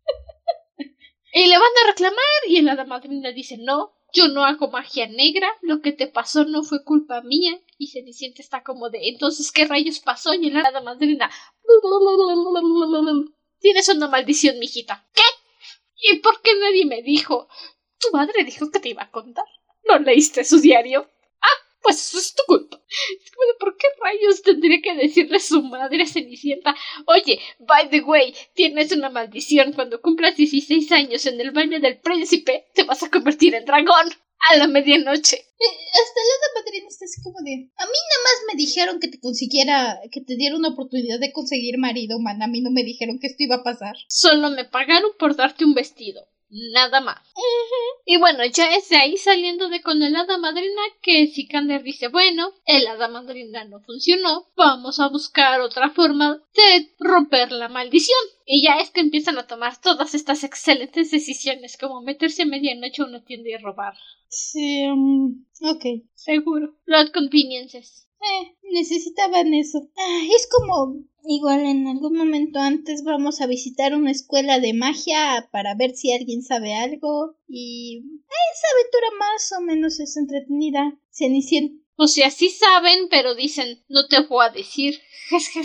y 1.34 1.46
le 1.46 1.58
van 1.58 1.72
a 1.84 1.88
reclamar 1.88 2.40
y 2.46 2.56
el 2.56 2.70
hada 2.70 2.86
madrina 2.86 3.32
dice, 3.32 3.58
no, 3.58 3.97
yo 4.12 4.28
no 4.28 4.44
hago 4.44 4.70
magia 4.70 5.06
negra, 5.06 5.48
lo 5.62 5.80
que 5.80 5.92
te 5.92 6.06
pasó 6.06 6.44
no 6.44 6.62
fue 6.64 6.84
culpa 6.84 7.20
mía. 7.22 7.60
Y 7.76 7.88
Cenicienta 7.88 8.42
está 8.42 8.62
como 8.62 8.90
de, 8.90 9.08
entonces, 9.08 9.52
¿qué 9.52 9.66
rayos 9.66 10.00
pasó? 10.00 10.34
Y 10.34 10.50
la 10.50 10.60
hada 10.60 10.80
madrina, 10.80 11.30
tienes 13.60 13.88
una 13.88 14.08
maldición, 14.08 14.58
mijita. 14.58 15.06
¿Qué? 15.14 15.22
¿Y 16.00 16.16
por 16.16 16.40
qué 16.42 16.50
nadie 16.58 16.86
me 16.86 17.02
dijo? 17.02 17.48
Tu 17.98 18.10
madre 18.12 18.44
dijo 18.44 18.70
que 18.70 18.80
te 18.80 18.88
iba 18.90 19.02
a 19.02 19.10
contar. 19.10 19.44
¿No 19.88 19.98
leíste 19.98 20.44
su 20.44 20.60
diario? 20.60 21.08
Pues 21.88 22.06
eso 22.06 22.18
es 22.18 22.34
tu 22.34 22.42
culpa. 22.46 22.78
¿Por 23.58 23.78
qué 23.78 23.86
rayos 23.98 24.42
tendría 24.42 24.78
que 24.82 24.94
decirle 24.94 25.40
su 25.40 25.62
madre 25.62 26.02
a 26.02 26.06
Cenicienta? 26.06 26.76
Oye, 27.06 27.40
by 27.60 27.88
the 27.88 28.02
way, 28.02 28.34
tienes 28.52 28.92
una 28.92 29.08
maldición. 29.08 29.72
Cuando 29.72 30.02
cumplas 30.02 30.36
16 30.36 30.92
años 30.92 31.24
en 31.24 31.40
el 31.40 31.50
baño 31.50 31.80
del 31.80 31.98
príncipe, 31.98 32.66
te 32.74 32.82
vas 32.84 33.02
a 33.02 33.08
convertir 33.08 33.54
en 33.54 33.64
dragón. 33.64 34.12
A 34.50 34.56
la 34.58 34.66
medianoche. 34.66 35.36
Eh, 35.36 35.64
hasta 35.64 36.20
la 36.20 36.60
madrina 36.60 36.88
está 36.88 37.06
así 37.06 37.22
como 37.22 37.38
de. 37.42 37.52
A 37.54 37.86
mí 37.86 37.98
nada 38.10 38.22
más 38.24 38.42
me 38.52 38.56
dijeron 38.58 39.00
que 39.00 39.08
te 39.08 39.18
consiguiera. 39.18 39.98
que 40.12 40.20
te 40.20 40.36
diera 40.36 40.56
una 40.56 40.68
oportunidad 40.68 41.18
de 41.18 41.32
conseguir 41.32 41.78
marido, 41.78 42.20
man. 42.20 42.42
A 42.42 42.48
mí 42.48 42.60
no 42.60 42.70
me 42.70 42.84
dijeron 42.84 43.18
que 43.18 43.28
esto 43.28 43.44
iba 43.44 43.56
a 43.56 43.62
pasar. 43.64 43.96
Solo 44.08 44.50
me 44.50 44.66
pagaron 44.66 45.12
por 45.18 45.36
darte 45.36 45.64
un 45.64 45.72
vestido 45.72 46.28
nada 46.50 47.00
más. 47.00 47.18
Y 48.04 48.16
bueno, 48.18 48.44
ya 48.46 48.74
es 48.74 48.88
de 48.88 48.96
ahí 48.96 49.16
saliendo 49.16 49.68
de 49.68 49.82
con 49.82 50.02
el 50.02 50.16
hada 50.16 50.38
madrina 50.38 50.80
que 51.02 51.26
Sikander 51.26 51.82
dice, 51.82 52.08
bueno, 52.08 52.52
el 52.64 52.86
hada 52.86 53.08
madrina 53.08 53.64
no 53.64 53.80
funcionó, 53.80 54.46
vamos 54.56 54.98
a 55.00 55.08
buscar 55.08 55.60
otra 55.60 55.90
forma 55.90 56.42
de 56.54 56.94
romper 56.98 57.52
la 57.52 57.68
maldición. 57.68 58.18
Y 58.46 58.62
ya 58.62 58.80
es 58.80 58.90
que 58.90 59.00
empiezan 59.00 59.38
a 59.38 59.46
tomar 59.46 59.80
todas 59.80 60.14
estas 60.14 60.42
excelentes 60.44 61.10
decisiones, 61.10 61.76
como 61.76 62.00
meterse 62.00 62.42
a 62.42 62.46
medianoche 62.46 63.02
a 63.02 63.06
una 63.06 63.24
tienda 63.24 63.50
y 63.50 63.56
robar. 63.56 63.94
Sí, 64.28 64.86
um, 64.86 65.44
ok. 65.62 65.84
Seguro. 66.14 66.74
Los 66.86 67.10
conveniences. 67.10 68.08
Eh, 68.20 68.56
necesitaban 68.72 69.54
eso. 69.54 69.88
Ah, 69.96 70.20
es 70.34 70.48
como 70.48 71.04
igual 71.28 71.60
en 71.60 71.86
algún 71.86 72.16
momento 72.16 72.58
antes 72.58 73.04
vamos 73.04 73.40
a 73.40 73.46
visitar 73.46 73.94
una 73.94 74.10
escuela 74.10 74.58
de 74.60 74.72
magia 74.72 75.48
para 75.52 75.74
ver 75.74 75.94
si 75.94 76.12
alguien 76.12 76.42
sabe 76.42 76.74
algo 76.74 77.36
y 77.46 77.98
esa 77.98 78.66
aventura 78.74 79.08
más 79.18 79.52
o 79.58 79.60
menos 79.60 80.00
es 80.00 80.16
entretenida. 80.16 80.98
Cenicienta. 81.10 81.84
O 82.00 82.06
sea, 82.06 82.30
sí 82.30 82.48
saben, 82.48 83.08
pero 83.10 83.34
dicen, 83.34 83.84
no 83.88 84.06
te 84.06 84.20
voy 84.20 84.46
a 84.46 84.50
decir. 84.50 85.00
¿Sabes? 85.30 85.56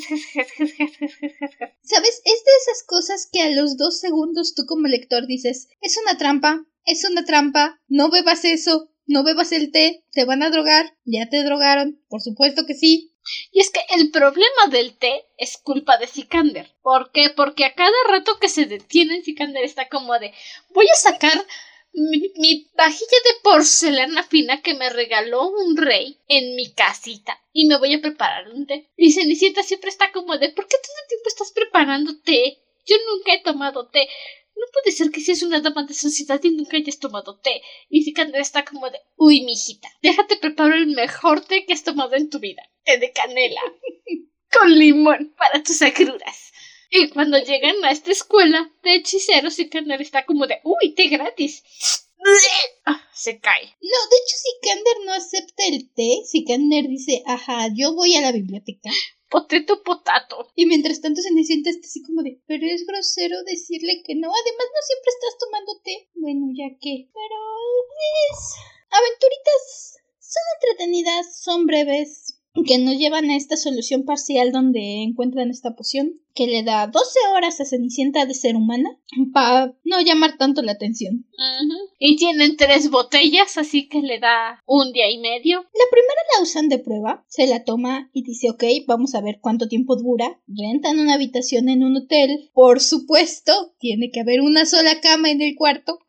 Es 2.26 2.43
de 2.43 2.51
esas 2.61 2.84
cosas 2.88 3.30
que 3.32 3.41
a 3.41 3.51
los 3.51 3.78
dos 3.78 3.99
segundos 3.99 4.55
tú 4.55 4.66
como 4.66 4.88
lector 4.88 5.28
dices, 5.28 5.70
es 5.80 5.97
una 6.03 6.18
trampa, 6.18 6.66
es 6.86 7.05
una 7.09 7.24
trampa, 7.24 7.80
no 7.88 8.09
bebas 8.09 8.45
eso, 8.45 8.89
no 9.05 9.24
bebas 9.24 9.51
el 9.51 9.72
té, 9.72 10.03
te 10.11 10.26
van 10.26 10.41
a 10.43 10.49
drogar, 10.49 10.97
ya 11.05 11.30
te 11.30 11.43
drogaron, 11.43 12.03
por 12.09 12.22
supuesto 12.22 12.66
que 12.66 12.74
sí. 12.74 13.12
Y 13.51 13.59
es 13.59 13.69
que 13.69 13.82
el 13.89 14.11
problema 14.11 14.67
del 14.69 14.97
té 14.97 15.26
es 15.38 15.57
culpa 15.57 15.97
de 15.97 16.07
Sikander. 16.07 16.71
¿Por 16.82 17.11
qué? 17.11 17.30
Porque 17.30 17.65
a 17.65 17.76
cada 17.76 17.91
rato 18.09 18.39
que 18.39 18.49
se 18.49 18.65
detiene, 18.65 19.21
Sikander 19.24 19.63
está 19.63 19.89
como 19.89 20.17
de 20.19 20.34
voy 20.69 20.86
a 20.91 20.95
sacar 20.95 21.45
mi, 21.93 22.71
vajilla 22.76 23.17
de 23.24 23.39
porcelana 23.43 24.24
fina 24.24 24.61
que 24.61 24.74
me 24.74 24.89
regaló 24.89 25.47
un 25.49 25.78
rey 25.78 26.19
en 26.28 26.55
mi 26.55 26.74
casita 26.74 27.39
y 27.53 27.67
me 27.67 27.78
voy 27.78 27.93
a 27.93 28.01
preparar 28.01 28.49
un 28.49 28.65
té. 28.65 28.89
Y 28.97 29.11
Cenicienta 29.11 29.61
siempre 29.63 29.89
está 29.89 30.11
como 30.11 30.38
de 30.38 30.49
¿por 30.49 30.67
qué 30.67 30.78
todo 30.78 30.95
el 31.03 31.07
tiempo 31.07 31.28
estás 31.28 31.51
preparando 31.51 32.19
té? 32.21 32.59
Yo 32.86 32.97
nunca 33.09 33.34
he 33.34 33.43
tomado 33.43 33.88
té. 33.89 34.07
No 34.56 34.66
puede 34.72 34.95
ser 34.95 35.12
que 35.12 35.22
seas 35.22 35.41
una 35.43 35.62
dama 35.62 35.84
de 35.84 35.93
sociedad 35.93 36.41
y 36.43 36.51
nunca 36.51 36.78
hayas 36.78 36.99
tomado 36.99 37.39
té. 37.39 37.62
Y 37.89 38.04
Sikander 38.04 38.41
está 38.41 38.64
como 38.64 38.89
de, 38.89 38.99
uy, 39.16 39.41
mijita, 39.41 39.89
déjate 40.01 40.38
preparar 40.38 40.78
el 40.78 40.88
mejor 40.88 41.41
té 41.41 41.66
que 41.66 41.74
has 41.74 41.84
tomado 41.84 42.16
en 42.16 42.30
tu 42.30 42.39
vida. 42.39 42.64
Té 42.84 42.97
de 42.97 43.12
canela. 43.12 43.62
con 44.54 44.78
limón 44.78 45.34
para 45.38 45.64
tus 45.64 45.82
agruras. 45.82 46.51
Y 46.89 47.10
cuando 47.10 47.39
llegan 47.39 47.84
a 47.84 47.91
esta 47.91 48.12
escuela 48.12 48.72
de 48.84 48.95
hechiceros, 48.95 49.56
Sikander 49.56 50.01
está 50.01 50.26
como 50.26 50.45
de, 50.45 50.60
uy, 50.64 50.93
té 50.93 51.08
gratis. 51.08 51.64
Se 53.13 53.39
cae. 53.39 53.65
No, 53.82 53.97
de 54.09 54.17
hecho, 54.17 54.36
Sikander 54.38 54.97
no 55.05 55.13
acepta 55.13 55.63
el 55.67 55.89
té. 55.93 56.24
Sikander 56.26 56.88
dice, 56.88 57.24
ajá, 57.26 57.67
yo 57.74 57.93
voy 57.93 58.15
a 58.15 58.21
la 58.21 58.32
biblioteca 58.32 58.89
potato 59.34 59.82
potato. 59.84 60.47
Y 60.55 60.67
mientras 60.67 61.01
tanto 61.01 61.21
se 61.21 61.30
siente 61.43 61.71
así 61.71 62.03
como 62.03 62.21
de, 62.21 62.39
pero 62.45 62.65
es 62.67 62.86
grosero 62.86 63.41
decirle 63.43 64.03
que 64.05 64.13
no. 64.13 64.30
Además, 64.30 64.67
no 64.69 64.82
siempre 64.86 65.09
estás 65.09 65.38
tomando 65.39 65.82
té. 65.84 66.09
Bueno, 66.13 66.45
ya 66.53 66.69
que. 66.80 67.09
Pero 67.11 67.39
es. 68.30 68.39
Aventuritas 68.91 69.97
son 70.19 70.43
entretenidas, 70.55 71.41
son 71.41 71.65
breves 71.65 72.43
que 72.66 72.78
nos 72.78 72.97
llevan 72.97 73.30
a 73.32 73.36
esta 73.36 73.58
solución 73.58 74.04
parcial 74.04 74.51
donde 74.51 75.01
encuentran 75.01 75.49
esta 75.49 75.76
poción 75.76 76.22
que 76.36 76.45
le 76.47 76.64
da 76.64 76.88
12 76.88 77.20
horas 77.36 77.60
a 77.60 77.66
Cenicienta 77.66 78.26
de 78.26 78.34
ser 78.34 78.56
humana 78.56 78.89
para 79.34 79.74
no 79.84 80.01
llamar 80.01 80.38
tanto 80.38 80.62
la 80.62 80.74
atención. 80.74 81.26
Y 81.99 82.16
tienen 82.16 82.56
tres 82.58 82.89
botellas, 82.89 83.58
así 83.58 83.88
que 83.88 84.01
le 84.01 84.20
da 84.20 84.62
un 84.66 84.91
día 84.93 85.10
y 85.12 85.20
medio. 85.20 85.62
La 85.62 85.89
primera 85.91 86.22
la 86.36 86.43
usan 86.43 86.70
de 86.70 86.80
prueba, 86.80 87.24
se 87.28 87.47
la 87.47 87.64
toma 87.64 88.10
y 88.14 88.24
dice, 88.24 88.49
ok, 88.49 88.64
vamos 88.88 89.16
a 89.16 89.22
ver 89.22 89.39
cuánto 89.41 89.68
tiempo 89.68 89.95
dura. 89.95 90.39
Rentan 90.47 90.99
una 90.99 91.16
habitación 91.16 91.70
en 91.70 91.84
un 91.84 91.97
hotel. 91.97 92.49
Por 92.54 92.82
supuesto, 92.82 93.74
tiene 93.80 94.10
que 94.12 94.22
haber 94.22 94.41
una 94.41 94.66
sola 94.66 95.01
cama 95.01 95.30
en 95.32 95.41
el 95.41 95.56
cuarto. 95.56 95.99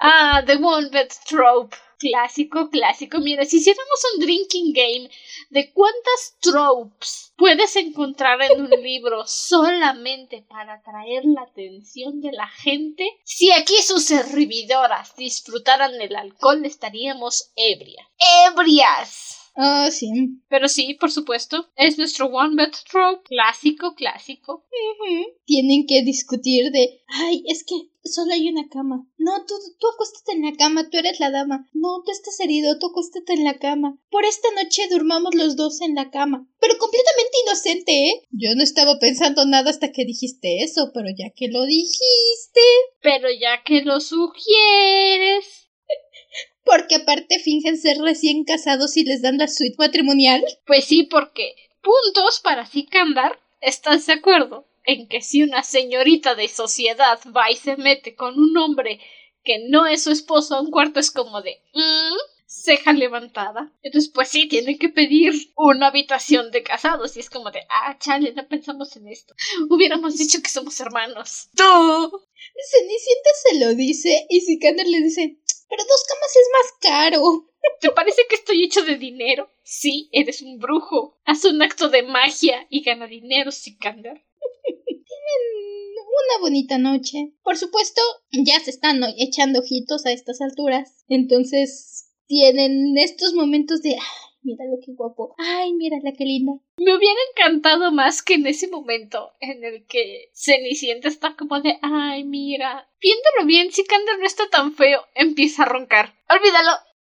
ah, 0.00 0.42
The 0.46 0.54
One 0.56 0.88
Bed 0.90 1.08
Trope. 1.28 1.76
Clásico, 1.98 2.70
clásico. 2.70 3.18
Mira, 3.18 3.44
si 3.44 3.58
hiciéramos 3.58 4.00
un 4.14 4.20
drinking 4.20 4.72
game 4.72 5.10
de 5.50 5.72
cuántas 5.72 6.36
tropes 6.40 7.32
puedes 7.36 7.76
encontrar 7.76 8.40
en 8.42 8.62
un 8.62 8.70
libro 8.82 9.26
solamente 9.26 10.44
para 10.48 10.74
atraer 10.74 11.24
la 11.24 11.42
atención 11.42 12.20
de 12.20 12.32
la 12.32 12.48
gente, 12.48 13.08
si 13.24 13.52
aquí 13.52 13.80
sus 13.82 14.04
servidoras 14.04 15.16
disfrutaran 15.16 15.98
del 15.98 16.16
alcohol 16.16 16.64
estaríamos 16.64 17.50
ebrias. 17.56 18.06
¡Ebrias! 18.48 19.43
Ah, 19.56 19.88
sí. 19.90 20.40
Pero 20.48 20.68
sí, 20.68 20.94
por 20.94 21.10
supuesto. 21.10 21.68
Es 21.76 21.96
nuestro 21.96 22.26
One 22.26 22.70
Trope. 22.90 23.22
Clásico, 23.24 23.94
clásico. 23.94 24.66
Tienen 25.44 25.86
que 25.86 26.02
discutir 26.02 26.70
de. 26.72 27.02
Ay, 27.06 27.44
es 27.46 27.64
que 27.64 27.74
solo 28.04 28.32
hay 28.32 28.48
una 28.48 28.68
cama. 28.68 29.06
No, 29.16 29.44
tú, 29.46 29.54
tú 29.78 29.86
acuéstate 29.94 30.32
en 30.32 30.42
la 30.42 30.52
cama, 30.56 30.90
tú 30.90 30.98
eres 30.98 31.20
la 31.20 31.30
dama. 31.30 31.68
No, 31.72 32.02
tú 32.04 32.10
estás 32.10 32.38
herido, 32.40 32.78
tú 32.78 32.88
acuéstate 32.88 33.32
en 33.32 33.44
la 33.44 33.58
cama. 33.58 33.96
Por 34.10 34.24
esta 34.24 34.48
noche 34.60 34.88
durmamos 34.90 35.34
los 35.34 35.56
dos 35.56 35.80
en 35.80 35.94
la 35.94 36.10
cama. 36.10 36.46
Pero 36.60 36.76
completamente 36.78 37.36
inocente, 37.46 38.08
¿eh? 38.08 38.22
Yo 38.30 38.54
no 38.56 38.62
estaba 38.62 38.98
pensando 38.98 39.44
nada 39.46 39.70
hasta 39.70 39.92
que 39.92 40.04
dijiste 40.04 40.62
eso, 40.62 40.90
pero 40.92 41.08
ya 41.16 41.30
que 41.30 41.48
lo 41.48 41.64
dijiste. 41.64 42.60
Pero 43.00 43.28
ya 43.30 43.62
que 43.64 43.82
lo 43.82 44.00
sugieres. 44.00 45.63
Porque 46.64 46.96
aparte 46.96 47.38
fingen 47.38 47.76
ser 47.76 47.98
recién 47.98 48.44
casados 48.44 48.96
y 48.96 49.04
les 49.04 49.22
dan 49.22 49.38
la 49.38 49.48
suite 49.48 49.76
matrimonial. 49.78 50.44
Pues 50.66 50.84
sí, 50.84 51.04
porque 51.04 51.54
puntos 51.82 52.40
para 52.40 52.66
Sicandar, 52.66 53.38
¿estás 53.60 54.06
de 54.06 54.14
acuerdo? 54.14 54.66
En 54.84 55.08
que 55.08 55.20
si 55.20 55.42
una 55.42 55.62
señorita 55.62 56.34
de 56.34 56.48
sociedad 56.48 57.18
va 57.36 57.50
y 57.50 57.56
se 57.56 57.76
mete 57.76 58.14
con 58.14 58.38
un 58.38 58.56
hombre 58.56 59.00
que 59.44 59.66
no 59.68 59.86
es 59.86 60.04
su 60.04 60.10
esposo 60.10 60.54
a 60.54 60.60
un 60.60 60.70
cuarto 60.70 61.00
es 61.00 61.10
como 61.10 61.42
de... 61.42 61.60
Mm, 61.74 62.16
ceja 62.54 62.92
levantada. 62.92 63.72
Entonces, 63.82 64.10
pues 64.14 64.28
sí, 64.28 64.46
tienen 64.46 64.78
que 64.78 64.88
pedir 64.88 65.34
una 65.56 65.88
habitación 65.88 66.50
de 66.50 66.62
casados. 66.62 67.16
Y 67.16 67.20
es 67.20 67.30
como 67.30 67.50
de, 67.50 67.60
ah, 67.68 67.96
chale, 67.98 68.32
no 68.32 68.46
pensamos 68.46 68.96
en 68.96 69.08
esto. 69.08 69.34
Hubiéramos 69.68 70.16
dicho 70.16 70.40
que 70.42 70.48
somos 70.48 70.78
hermanos. 70.80 71.48
¡Tú! 71.56 72.22
Cenicienta 72.70 73.30
se 73.42 73.58
lo 73.60 73.74
dice 73.74 74.26
y 74.28 74.40
Sikander 74.40 74.86
le 74.86 75.00
dice, 75.00 75.38
pero 75.68 75.84
dos 75.84 76.04
camas 76.08 76.36
es 76.36 76.48
más 76.52 76.72
caro. 76.80 77.50
¿Te 77.80 77.90
parece 77.90 78.22
que 78.28 78.36
estoy 78.36 78.64
hecho 78.64 78.82
de 78.82 78.96
dinero? 78.96 79.50
Sí, 79.62 80.08
eres 80.12 80.42
un 80.42 80.58
brujo. 80.58 81.18
Haz 81.24 81.44
un 81.44 81.60
acto 81.62 81.88
de 81.88 82.02
magia 82.02 82.66
y 82.68 82.82
gana 82.82 83.06
dinero, 83.06 83.50
Sikander. 83.50 84.24
Tienen 84.86 85.94
una 85.96 86.40
bonita 86.40 86.78
noche. 86.78 87.32
Por 87.42 87.56
supuesto, 87.56 88.00
ya 88.32 88.60
se 88.60 88.70
están 88.70 89.02
echando 89.18 89.60
ojitos 89.60 90.06
a 90.06 90.12
estas 90.12 90.40
alturas. 90.40 91.04
Entonces, 91.08 92.10
tienen 92.26 92.96
estos 92.98 93.34
momentos 93.34 93.82
de 93.82 93.96
mira 94.44 94.64
lo 94.66 94.78
que 94.84 94.92
guapo, 94.92 95.34
ay, 95.38 95.72
mira 95.74 95.98
la 96.02 96.12
que 96.12 96.24
linda. 96.24 96.52
Me 96.76 96.94
hubiera 96.94 97.18
encantado 97.30 97.90
más 97.90 98.22
que 98.22 98.34
en 98.34 98.46
ese 98.46 98.68
momento 98.68 99.32
en 99.40 99.64
el 99.64 99.86
que 99.86 100.30
Cenicienta 100.32 101.08
está 101.08 101.34
como 101.36 101.60
de, 101.60 101.78
ay, 101.82 102.24
mira, 102.24 102.88
viéndolo 103.00 103.46
bien, 103.46 103.72
si 103.72 103.84
Kander 103.84 104.18
no 104.18 104.26
está 104.26 104.48
tan 104.50 104.74
feo, 104.74 105.04
empieza 105.14 105.62
a 105.62 105.66
roncar. 105.66 106.14
Olvídalo. 106.28 106.70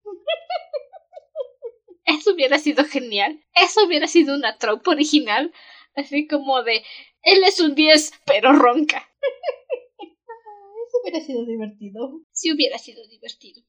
Eso 2.05 2.33
hubiera 2.33 2.57
sido 2.57 2.85
genial. 2.85 3.43
Eso 3.53 3.85
hubiera 3.85 4.07
sido 4.07 4.35
una 4.35 4.57
tropa 4.57 4.91
original. 4.91 5.53
Así 5.95 6.27
como 6.27 6.63
de, 6.63 6.83
él 7.21 7.43
es 7.43 7.59
un 7.59 7.75
10, 7.75 8.13
pero 8.25 8.53
ronca. 8.53 9.09
Eso 9.99 10.97
hubiera 11.03 11.19
sido 11.19 11.45
divertido. 11.45 12.21
Sí 12.31 12.53
hubiera 12.53 12.77
sido 12.77 13.05
divertido 13.07 13.61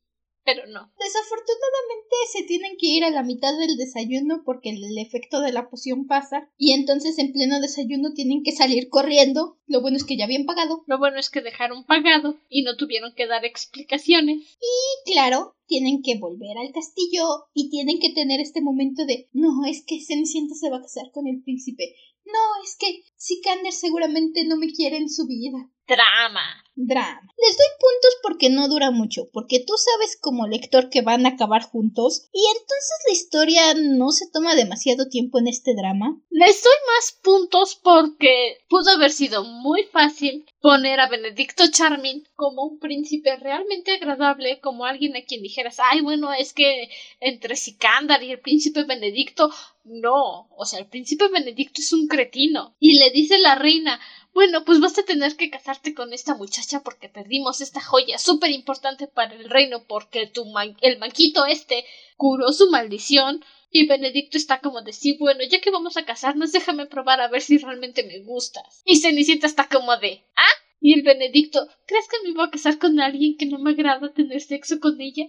pero 0.48 0.66
no. 0.66 0.90
Desafortunadamente 0.98 2.16
se 2.32 2.42
tienen 2.44 2.78
que 2.78 2.86
ir 2.86 3.04
a 3.04 3.10
la 3.10 3.22
mitad 3.22 3.54
del 3.58 3.76
desayuno 3.76 4.44
porque 4.46 4.70
el, 4.70 4.96
efecto 4.96 5.42
de 5.42 5.52
la 5.52 5.68
poción 5.68 6.06
pasa 6.06 6.48
y 6.56 6.72
entonces 6.72 7.18
en 7.18 7.34
pleno 7.34 7.60
desayuno 7.60 8.14
tienen 8.14 8.42
que 8.42 8.52
salir 8.52 8.88
corriendo. 8.88 9.58
Lo 9.66 9.82
bueno 9.82 9.98
es 9.98 10.04
que 10.04 10.16
ya 10.16 10.24
habían 10.24 10.46
pagado. 10.46 10.84
Lo 10.86 10.98
bueno 10.98 11.18
es 11.18 11.28
que 11.28 11.42
dejaron 11.42 11.84
pagado 11.84 12.38
y 12.48 12.62
no 12.62 12.78
tuvieron 12.78 13.12
que 13.14 13.26
dar 13.26 13.44
explicaciones. 13.44 14.38
Y 14.38 15.12
claro, 15.12 15.54
tienen 15.66 16.00
que 16.02 16.18
volver 16.18 16.56
al 16.56 16.72
castillo 16.72 17.26
y 17.52 17.68
tienen 17.68 17.98
que 18.00 18.14
tener 18.14 18.40
este 18.40 18.62
momento 18.62 19.04
de 19.04 19.28
no, 19.34 19.66
es 19.66 19.84
que 19.86 20.00
Cenicienta 20.00 20.54
se 20.54 20.70
va 20.70 20.78
a 20.78 20.82
casar 20.82 21.10
con 21.12 21.26
el 21.26 21.42
príncipe. 21.42 21.94
No, 22.32 22.62
es 22.64 22.76
que 22.76 23.02
Sikander 23.16 23.72
seguramente 23.72 24.44
no 24.44 24.56
me 24.56 24.72
quiere 24.72 24.98
en 24.98 25.08
su 25.08 25.26
vida. 25.26 25.70
Drama. 25.88 26.42
Drama. 26.74 27.32
Les 27.38 27.56
doy 27.56 27.66
puntos 27.80 28.16
porque 28.22 28.50
no 28.50 28.68
dura 28.68 28.90
mucho, 28.90 29.30
porque 29.32 29.58
tú 29.58 29.72
sabes 29.76 30.18
como 30.20 30.46
lector 30.46 30.90
que 30.90 31.00
van 31.00 31.24
a 31.24 31.30
acabar 31.30 31.62
juntos 31.62 32.28
y 32.32 32.44
entonces 32.46 32.98
la 33.06 33.12
historia 33.12 33.74
no 33.74 34.10
se 34.10 34.30
toma 34.30 34.54
demasiado 34.54 35.08
tiempo 35.08 35.38
en 35.38 35.48
este 35.48 35.74
drama. 35.74 36.20
Les 36.30 36.62
doy 36.62 36.72
más 36.94 37.18
puntos 37.22 37.80
porque 37.82 38.58
pudo 38.68 38.90
haber 38.90 39.10
sido 39.10 39.44
muy 39.44 39.84
fácil 39.84 40.44
poner 40.60 41.00
a 41.00 41.08
Benedicto 41.08 41.64
Charming 41.70 42.22
como 42.36 42.64
un 42.64 42.78
príncipe 42.78 43.34
realmente 43.36 43.92
agradable, 43.92 44.60
como 44.60 44.84
alguien 44.84 45.16
a 45.16 45.22
quien 45.22 45.42
dijeras, 45.42 45.78
ay, 45.80 46.02
bueno, 46.02 46.32
es 46.32 46.52
que 46.52 46.90
entre 47.18 47.56
Sikander 47.56 48.22
y 48.22 48.32
el 48.32 48.40
príncipe 48.40 48.84
Benedicto, 48.84 49.50
no, 49.88 50.48
o 50.56 50.64
sea, 50.64 50.78
el 50.78 50.86
príncipe 50.86 51.28
Benedicto 51.28 51.80
es 51.80 51.92
un 51.92 52.06
cretino. 52.06 52.76
Y 52.78 52.98
le 52.98 53.10
dice 53.10 53.38
la 53.38 53.54
reina, 53.54 54.00
bueno, 54.32 54.64
pues 54.64 54.80
vas 54.80 54.96
a 54.98 55.04
tener 55.04 55.36
que 55.36 55.50
casarte 55.50 55.94
con 55.94 56.12
esta 56.12 56.34
muchacha 56.34 56.82
porque 56.82 57.08
perdimos 57.08 57.60
esta 57.60 57.80
joya 57.80 58.18
súper 58.18 58.50
importante 58.50 59.06
para 59.06 59.34
el 59.34 59.48
reino 59.50 59.84
porque 59.88 60.26
tu 60.26 60.44
el 60.80 60.98
manquito 60.98 61.44
este 61.46 61.84
curó 62.16 62.52
su 62.52 62.70
maldición. 62.70 63.44
Y 63.70 63.86
Benedicto 63.86 64.38
está 64.38 64.60
como 64.60 64.80
de 64.80 64.92
sí, 64.92 65.16
bueno, 65.18 65.40
ya 65.50 65.60
que 65.60 65.70
vamos 65.70 65.96
a 65.96 66.04
casarnos, 66.04 66.52
déjame 66.52 66.86
probar 66.86 67.20
a 67.20 67.28
ver 67.28 67.42
si 67.42 67.58
realmente 67.58 68.02
me 68.02 68.20
gustas. 68.20 68.82
Y 68.84 68.96
Cenicienta 68.96 69.46
está 69.46 69.68
como 69.68 69.96
de, 69.98 70.24
¿ah? 70.36 70.62
Y 70.80 70.94
el 70.94 71.02
Benedicto, 71.02 71.68
¿crees 71.86 72.06
que 72.08 72.26
me 72.26 72.34
voy 72.34 72.46
a 72.46 72.50
casar 72.50 72.78
con 72.78 73.00
alguien 73.00 73.36
que 73.36 73.46
no 73.46 73.58
me 73.58 73.72
agrada 73.72 74.12
tener 74.12 74.40
sexo 74.40 74.80
con 74.80 75.00
ella? 75.00 75.26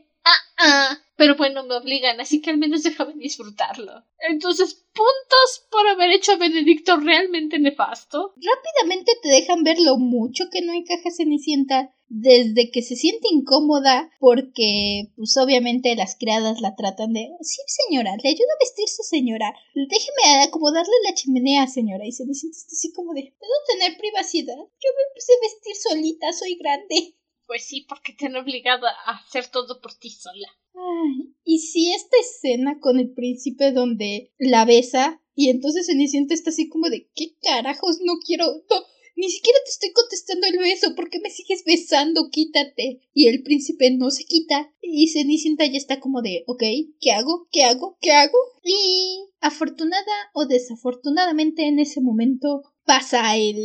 Ah. 0.60 0.97
Pero 1.20 1.36
bueno, 1.36 1.66
me 1.66 1.76
obligan, 1.76 2.22
así 2.22 2.41
que 2.41 2.49
al 2.49 2.57
menos 2.57 2.84
déjame 2.84 3.14
disfrutarlo. 3.16 4.05
Entonces, 4.30 4.74
puntos 4.93 5.68
por 5.70 5.86
haber 5.86 6.12
hecho 6.12 6.32
a 6.32 6.38
Benedicto 6.38 6.95
realmente 6.95 7.60
nefasto. 7.60 8.34
Rápidamente 8.38 9.12
te 9.22 9.28
dejan 9.28 9.64
ver 9.64 9.80
lo 9.80 9.97
mucho 9.97 10.45
que 10.49 10.62
no 10.62 10.72
encaja 10.72 11.12
Cenicienta 11.12 11.93
desde 12.07 12.72
que 12.72 12.82
se 12.82 12.95
siente 12.95 13.28
incómoda 13.32 14.10
porque 14.20 15.12
pues 15.18 15.36
obviamente 15.38 15.93
las 15.95 16.16
criadas 16.18 16.62
la 16.62 16.76
tratan 16.76 17.14
de 17.14 17.30
sí 17.41 17.62
señora, 17.68 18.16
le 18.24 18.30
ayuda 18.30 18.53
a 18.55 18.64
vestirse 18.64 19.03
señora, 19.03 19.53
déjeme 19.76 20.43
acomodarle 20.43 20.93
la 21.03 21.14
chimenea 21.14 21.68
señora 21.68 22.05
y 22.07 22.12
se 22.12 22.26
me 22.26 22.34
siente 22.34 22.57
así 22.66 22.91
como 22.93 23.14
de 23.14 23.36
¿puedo 23.38 23.53
tener 23.68 23.95
privacidad? 23.99 24.55
Yo 24.55 24.89
me 24.97 25.14
puse 25.14 25.34
a 25.34 25.43
vestir 25.43 25.76
solita, 25.76 26.34
soy 26.34 26.55
grande. 26.55 27.18
Pues 27.50 27.66
sí, 27.66 27.84
porque 27.89 28.14
te 28.14 28.28
han 28.28 28.36
obligado 28.36 28.86
a 28.86 29.18
hacer 29.26 29.47
todo 29.47 29.82
por 29.82 29.95
ti 29.95 30.12
sola. 30.12 30.47
Ay, 30.76 31.34
y 31.43 31.58
si 31.58 31.91
esta 31.91 32.16
escena 32.20 32.80
con 32.80 33.00
el 33.00 33.12
príncipe 33.12 33.72
donde 33.72 34.32
la 34.38 34.66
besa 34.66 35.20
y 35.34 35.50
entonces 35.50 35.88
Cenicienta 35.88 36.36
está 36.36 36.52
así 36.52 36.70
como 36.70 36.91
de 36.91 37.10
¿qué 37.16 37.38
carajos? 37.41 38.02
No 38.04 38.20
quiero... 38.24 38.45
No, 38.45 38.76
ni 39.16 39.32
siquiera 39.32 39.58
te 39.66 39.72
estoy 39.72 39.91
contestando 39.93 40.45
el 40.45 40.60
beso. 40.60 40.93
¿Por 40.93 41.10
qué 41.10 41.20
me 41.22 41.32
sigues 41.32 41.64
besando? 41.66 42.30
Quítate. 42.30 43.02
Y 43.16 43.30
el 43.30 43.41
príncipe 43.41 43.89
no 43.89 44.12
se 44.12 44.26
quita. 44.26 44.72
Y 44.80 45.08
Cenicienta 45.08 45.66
ya 45.66 45.78
está 45.78 46.00
como 46.00 46.22
de, 46.22 46.43
ok, 46.45 46.62
¿qué 47.02 47.14
hago? 47.14 47.47
¿Qué 47.52 47.64
hago? 47.64 47.97
¿Qué 48.00 48.12
hago? 48.12 48.38
Y 48.64 49.26
afortunada 49.41 50.14
o 50.36 50.45
desafortunadamente 50.45 51.66
en 51.66 51.80
ese 51.80 52.00
momento 52.00 52.62
pasa 52.86 53.36
el, 53.38 53.58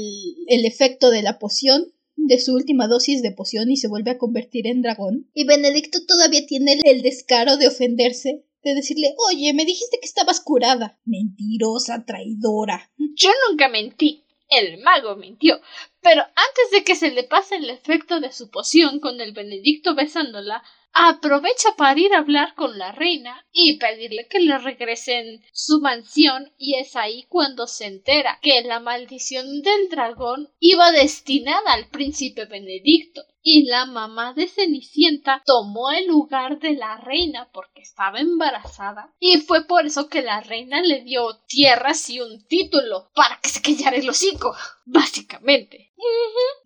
el 0.46 0.64
efecto 0.64 1.10
de 1.10 1.20
la 1.20 1.38
poción 1.38 1.92
de 2.16 2.38
su 2.38 2.54
última 2.54 2.88
dosis 2.88 3.22
de 3.22 3.32
poción 3.32 3.70
y 3.70 3.76
se 3.76 3.88
vuelve 3.88 4.12
a 4.12 4.18
convertir 4.18 4.66
en 4.66 4.82
dragón. 4.82 5.30
Y 5.34 5.44
Benedicto 5.44 5.98
todavía 6.06 6.46
tiene 6.46 6.78
el 6.84 7.02
descaro 7.02 7.56
de 7.56 7.68
ofenderse, 7.68 8.44
de 8.62 8.74
decirle, 8.74 9.14
oye, 9.30 9.52
me 9.52 9.64
dijiste 9.64 9.98
que 10.00 10.06
estabas 10.06 10.40
curada. 10.40 10.98
Mentirosa, 11.04 12.04
traidora. 12.04 12.90
Yo 12.96 13.30
nunca 13.48 13.68
mentí. 13.68 14.24
El 14.48 14.82
mago 14.82 15.16
mintió. 15.16 15.60
Pero 16.00 16.22
antes 16.22 16.70
de 16.72 16.84
que 16.84 16.96
se 16.96 17.10
le 17.10 17.24
pase 17.24 17.56
el 17.56 17.70
efecto 17.70 18.20
de 18.20 18.32
su 18.32 18.50
poción 18.50 19.00
con 19.00 19.20
el 19.20 19.32
Benedicto 19.32 19.94
besándola, 19.94 20.62
aprovecha 20.96 21.70
para 21.76 21.98
ir 21.98 22.14
a 22.14 22.18
hablar 22.18 22.54
con 22.54 22.78
la 22.78 22.92
reina 22.92 23.44
y 23.52 23.78
pedirle 23.78 24.28
que 24.28 24.38
le 24.38 24.56
regresen 24.58 25.42
su 25.52 25.80
mansión 25.80 26.52
y 26.56 26.76
es 26.76 26.94
ahí 26.94 27.26
cuando 27.28 27.66
se 27.66 27.86
entera 27.86 28.38
que 28.40 28.62
la 28.62 28.78
maldición 28.78 29.60
del 29.62 29.88
dragón 29.90 30.50
iba 30.60 30.92
destinada 30.92 31.72
al 31.72 31.88
príncipe 31.88 32.44
Benedicto 32.44 33.22
y 33.42 33.66
la 33.66 33.86
mamá 33.86 34.34
de 34.34 34.46
Cenicienta 34.46 35.42
tomó 35.44 35.90
el 35.90 36.06
lugar 36.06 36.60
de 36.60 36.74
la 36.74 36.96
reina 36.96 37.50
porque 37.52 37.82
estaba 37.82 38.20
embarazada 38.20 39.12
y 39.18 39.38
fue 39.38 39.66
por 39.66 39.84
eso 39.84 40.08
que 40.08 40.22
la 40.22 40.40
reina 40.40 40.80
le 40.80 41.02
dio 41.02 41.40
tierras 41.48 42.08
y 42.08 42.20
un 42.20 42.46
título 42.46 43.10
para 43.14 43.40
que 43.42 43.50
se 43.50 43.60
callara 43.60 43.96
el 43.96 44.08
hocico, 44.08 44.54
básicamente. 44.86 45.92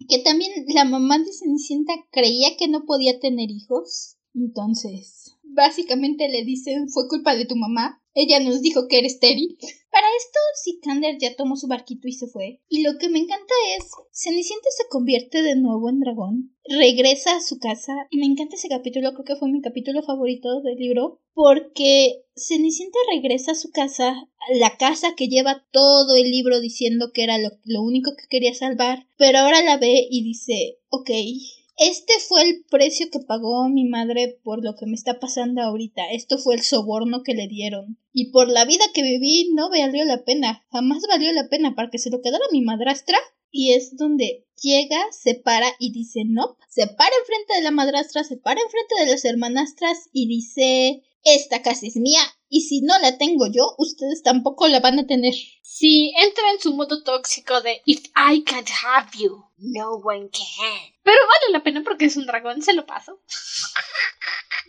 Que 0.08 0.18
también 0.20 0.52
la 0.68 0.84
mamá 0.84 1.18
de 1.18 1.32
Cenicienta 1.32 1.94
creía 2.12 2.56
que 2.58 2.68
no 2.68 2.84
podía 2.84 3.18
tener 3.18 3.50
hijos 3.50 4.17
entonces, 4.44 5.38
básicamente 5.42 6.28
le 6.28 6.44
dicen 6.44 6.88
fue 6.88 7.08
culpa 7.08 7.34
de 7.36 7.44
tu 7.44 7.56
mamá. 7.56 8.02
Ella 8.14 8.40
nos 8.40 8.62
dijo 8.62 8.88
que 8.88 8.98
eres 8.98 9.14
estéril. 9.14 9.56
Para 9.90 10.06
esto, 10.16 10.38
Sikander 10.62 11.18
ya 11.18 11.36
tomó 11.36 11.56
su 11.56 11.66
barquito 11.68 12.08
y 12.08 12.12
se 12.12 12.26
fue. 12.26 12.60
Y 12.68 12.82
lo 12.82 12.98
que 12.98 13.08
me 13.08 13.18
encanta 13.20 13.54
es, 13.76 13.90
Cenicienta 14.12 14.68
se 14.76 14.88
convierte 14.88 15.42
de 15.42 15.56
nuevo 15.56 15.88
en 15.88 16.00
dragón, 16.00 16.56
regresa 16.64 17.36
a 17.36 17.40
su 17.40 17.58
casa, 17.58 17.92
me 18.12 18.26
encanta 18.26 18.56
ese 18.56 18.68
capítulo, 18.68 19.12
creo 19.12 19.24
que 19.24 19.36
fue 19.36 19.50
mi 19.50 19.60
capítulo 19.60 20.02
favorito 20.02 20.60
del 20.62 20.76
libro, 20.76 21.20
porque 21.32 22.24
Cenicienta 22.36 22.98
regresa 23.12 23.52
a 23.52 23.56
su 23.56 23.70
casa, 23.70 24.28
la 24.54 24.76
casa 24.76 25.14
que 25.16 25.28
lleva 25.28 25.64
todo 25.70 26.16
el 26.16 26.30
libro 26.30 26.60
diciendo 26.60 27.12
que 27.14 27.22
era 27.22 27.38
lo, 27.38 27.50
lo 27.64 27.82
único 27.82 28.12
que 28.16 28.26
quería 28.28 28.54
salvar, 28.54 29.06
pero 29.16 29.38
ahora 29.38 29.62
la 29.62 29.78
ve 29.78 30.06
y 30.10 30.22
dice, 30.24 30.78
ok, 30.90 31.10
este 31.78 32.12
fue 32.26 32.42
el 32.42 32.64
precio 32.68 33.06
que 33.10 33.20
pagó 33.20 33.68
mi 33.68 33.84
madre 33.84 34.40
por 34.42 34.64
lo 34.64 34.74
que 34.74 34.86
me 34.86 34.94
está 34.94 35.20
pasando 35.20 35.62
ahorita. 35.62 36.10
Esto 36.10 36.36
fue 36.38 36.56
el 36.56 36.62
soborno 36.62 37.22
que 37.22 37.34
le 37.34 37.46
dieron. 37.46 37.98
Y 38.12 38.32
por 38.32 38.48
la 38.48 38.64
vida 38.64 38.84
que 38.92 39.02
viví 39.02 39.50
no 39.54 39.70
valió 39.70 40.04
la 40.04 40.24
pena. 40.24 40.66
Jamás 40.72 41.02
valió 41.08 41.32
la 41.32 41.48
pena 41.48 41.76
para 41.76 41.88
que 41.90 41.98
se 41.98 42.10
lo 42.10 42.20
quedara 42.20 42.44
mi 42.50 42.62
madrastra. 42.62 43.18
Y 43.50 43.74
es 43.74 43.96
donde 43.96 44.44
llega, 44.60 44.98
se 45.12 45.36
para 45.36 45.68
y 45.78 45.92
dice 45.92 46.22
no. 46.26 46.56
Se 46.68 46.88
para 46.88 47.14
enfrente 47.20 47.54
de 47.54 47.62
la 47.62 47.70
madrastra, 47.70 48.24
se 48.24 48.36
para 48.36 48.60
enfrente 48.60 48.94
de 48.98 49.10
las 49.12 49.24
hermanastras 49.24 50.08
y 50.12 50.26
dice 50.26 51.04
esta 51.24 51.62
casa 51.62 51.86
es 51.86 51.96
mía 51.96 52.20
y 52.48 52.62
si 52.62 52.80
no 52.80 52.98
la 52.98 53.18
tengo 53.18 53.46
yo, 53.46 53.74
ustedes 53.78 54.22
tampoco 54.22 54.68
la 54.68 54.80
van 54.80 54.98
a 54.98 55.06
tener. 55.06 55.34
Sí, 55.70 56.14
entra 56.16 56.50
en 56.50 56.60
su 56.60 56.72
modo 56.72 57.02
tóxico 57.02 57.60
de 57.60 57.82
If 57.84 58.06
I 58.16 58.42
can't 58.42 58.70
have 58.82 59.10
you, 59.18 59.44
no 59.58 59.96
one 60.02 60.30
can. 60.30 60.94
Pero 61.02 61.18
vale 61.26 61.52
la 61.52 61.62
pena 61.62 61.82
porque 61.84 62.06
es 62.06 62.16
un 62.16 62.24
dragón, 62.24 62.62
se 62.62 62.72
lo 62.72 62.86
paso. 62.86 63.20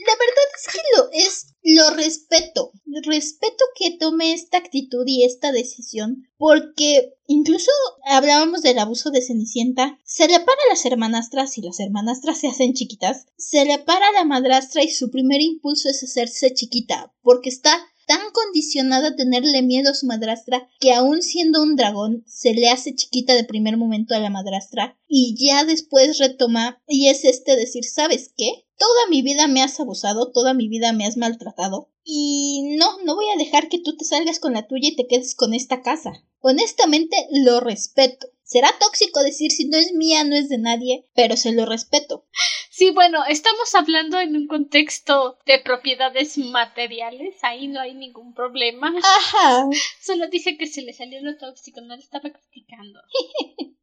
La 0.06 0.14
verdad 0.14 0.46
es 0.58 0.74
que 0.74 0.80
lo 0.98 1.10
es, 1.14 1.56
lo 1.64 1.90
respeto. 1.92 2.74
Respeto 3.04 3.64
que 3.76 3.98
tome 3.98 4.34
esta 4.34 4.58
actitud 4.58 5.06
y 5.08 5.24
esta 5.24 5.54
decisión, 5.54 6.28
porque 6.38 7.14
incluso 7.28 7.72
hablábamos 8.06 8.62
del 8.62 8.78
abuso 8.78 9.10
de 9.10 9.22
Cenicienta. 9.22 9.98
Se 10.04 10.28
le 10.28 10.42
para 10.42 10.62
a 10.66 10.70
las 10.70 10.86
hermanastras 10.86 11.58
y 11.58 11.62
las 11.62 11.80
hermanastras 11.80 12.42
se 12.42 12.50
hacen 12.50 12.74
chiquitas. 12.74 13.26
Se 13.38 13.64
le 13.64 13.80
para 13.80 14.10
a 14.10 14.12
la 14.12 14.26
madrastra 14.26 14.84
y 14.84 14.90
su 14.90 15.10
primer 15.12 15.40
impulso 15.40 15.88
es 15.90 16.04
hacerse 16.04 16.54
chiquita, 16.54 17.14
porque 17.22 17.48
está 17.48 17.88
tan 18.10 18.32
condicionada 18.34 19.10
a 19.10 19.16
tenerle 19.16 19.62
miedo 19.62 19.92
a 19.92 19.94
su 19.94 20.08
madrastra 20.08 20.68
que 20.80 20.94
aun 20.94 21.22
siendo 21.22 21.62
un 21.62 21.76
dragón 21.76 22.24
se 22.26 22.56
le 22.56 22.68
hace 22.68 22.96
chiquita 22.96 23.36
de 23.36 23.44
primer 23.44 23.78
momento 23.78 24.16
a 24.16 24.20
la 24.20 24.32
madrastra 24.32 24.98
y 25.08 25.36
ya 25.38 25.64
después 25.64 26.18
retoma 26.18 26.82
y 26.88 27.10
es 27.10 27.24
este 27.24 27.56
decir 27.56 27.86
¿sabes 27.86 28.34
qué? 28.36 28.66
Toda 28.80 29.10
mi 29.12 29.22
vida 29.22 29.48
me 29.48 29.62
has 29.62 29.80
abusado, 29.80 30.32
toda 30.32 30.56
mi 30.56 30.68
vida 30.68 30.92
me 30.92 31.06
has 31.06 31.18
maltratado 31.18 31.92
y 32.04 32.76
no, 32.80 32.98
no 33.06 33.14
voy 33.14 33.26
a 33.30 33.38
dejar 33.38 33.70
que 33.70 33.78
tú 33.78 33.96
te 33.96 34.06
salgas 34.06 34.40
con 34.40 34.54
la 34.54 34.66
tuya 34.66 34.90
y 34.90 34.96
te 34.96 35.06
quedes 35.06 35.36
con 35.36 35.54
esta 35.54 35.84
casa. 35.84 36.12
Honestamente 36.40 37.16
lo 37.32 37.60
respeto. 37.60 38.26
Será 38.50 38.76
tóxico 38.80 39.22
decir 39.22 39.52
si 39.52 39.66
no 39.66 39.78
es 39.78 39.94
mía, 39.94 40.24
no 40.24 40.36
es 40.36 40.50
de 40.50 40.58
nadie, 40.58 41.06
pero 41.14 41.38
se 41.38 41.52
lo 41.52 41.68
respeto. 41.68 42.26
Sí, 42.72 42.90
bueno, 42.90 43.24
estamos 43.28 43.76
hablando 43.76 44.20
en 44.20 44.36
un 44.36 44.48
contexto 44.48 45.38
de 45.46 45.60
propiedades 45.60 46.36
materiales, 46.40 47.36
ahí 47.44 47.68
no 47.68 47.80
hay 47.80 47.94
ningún 47.94 48.34
problema. 48.34 48.92
Ajá. 48.98 49.70
Solo 50.02 50.30
dice 50.30 50.58
que 50.58 50.66
se 50.66 50.82
le 50.82 50.94
salió 50.94 51.22
lo 51.22 51.38
tóxico, 51.38 51.82
no 51.82 51.96
le 51.96 52.02
estaba 52.02 52.32
criticando. 52.32 53.00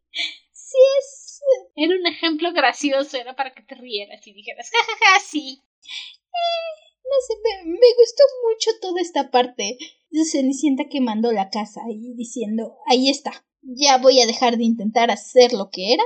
sí 0.52 0.78
es. 0.98 1.40
Era 1.76 1.94
un 1.94 2.06
ejemplo 2.08 2.52
gracioso, 2.52 3.18
era 3.18 3.36
para 3.36 3.54
que 3.54 3.62
te 3.62 3.76
rieras 3.76 4.26
y 4.26 4.32
dijeras, 4.32 4.68
jajaja, 4.68 5.20
sí. 5.24 5.62
Eh, 5.84 6.86
no 7.04 7.16
sé, 7.24 7.34
me, 7.44 7.70
me, 7.70 7.94
gustó 8.00 8.24
mucho 8.50 8.70
toda 8.80 9.00
esta 9.00 9.30
parte 9.30 9.78
de 10.10 10.24
Cenicienta 10.24 10.88
quemando 10.90 11.30
la 11.30 11.50
casa 11.50 11.82
y 11.88 12.14
diciendo, 12.14 12.78
ahí 12.88 13.10
está, 13.10 13.46
ya 13.66 13.98
voy 13.98 14.20
a 14.20 14.26
dejar 14.26 14.56
de 14.56 14.64
intentar 14.64 15.10
hacer 15.10 15.52
lo 15.52 15.70
que 15.70 15.94
era 15.94 16.04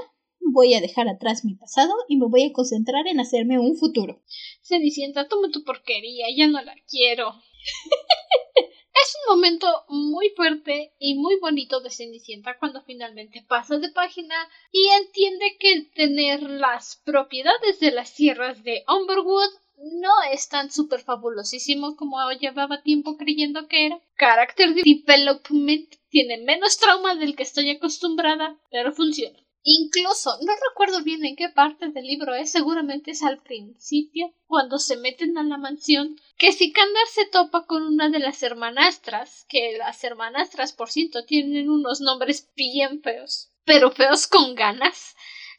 voy 0.53 0.75
a 0.75 0.81
dejar 0.81 1.09
atrás 1.09 1.45
mi 1.45 1.55
pasado 1.55 1.95
y 2.09 2.17
me 2.17 2.27
voy 2.27 2.45
a 2.45 2.53
concentrar 2.53 3.07
en 3.07 3.21
hacerme 3.21 3.59
un 3.59 3.77
futuro. 3.77 4.23
Cenicienta, 4.63 5.29
toma 5.29 5.51
tu 5.51 5.65
porquería, 5.65 6.27
ya 6.37 6.47
no 6.47 6.61
la 6.63 6.75
quiero. 6.89 7.31
es 8.57 9.17
un 9.27 9.37
momento 9.37 9.67
muy 9.89 10.31
fuerte 10.31 10.93
y 10.99 11.15
muy 11.15 11.39
bonito 11.41 11.81
de 11.81 11.91
Cenicienta 11.91 12.59
cuando 12.59 12.83
finalmente 12.83 13.45
pasa 13.49 13.79
de 13.79 13.91
página 13.91 14.35
y 14.73 14.89
entiende 14.89 15.57
que 15.59 15.83
tener 15.95 16.43
las 16.43 17.01
propiedades 17.05 17.81
de 17.81 17.93
las 17.93 18.15
tierras 18.15 18.63
de 18.65 18.85
Umberwood 18.89 19.51
no 19.83 20.13
es 20.31 20.49
tan 20.49 20.71
súper 20.71 21.01
fabulosísimo 21.01 21.97
como 21.97 22.19
llevaba 22.33 22.83
tiempo 22.83 23.17
creyendo 23.17 23.67
que 23.67 23.87
era. 23.87 24.01
Character 24.19 24.75
Development 24.75 25.95
tiene 26.11 26.39
menos 26.39 26.79
trauma 26.79 27.15
del 27.15 27.35
que 27.35 27.45
estoy 27.45 27.71
acostumbrada, 27.71 28.59
pero 28.71 28.93
funciona. 28.93 29.39
Incluso, 29.63 30.39
no 30.43 30.53
recuerdo 30.71 31.03
bien 31.03 31.25
en 31.25 31.37
qué 31.37 31.51
parte 31.51 31.91
del 31.91 32.07
libro 32.07 32.35
es, 32.35 32.51
seguramente 32.51 33.11
es 33.11 33.23
al 33.23 33.43
principio, 33.43 34.35
cuando 34.47 34.79
se 34.79 34.97
meten 34.97 35.37
a 35.37 35.43
la 35.43 35.59
mansión, 35.59 36.17
que 36.39 36.53
Sikander 36.53 37.07
se 37.09 37.27
topa 37.27 37.67
con 37.67 37.83
una 37.83 38.09
de 38.09 38.21
las 38.21 38.43
hermanastras, 38.43 39.45
que 39.49 39.77
las 39.77 40.03
hermanastras, 40.03 40.73
por 40.73 40.91
cierto, 40.91 41.25
tienen 41.27 41.69
unos 41.69 42.01
nombres 42.01 42.51
bien 42.57 43.03
feos, 43.03 43.53
pero 43.65 43.91
feos 43.91 44.27
con 44.27 44.55
ganas. 44.55 45.15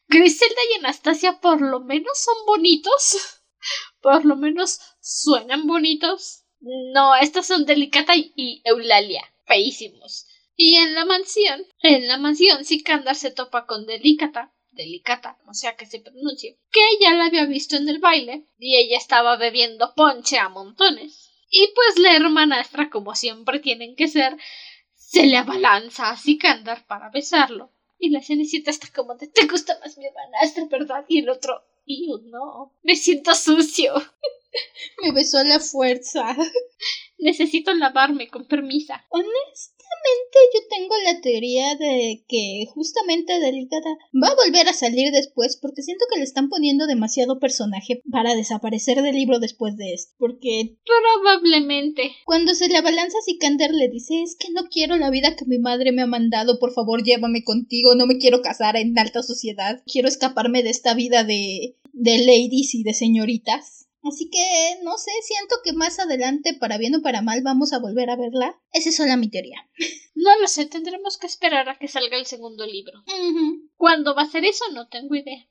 Griselda 0.07 0.61
y 0.71 0.79
Anastasia 0.79 1.39
por 1.39 1.61
lo 1.61 1.79
menos 1.79 2.17
son 2.17 2.35
bonitos, 2.47 3.40
por 4.01 4.25
lo 4.25 4.35
menos 4.35 4.79
suenan 4.99 5.67
bonitos. 5.67 6.43
No, 6.59 7.15
estas 7.15 7.47
son 7.47 7.65
Delicata 7.65 8.13
y 8.15 8.61
Eulalia, 8.63 9.23
feísimos. 9.45 10.27
Y 10.55 10.75
en 10.75 10.93
la 10.93 11.05
mansión, 11.05 11.65
en 11.81 12.07
la 12.07 12.17
mansión, 12.17 12.65
Sikandar 12.65 13.15
se 13.15 13.31
topa 13.31 13.65
con 13.65 13.85
Delicata, 13.85 14.53
Delicata, 14.71 15.37
o 15.47 15.53
sea 15.53 15.75
que 15.75 15.85
se 15.85 15.99
pronuncie, 15.99 16.59
que 16.71 16.81
ella 16.91 17.15
la 17.15 17.25
había 17.25 17.45
visto 17.45 17.75
en 17.75 17.89
el 17.89 17.99
baile 17.99 18.45
y 18.59 18.77
ella 18.77 18.97
estaba 18.97 19.37
bebiendo 19.37 19.93
ponche 19.95 20.37
a 20.37 20.49
montones. 20.49 21.31
Y 21.49 21.67
pues 21.75 21.99
la 21.99 22.15
hermanastra, 22.15 22.89
como 22.89 23.15
siempre 23.15 23.59
tienen 23.59 23.95
que 23.95 24.07
ser, 24.07 24.37
se 24.95 25.25
le 25.25 25.35
abalanza 25.37 26.09
a 26.09 26.17
Sikandar 26.17 26.85
para 26.87 27.09
besarlo. 27.09 27.73
Y 27.99 28.09
la 28.09 28.21
cenicienta 28.21 28.71
está 28.71 28.87
como 28.95 29.15
de 29.15 29.27
te 29.27 29.45
gusta 29.47 29.77
más 29.79 29.97
mi 29.97 30.05
hermanastra, 30.05 30.65
¿verdad? 30.65 31.05
Y 31.07 31.19
el 31.19 31.29
otro, 31.29 31.63
y 31.85 32.07
no, 32.31 32.73
me 32.83 32.95
siento 32.95 33.33
sucio. 33.35 33.93
me 35.03 35.11
besó 35.11 35.39
a 35.39 35.43
la 35.43 35.59
fuerza. 35.59 36.35
Necesito 37.17 37.73
lavarme 37.73 38.29
con 38.29 38.45
permisa. 38.45 39.05
Honest 39.09 39.80
yo 40.53 40.59
tengo 40.69 40.95
la 41.05 41.21
teoría 41.21 41.75
de 41.75 42.23
que 42.27 42.65
justamente 42.73 43.39
Delicata 43.39 43.89
va 44.21 44.29
a 44.29 44.35
volver 44.35 44.67
a 44.67 44.73
salir 44.73 45.11
después 45.11 45.57
porque 45.61 45.81
siento 45.81 46.05
que 46.11 46.19
le 46.19 46.23
están 46.23 46.49
poniendo 46.49 46.87
demasiado 46.87 47.39
personaje 47.39 48.01
para 48.11 48.35
desaparecer 48.35 49.01
del 49.01 49.15
libro 49.15 49.39
después 49.39 49.77
de 49.77 49.93
esto. 49.93 50.13
Porque 50.17 50.77
probablemente 50.85 52.11
cuando 52.25 52.53
se 52.53 52.67
le 52.67 52.77
abalanza 52.77 53.17
a 53.17 53.21
Sikander 53.21 53.73
le 53.73 53.89
dice 53.89 54.21
es 54.23 54.35
que 54.35 54.51
no 54.51 54.67
quiero 54.69 54.97
la 54.97 55.09
vida 55.09 55.35
que 55.35 55.45
mi 55.45 55.59
madre 55.59 55.91
me 55.91 56.01
ha 56.01 56.07
mandado, 56.07 56.59
por 56.59 56.73
favor 56.73 57.03
llévame 57.03 57.43
contigo, 57.43 57.95
no 57.95 58.07
me 58.07 58.17
quiero 58.17 58.41
casar 58.41 58.75
en 58.77 58.97
alta 58.97 59.23
sociedad, 59.23 59.81
quiero 59.85 60.07
escaparme 60.07 60.63
de 60.63 60.69
esta 60.69 60.93
vida 60.93 61.23
de 61.23 61.75
de 61.93 62.17
ladies 62.19 62.73
y 62.73 62.83
de 62.83 62.93
señoritas. 62.93 63.87
Así 64.03 64.29
que, 64.29 64.83
no 64.83 64.97
sé, 64.97 65.11
siento 65.23 65.55
que 65.63 65.73
más 65.73 65.99
adelante, 65.99 66.55
para 66.59 66.77
bien 66.77 66.95
o 66.95 67.01
para 67.01 67.21
mal, 67.21 67.41
vamos 67.43 67.71
a 67.71 67.79
volver 67.79 68.09
a 68.09 68.15
verla. 68.15 68.59
Esa 68.71 68.89
es 68.89 68.95
solo 68.95 69.15
mi 69.17 69.29
teoría. 69.29 69.57
No 70.13 70.29
lo 70.39 70.47
sé, 70.47 70.67
tendremos 70.67 71.17
que 71.17 71.25
esperar 71.25 71.67
a 71.67 71.79
que 71.79 71.87
salga 71.87 72.15
el 72.15 72.27
segundo 72.27 72.67
libro. 72.67 72.93
¿Cuándo 73.75 74.13
va 74.13 74.21
a 74.21 74.29
ser 74.29 74.45
eso? 74.45 74.63
No 74.71 74.87
tengo 74.87 75.15
idea. 75.15 75.47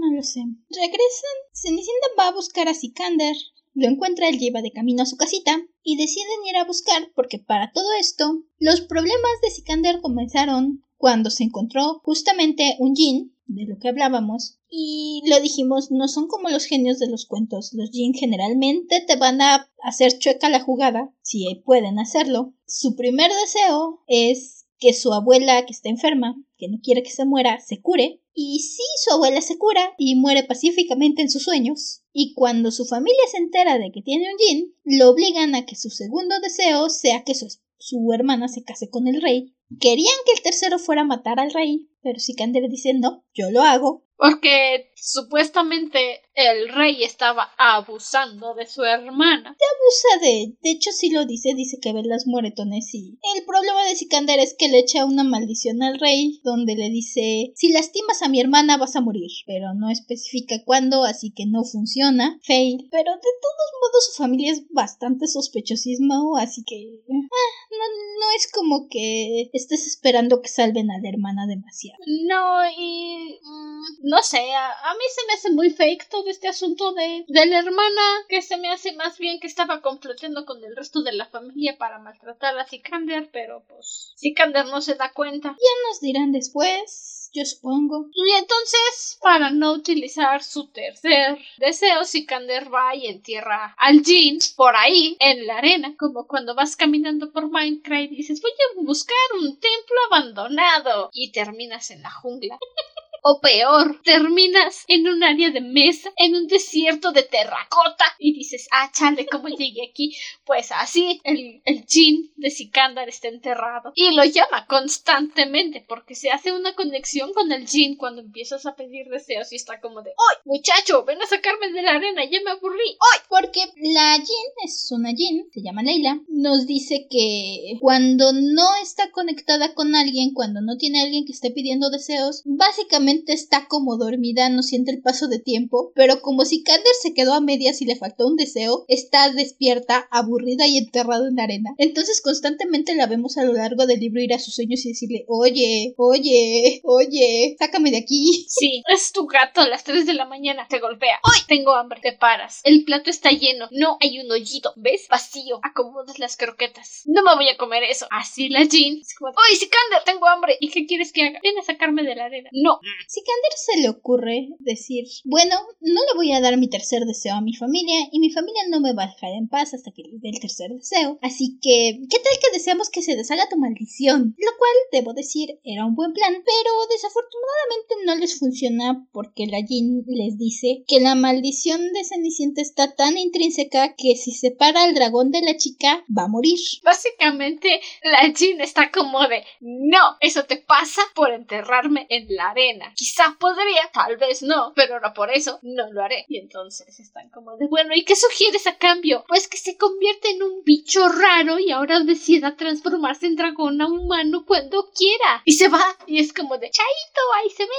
no 0.00 0.16
lo 0.16 0.22
sé. 0.22 0.40
Regresan. 0.70 1.36
Cenicienta 1.52 2.06
va 2.18 2.28
a 2.28 2.32
buscar 2.32 2.68
a 2.68 2.74
Sikander. 2.74 3.36
Lo 3.74 3.88
encuentra, 3.88 4.28
él 4.28 4.38
lleva 4.38 4.62
de 4.62 4.72
camino 4.72 5.02
a 5.02 5.06
su 5.06 5.18
casita 5.18 5.60
y 5.82 5.96
deciden 5.96 6.46
ir 6.48 6.56
a 6.56 6.64
buscar 6.64 7.10
porque 7.14 7.38
para 7.38 7.70
todo 7.72 7.92
esto, 7.98 8.44
los 8.58 8.80
problemas 8.80 9.40
de 9.42 9.50
Sikander 9.50 10.00
comenzaron 10.00 10.82
cuando 10.96 11.28
se 11.30 11.44
encontró 11.44 12.00
justamente 12.04 12.76
un 12.78 12.94
Jin 12.94 13.36
de 13.54 13.66
lo 13.66 13.78
que 13.78 13.88
hablábamos. 13.88 14.58
Y 14.68 15.22
lo 15.26 15.40
dijimos, 15.40 15.90
no 15.90 16.08
son 16.08 16.26
como 16.28 16.48
los 16.48 16.64
genios 16.64 16.98
de 16.98 17.08
los 17.08 17.26
cuentos. 17.26 17.72
Los 17.72 17.90
Jin 17.90 18.14
generalmente 18.14 19.04
te 19.06 19.16
van 19.16 19.40
a 19.40 19.70
hacer 19.82 20.18
chueca 20.18 20.48
la 20.48 20.60
jugada, 20.60 21.14
si 21.22 21.62
pueden 21.64 21.98
hacerlo. 21.98 22.54
Su 22.66 22.96
primer 22.96 23.30
deseo 23.30 24.02
es 24.06 24.66
que 24.78 24.92
su 24.94 25.12
abuela, 25.12 25.64
que 25.64 25.72
está 25.72 25.88
enferma, 25.90 26.34
que 26.56 26.68
no 26.68 26.78
quiere 26.82 27.02
que 27.02 27.10
se 27.10 27.24
muera, 27.24 27.60
se 27.60 27.80
cure. 27.80 28.20
Y 28.34 28.60
si 28.60 28.82
su 29.04 29.14
abuela 29.14 29.40
se 29.40 29.58
cura 29.58 29.94
y 29.98 30.16
muere 30.16 30.42
pacíficamente 30.42 31.22
en 31.22 31.30
sus 31.30 31.42
sueños, 31.44 32.02
y 32.12 32.34
cuando 32.34 32.70
su 32.70 32.84
familia 32.84 33.22
se 33.30 33.38
entera 33.38 33.78
de 33.78 33.92
que 33.92 34.02
tiene 34.02 34.26
un 34.32 34.38
Jin, 34.38 34.74
lo 34.84 35.10
obligan 35.10 35.54
a 35.54 35.66
que 35.66 35.76
su 35.76 35.90
segundo 35.90 36.34
deseo 36.40 36.88
sea 36.88 37.22
que 37.24 37.34
su, 37.34 37.46
su 37.78 38.12
hermana 38.12 38.48
se 38.48 38.64
case 38.64 38.90
con 38.90 39.06
el 39.06 39.20
rey. 39.20 39.54
Querían 39.80 40.16
que 40.26 40.32
el 40.32 40.42
tercero 40.42 40.78
fuera 40.78 41.02
a 41.02 41.06
matar 41.06 41.38
al 41.40 41.52
rey, 41.52 41.88
pero 42.02 42.18
Sikander 42.18 42.68
dice 42.68 42.94
no, 42.94 43.24
yo 43.34 43.50
lo 43.50 43.62
hago. 43.62 44.04
Porque 44.22 44.92
supuestamente 44.94 46.20
el 46.34 46.68
rey 46.68 47.02
estaba 47.02 47.50
abusando 47.58 48.54
de 48.54 48.66
su 48.66 48.84
hermana. 48.84 49.56
Te 49.58 49.64
abusa 49.64 50.24
de. 50.24 50.56
De 50.62 50.70
hecho, 50.70 50.92
sí 50.92 51.10
lo 51.10 51.26
dice, 51.26 51.54
dice 51.54 51.78
que 51.82 51.92
ve 51.92 52.02
las 52.04 52.28
moretones 52.28 52.94
y. 52.94 53.18
El 53.34 53.44
problema 53.44 53.84
de 53.84 53.96
Sikander 53.96 54.38
es 54.38 54.54
que 54.56 54.68
le 54.68 54.78
echa 54.78 55.04
una 55.04 55.24
maldición 55.24 55.82
al 55.82 55.98
rey, 55.98 56.40
donde 56.44 56.76
le 56.76 56.88
dice: 56.90 57.52
Si 57.56 57.72
lastimas 57.72 58.22
a 58.22 58.28
mi 58.28 58.40
hermana 58.40 58.76
vas 58.76 58.94
a 58.94 59.00
morir. 59.00 59.28
Pero 59.44 59.74
no 59.74 59.90
especifica 59.90 60.62
cuándo, 60.64 61.02
así 61.02 61.32
que 61.34 61.46
no 61.46 61.64
funciona. 61.64 62.38
Fail. 62.44 62.86
Pero 62.92 63.10
de 63.10 63.20
todos 63.20 63.70
modos, 63.82 64.06
su 64.06 64.22
familia 64.22 64.52
es 64.52 64.68
bastante 64.70 65.26
sospechosismo, 65.26 66.36
así 66.36 66.62
que. 66.64 66.76
Ah, 67.10 67.52
no, 67.72 67.86
no 68.20 68.36
es 68.36 68.48
como 68.52 68.86
que 68.88 69.50
estés 69.52 69.88
esperando 69.88 70.42
que 70.42 70.48
salven 70.48 70.92
a 70.92 71.00
la 71.00 71.08
hermana 71.08 71.48
demasiado. 71.48 71.91
No, 72.06 72.68
y. 72.76 73.38
Mm, 73.42 74.08
no 74.08 74.22
sé, 74.22 74.52
a, 74.54 74.70
a, 74.70 74.94
mí 74.94 75.04
se 75.14 75.26
me 75.26 75.32
hace 75.34 75.50
muy 75.50 75.70
fake 75.70 76.08
todo 76.08 76.28
este 76.28 76.48
asunto 76.48 76.92
de, 76.92 77.24
de 77.28 77.46
la 77.46 77.58
hermana, 77.58 78.02
que 78.28 78.42
se 78.42 78.56
me 78.56 78.70
hace 78.70 78.92
más 78.92 79.18
bien 79.18 79.38
que 79.40 79.46
estaba 79.46 79.80
complotando 79.80 80.44
con 80.44 80.62
el 80.64 80.74
resto 80.76 81.02
de 81.02 81.12
la 81.12 81.26
familia 81.26 81.78
para 81.78 81.98
maltratar 81.98 82.58
a 82.58 82.66
Sikander, 82.66 83.30
pero 83.32 83.64
pues 83.68 84.12
Sikander 84.16 84.66
no 84.66 84.80
se 84.80 84.94
da 84.94 85.12
cuenta. 85.12 85.48
Ya 85.50 85.88
nos 85.88 86.00
dirán 86.00 86.32
después, 86.32 87.21
yo 87.32 87.44
supongo. 87.44 88.08
Y 88.12 88.32
entonces, 88.32 89.18
para 89.20 89.50
no 89.50 89.72
utilizar 89.72 90.42
su 90.42 90.68
tercer 90.68 91.38
deseo, 91.58 92.04
Sikander 92.04 92.72
va 92.72 92.94
y 92.94 93.06
entierra 93.06 93.74
al 93.78 94.02
Jin 94.04 94.38
por 94.56 94.76
ahí, 94.76 95.16
en 95.20 95.46
la 95.46 95.58
arena, 95.58 95.94
como 95.98 96.26
cuando 96.26 96.54
vas 96.54 96.76
caminando 96.76 97.32
por 97.32 97.50
Minecraft 97.50 98.12
y 98.12 98.16
dices 98.16 98.40
voy 98.40 98.50
a 98.52 98.82
buscar 98.82 99.16
un 99.40 99.58
templo 99.58 99.96
abandonado 100.10 101.10
y 101.12 101.32
terminas 101.32 101.90
en 101.90 102.02
la 102.02 102.10
jungla. 102.10 102.58
O 103.24 103.40
peor, 103.40 104.00
terminas 104.02 104.84
en 104.88 105.06
un 105.06 105.22
área 105.22 105.50
de 105.50 105.60
mesa, 105.60 106.10
en 106.16 106.34
un 106.34 106.48
desierto 106.48 107.12
de 107.12 107.22
terracota 107.22 108.04
y 108.18 108.34
dices, 108.34 108.66
ah, 108.72 108.90
chale, 108.92 109.26
¿cómo 109.26 109.46
llegué 109.56 109.88
aquí? 109.88 110.16
Pues 110.44 110.72
así, 110.72 111.20
el, 111.22 111.62
el 111.64 111.86
Jin 111.86 112.32
de 112.34 112.50
Sikandar 112.50 113.08
está 113.08 113.28
enterrado. 113.28 113.92
Y 113.94 114.10
lo 114.10 114.24
llama 114.24 114.66
constantemente 114.66 115.84
porque 115.88 116.16
se 116.16 116.32
hace 116.32 116.50
una 116.50 116.74
conexión 116.74 117.32
con 117.32 117.52
el 117.52 117.68
Jin 117.68 117.96
cuando 117.96 118.22
empiezas 118.22 118.66
a 118.66 118.74
pedir 118.74 119.06
deseos 119.06 119.52
y 119.52 119.56
está 119.56 119.80
como 119.80 120.02
de, 120.02 120.10
¡Oy, 120.10 120.36
muchacho, 120.44 121.04
ven 121.04 121.22
a 121.22 121.26
sacarme 121.26 121.70
de 121.70 121.82
la 121.82 121.92
arena, 121.92 122.24
ya 122.24 122.40
me 122.44 122.50
aburrí! 122.50 122.98
¡Oy! 122.98 123.20
Porque 123.28 123.60
la 123.76 124.14
Jin 124.14 124.64
es 124.64 124.88
una 124.90 125.10
Jin, 125.14 125.48
se 125.52 125.62
llama 125.62 125.84
Leila, 125.84 126.20
nos 126.26 126.66
dice 126.66 127.06
que 127.08 127.78
cuando 127.80 128.32
no 128.32 128.66
está 128.82 129.12
conectada 129.12 129.74
con 129.74 129.94
alguien, 129.94 130.34
cuando 130.34 130.60
no 130.60 130.76
tiene 130.76 131.02
alguien 131.02 131.24
que 131.24 131.32
esté 131.32 131.52
pidiendo 131.52 131.88
deseos, 131.88 132.42
básicamente 132.44 133.11
está 133.26 133.66
como 133.68 133.96
dormida, 133.96 134.48
no 134.48 134.62
siente 134.62 134.90
el 134.90 135.02
paso 135.02 135.28
de 135.28 135.38
tiempo, 135.38 135.92
pero 135.94 136.20
como 136.20 136.44
si 136.44 136.62
Kander 136.62 136.94
se 137.00 137.14
quedó 137.14 137.34
a 137.34 137.40
medias 137.40 137.80
y 137.80 137.84
le 137.84 137.96
faltó 137.96 138.26
un 138.26 138.36
deseo, 138.36 138.84
está 138.88 139.30
despierta, 139.32 140.08
aburrida 140.10 140.66
y 140.66 140.78
enterrada 140.78 141.28
en 141.28 141.36
la 141.36 141.44
arena. 141.44 141.70
Entonces 141.78 142.20
constantemente 142.20 142.94
la 142.94 143.06
vemos 143.06 143.36
a 143.38 143.44
lo 143.44 143.52
largo 143.52 143.86
del 143.86 144.00
libro 144.00 144.20
ir 144.20 144.34
a 144.34 144.38
sus 144.38 144.54
sueños 144.54 144.84
y 144.84 144.90
decirle, 144.90 145.24
oye, 145.28 145.94
oye, 145.96 146.80
oye, 146.84 147.56
sácame 147.58 147.90
de 147.90 147.98
aquí. 147.98 148.46
Sí, 148.48 148.82
es 148.92 149.12
tu 149.12 149.26
gato 149.26 149.60
a 149.60 149.68
las 149.68 149.84
3 149.84 150.06
de 150.06 150.14
la 150.14 150.26
mañana, 150.26 150.66
te 150.68 150.78
golpea. 150.78 151.18
¡Hoy 151.24 151.40
tengo 151.46 151.74
hambre! 151.74 152.00
Te 152.02 152.12
paras. 152.12 152.60
El 152.64 152.84
plato 152.84 153.10
está 153.10 153.30
lleno, 153.30 153.68
no 153.70 153.96
hay 154.00 154.18
un 154.20 154.30
hoyito, 154.30 154.72
¿ves? 154.76 155.06
Vacío. 155.08 155.60
Acomodas 155.62 156.18
las 156.18 156.36
croquetas. 156.36 157.02
No 157.06 157.22
me 157.22 157.34
voy 157.34 157.48
a 157.48 157.56
comer 157.56 157.82
eso. 157.84 158.06
Así 158.10 158.48
la 158.48 158.64
Jean. 158.64 158.94
¡Oye, 158.94 159.56
Sikander, 159.56 160.04
tengo 160.04 160.26
hambre! 160.26 160.56
¿Y 160.60 160.70
qué 160.70 160.86
quieres 160.86 161.12
que 161.12 161.22
haga? 161.22 161.40
Ven 161.42 161.58
a 161.58 161.62
sacarme 161.62 162.02
de 162.02 162.14
la 162.14 162.26
arena. 162.26 162.50
No. 162.52 162.80
Sikander 163.06 163.52
se 163.56 163.80
le 163.80 163.88
ocurre 163.88 164.48
decir, 164.58 165.04
bueno, 165.24 165.56
no 165.80 166.00
le 166.00 166.16
voy 166.16 166.32
a 166.32 166.40
dar 166.40 166.56
mi 166.56 166.68
tercer 166.68 167.04
deseo 167.04 167.34
a 167.34 167.40
mi 167.40 167.54
familia 167.54 168.08
y 168.10 168.20
mi 168.20 168.30
familia 168.30 168.62
no 168.70 168.80
me 168.80 168.94
va 168.94 169.04
a 169.04 169.08
dejar 169.08 169.30
en 169.32 169.48
paz 169.48 169.74
hasta 169.74 169.90
que 169.90 170.02
le 170.02 170.18
dé 170.18 170.30
el 170.30 170.40
tercer 170.40 170.70
deseo. 170.70 171.18
Así 171.22 171.58
que, 171.60 172.00
¿qué 172.08 172.18
tal 172.18 172.38
que 172.40 172.52
deseamos 172.52 172.90
que 172.90 173.02
se 173.02 173.16
deshaga 173.16 173.48
tu 173.48 173.58
maldición? 173.58 174.34
Lo 174.38 174.58
cual, 174.58 174.72
debo 174.92 175.12
decir, 175.14 175.60
era 175.64 175.84
un 175.84 175.94
buen 175.94 176.12
plan, 176.12 176.32
pero 176.32 176.70
desafortunadamente 176.90 177.94
no 178.06 178.14
les 178.16 178.38
funciona 178.38 179.06
porque 179.12 179.46
la 179.46 179.62
Jin 179.66 180.04
les 180.06 180.38
dice 180.38 180.84
que 180.86 181.00
la 181.00 181.14
maldición 181.14 181.92
de 181.92 182.04
Cenicienta 182.04 182.62
está 182.62 182.94
tan 182.94 183.18
intrínseca 183.18 183.94
que 183.96 184.16
si 184.16 184.32
separa 184.32 184.84
al 184.84 184.94
dragón 184.94 185.30
de 185.30 185.42
la 185.42 185.56
chica, 185.56 186.04
va 186.16 186.24
a 186.24 186.28
morir. 186.28 186.58
Básicamente, 186.82 187.80
la 188.02 188.32
Jin 188.34 188.60
está 188.60 188.90
como 188.90 189.26
de, 189.28 189.44
no, 189.60 190.16
eso 190.20 190.44
te 190.44 190.56
pasa 190.56 191.02
por 191.14 191.32
enterrarme 191.32 192.06
en 192.08 192.26
la 192.34 192.50
arena. 192.50 192.91
Quizá 192.94 193.36
podría, 193.38 193.90
tal 193.92 194.16
vez 194.16 194.42
no, 194.42 194.72
pero 194.74 195.00
no 195.00 195.12
por 195.14 195.30
eso 195.30 195.58
no 195.62 195.92
lo 195.92 196.02
haré. 196.02 196.24
Y 196.28 196.38
entonces 196.38 196.98
están 197.00 197.30
como 197.30 197.56
de, 197.56 197.66
bueno, 197.66 197.94
¿y 197.94 198.04
qué 198.04 198.16
sugieres 198.16 198.66
a 198.66 198.76
cambio? 198.76 199.24
Pues 199.28 199.48
que 199.48 199.58
se 199.58 199.76
convierte 199.76 200.30
en 200.30 200.42
un 200.42 200.62
bicho 200.64 201.08
raro 201.08 201.58
y 201.58 201.70
ahora 201.70 202.00
decida 202.00 202.56
transformarse 202.56 203.26
en 203.26 203.36
dragón 203.36 203.80
a 203.80 203.86
humano 203.86 204.44
cuando 204.46 204.90
quiera. 204.90 205.42
Y 205.44 205.52
se 205.52 205.68
va, 205.68 205.84
y 206.06 206.20
es 206.20 206.32
como 206.32 206.58
de, 206.58 206.70
chaito, 206.70 207.20
ahí 207.36 207.50
se 207.50 207.62
ven. 207.62 207.70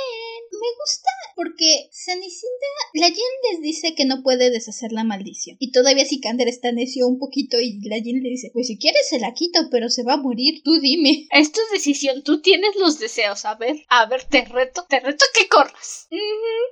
Me 0.51 0.67
gusta 0.79 1.09
porque 1.35 1.89
Cenicienta, 1.91 2.67
la 2.93 3.07
Jin 3.07 3.17
les 3.51 3.61
dice 3.61 3.95
que 3.95 4.05
no 4.05 4.21
puede 4.23 4.49
deshacer 4.49 4.91
la 4.91 5.03
maldición. 5.03 5.57
Y 5.59 5.71
todavía 5.71 6.05
Sikander 6.05 6.47
está 6.47 6.71
necio 6.71 7.07
un 7.07 7.19
poquito 7.19 7.59
y 7.59 7.79
la 7.87 7.97
Jin 7.97 8.21
le 8.21 8.29
dice, 8.29 8.51
pues 8.53 8.67
si 8.67 8.77
quieres 8.77 9.07
se 9.09 9.19
la 9.19 9.33
quito, 9.33 9.69
pero 9.71 9.89
se 9.89 10.03
va 10.03 10.13
a 10.13 10.17
morir, 10.17 10.61
tú 10.63 10.79
dime. 10.79 11.27
Esto 11.31 11.59
es 11.65 11.71
decisión, 11.71 12.23
tú 12.23 12.41
tienes 12.41 12.75
los 12.75 12.99
deseos, 12.99 13.45
a 13.45 13.55
ver, 13.55 13.83
a 13.89 14.05
ver, 14.05 14.23
te 14.25 14.45
reto, 14.45 14.85
te 14.87 14.99
reto 15.03 15.25
que 15.33 15.47
corras. 15.47 16.07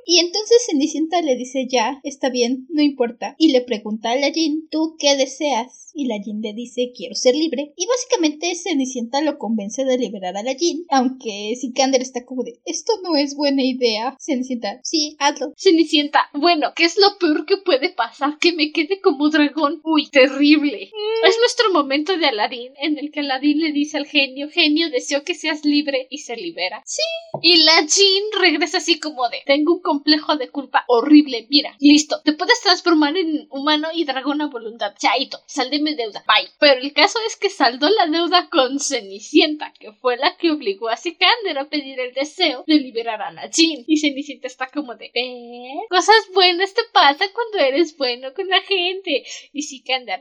Y 0.06 0.20
entonces 0.20 0.66
Cenicienta 0.66 1.22
le 1.22 1.36
dice, 1.36 1.68
ya, 1.70 2.00
está 2.04 2.30
bien, 2.30 2.66
no 2.70 2.82
importa. 2.82 3.36
Y 3.38 3.52
le 3.52 3.62
pregunta 3.62 4.12
a 4.12 4.16
la 4.16 4.32
Jin, 4.32 4.68
¿tú 4.70 4.96
qué 4.98 5.16
deseas? 5.16 5.81
Y 5.94 6.08
la 6.08 6.20
Jin 6.20 6.42
le 6.42 6.54
dice 6.54 6.92
quiero 6.96 7.16
ser 7.16 7.36
libre 7.36 7.74
y 7.76 7.86
básicamente 7.88 8.54
Cenicienta 8.56 9.22
lo 9.22 9.38
convence 9.38 9.86
de 9.86 9.98
liberar 9.98 10.38
a 10.38 10.44
la 10.44 10.56
Jin 10.56 10.86
aunque 10.90 11.56
Sikander 11.60 12.02
está 12.02 12.26
como 12.26 12.44
de 12.44 12.60
esto 12.66 12.94
no 13.04 13.16
es 13.16 13.36
buena 13.36 13.64
idea 13.64 14.16
Cenicienta 14.20 14.80
sí 14.84 15.16
hazlo 15.20 15.54
Cenicienta 15.58 16.30
bueno 16.34 16.74
¿qué 16.76 16.86
es 16.86 16.98
lo 16.98 17.18
peor 17.20 17.46
que 17.46 17.58
puede 17.58 17.90
pasar? 17.90 18.38
que 18.40 18.54
me 18.54 18.72
quede 18.72 19.02
como 19.02 19.30
dragón 19.30 19.82
uy 19.84 20.08
terrible. 20.10 20.90
Mm. 20.92 21.28
es 21.28 21.38
nuestro 21.40 21.72
momento 21.72 22.18
de 22.18 22.26
Aladín 22.28 22.74
en 22.78 22.98
el 22.98 23.12
que 23.12 23.22
Aladín 23.22 23.60
le 23.60 23.72
dice 23.72 23.98
al 23.98 24.06
genio 24.06 24.50
genio 24.50 24.90
deseo 24.90 25.24
que 25.24 25.36
seas 25.36 25.66
libre 25.66 26.08
y 26.10 26.20
se 26.20 26.36
libera. 26.36 26.82
Sí. 26.86 27.02
Y 27.42 27.64
la 27.64 27.86
Jin 27.88 28.24
regresa 28.40 28.78
así 28.78 29.00
como 29.00 29.30
de 29.30 29.40
tengo 29.46 29.76
un 29.76 29.82
complejo 29.82 30.38
de 30.38 30.50
culpa 30.50 30.84
horrible 30.88 31.48
mira 31.50 31.76
listo 31.80 32.22
te 32.24 32.34
puedes 32.34 32.62
transformar 32.62 33.18
en 33.18 33.48
humano 33.50 33.88
y 33.94 34.06
dragón 34.06 34.42
a 34.42 34.48
voluntad 34.48 34.94
chaito 34.98 35.40
sal 35.48 35.70
de 35.70 35.81
deuda. 35.96 36.24
Bye. 36.28 36.50
Pero 36.60 36.82
el 36.82 36.94
caso 36.94 37.20
es 37.28 37.36
que 37.36 37.50
saldó 37.50 37.90
la 37.90 38.08
deuda 38.08 38.50
con 38.50 38.80
Cenicienta, 38.80 39.74
que 39.80 39.92
fue 39.94 40.18
la 40.18 40.38
que 40.38 40.52
obligó 40.52 40.90
a 40.90 40.98
Sikander 40.98 41.58
a 41.58 41.70
pedir 41.70 42.00
el 42.00 42.14
deseo 42.14 42.64
de 42.68 42.76
liberar 42.76 43.22
a 43.22 43.32
la 43.32 43.50
Jin. 43.50 43.84
Y 43.88 43.98
Cenicienta 44.00 44.48
está 44.48 44.68
como 44.68 44.96
de, 44.96 45.12
¿eh? 45.14 45.80
Cosas 45.90 46.16
buenas 46.34 46.74
te 46.74 46.82
pasan 46.94 47.30
cuando 47.34 47.68
eres 47.68 47.98
bueno 47.98 48.34
con 48.34 48.48
la 48.48 48.62
gente. 48.62 49.24
Y 49.54 49.64
Sikander, 49.64 50.20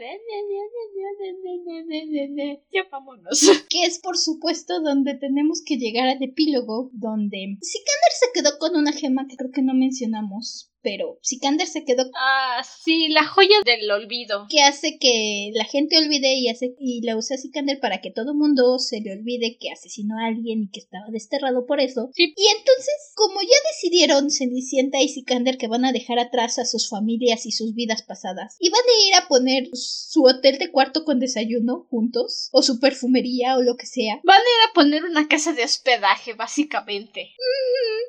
ya 2.73 2.87
vámonos. 2.91 3.41
Que 3.69 3.85
es 3.85 3.99
por 3.99 4.17
supuesto 4.17 4.81
donde 4.81 5.15
tenemos 5.15 5.63
que 5.65 5.77
llegar 5.77 6.09
al 6.09 6.23
epílogo, 6.23 6.91
donde 6.93 7.57
Sikander 7.61 8.13
se 8.19 8.27
quedó 8.35 8.59
con 8.59 8.77
una 8.77 8.93
gema 8.93 9.27
que 9.29 9.37
creo 9.37 9.51
que 9.53 9.63
no 9.63 9.75
mencionamos 9.75 10.71
pero 10.83 11.18
Sikander 11.22 11.66
se 11.66 11.85
quedó. 11.85 12.05
Ah, 12.16 12.62
sí, 12.85 13.09
la 13.09 13.24
joya 13.26 13.57
del 13.64 13.91
olvido. 13.91 14.47
Que 14.49 14.62
hace 14.62 14.99
que 14.99 15.51
la 15.55 15.64
gente 15.64 15.99
olvide 15.99 16.35
y 16.35 16.49
hace 16.49 16.74
y 16.78 17.03
la 17.03 17.16
usa 17.16 17.37
Sikander 17.37 17.81
para 17.81 18.01
que 18.01 18.11
todo 18.11 18.35
mundo 18.35 18.78
se 18.78 19.01
le 19.01 19.12
olvide 19.12 19.59
que 19.59 19.70
asesinó 19.70 20.16
a 20.18 20.28
alguien 20.28 20.62
y 20.62 20.70
que 20.70 20.81
estaba 20.81 21.07
desterrado 21.11 21.66
por 21.66 21.81
eso. 21.81 22.11
Sí. 22.14 22.33
Y 22.37 22.47
entonces, 22.57 22.95
como 23.14 23.41
ya 23.43 23.57
decidieron 23.72 24.31
Cenicienta 24.31 25.01
y 25.01 25.09
Sikander 25.09 25.59
que 25.59 25.68
van 25.68 25.85
a 25.85 25.93
dejar 25.93 26.18
atrás 26.18 26.59
a 26.59 26.64
sus 26.64 26.89
familias 26.89 27.47
y 27.47 27.53
sus 27.53 27.74
vidas 27.74 28.03
pasadas, 28.03 28.57
y 28.59 28.70
van 28.70 28.81
a 28.81 29.09
ir 29.09 29.14
a 29.14 29.28
poner 29.28 29.68
su 29.72 30.24
hotel 30.24 30.59
de 30.59 30.70
cuarto 30.70 31.05
con 31.05 31.20
desayuno 31.20 31.87
juntos, 31.91 32.49
o 32.53 32.62
su 32.62 32.81
perfumería 32.81 33.57
o 33.57 33.62
lo 33.62 33.76
que 33.76 33.87
sea. 33.87 34.20
Van 34.24 34.39
a 34.39 34.41
ir 34.41 34.68
a 34.68 34.72
poner 34.74 35.05
una 35.05 35.28
casa 35.28 35.53
de 35.53 35.64
hospedaje, 35.64 36.35
básicamente. 36.35 37.31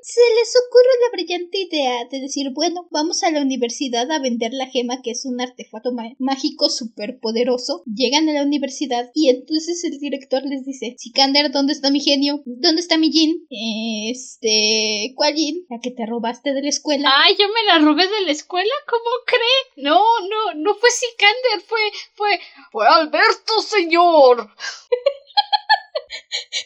Se 0.02 0.22
les 0.40 0.54
ocurre 0.68 0.90
la 1.04 1.12
brillante 1.12 1.58
idea 1.60 2.06
de 2.10 2.20
decir, 2.20 2.52
bueno, 2.62 2.88
vamos 2.92 3.24
a 3.24 3.32
la 3.32 3.42
universidad 3.42 4.12
a 4.12 4.20
vender 4.20 4.54
la 4.54 4.68
gema, 4.68 5.02
que 5.02 5.10
es 5.10 5.26
un 5.26 5.42
artefacto 5.42 5.94
mágico 6.20 6.70
súper 6.70 7.20
poderoso. 7.20 7.82
Llegan 7.88 8.30
a 8.30 8.34
la 8.34 8.44
universidad 8.44 9.10
y 9.16 9.30
entonces 9.30 9.84
el 9.84 9.98
director 9.98 10.44
les 10.46 10.64
dice, 10.64 10.94
Sikander, 11.00 11.50
¿dónde 11.52 11.74
está 11.74 11.90
mi 11.90 12.02
genio? 12.02 12.44
¿Dónde 12.46 12.82
está 12.82 13.00
mi 13.00 13.12
Jin? 13.12 13.48
Este, 13.50 15.12
¿cuál 15.16 15.34
Jin? 15.34 15.66
La 15.72 15.80
que 15.82 15.90
te 15.90 16.06
robaste 16.06 16.54
de 16.54 16.62
la 16.62 16.70
escuela. 16.70 17.12
Ay, 17.24 17.36
yo 17.40 17.48
me 17.48 17.64
la 17.64 17.80
robé 17.80 18.04
de 18.08 18.26
la 18.28 18.32
escuela, 18.32 18.74
¿cómo 18.88 19.10
cree? 19.26 19.84
No, 19.84 20.00
no, 20.30 20.54
no 20.54 20.76
fue 20.76 20.92
Sikander, 20.92 21.62
fue, 21.66 21.82
fue, 22.14 22.40
fue 22.72 22.86
Alberto, 22.88 23.60
señor. 23.68 24.52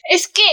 Es 0.10 0.28
que 0.28 0.43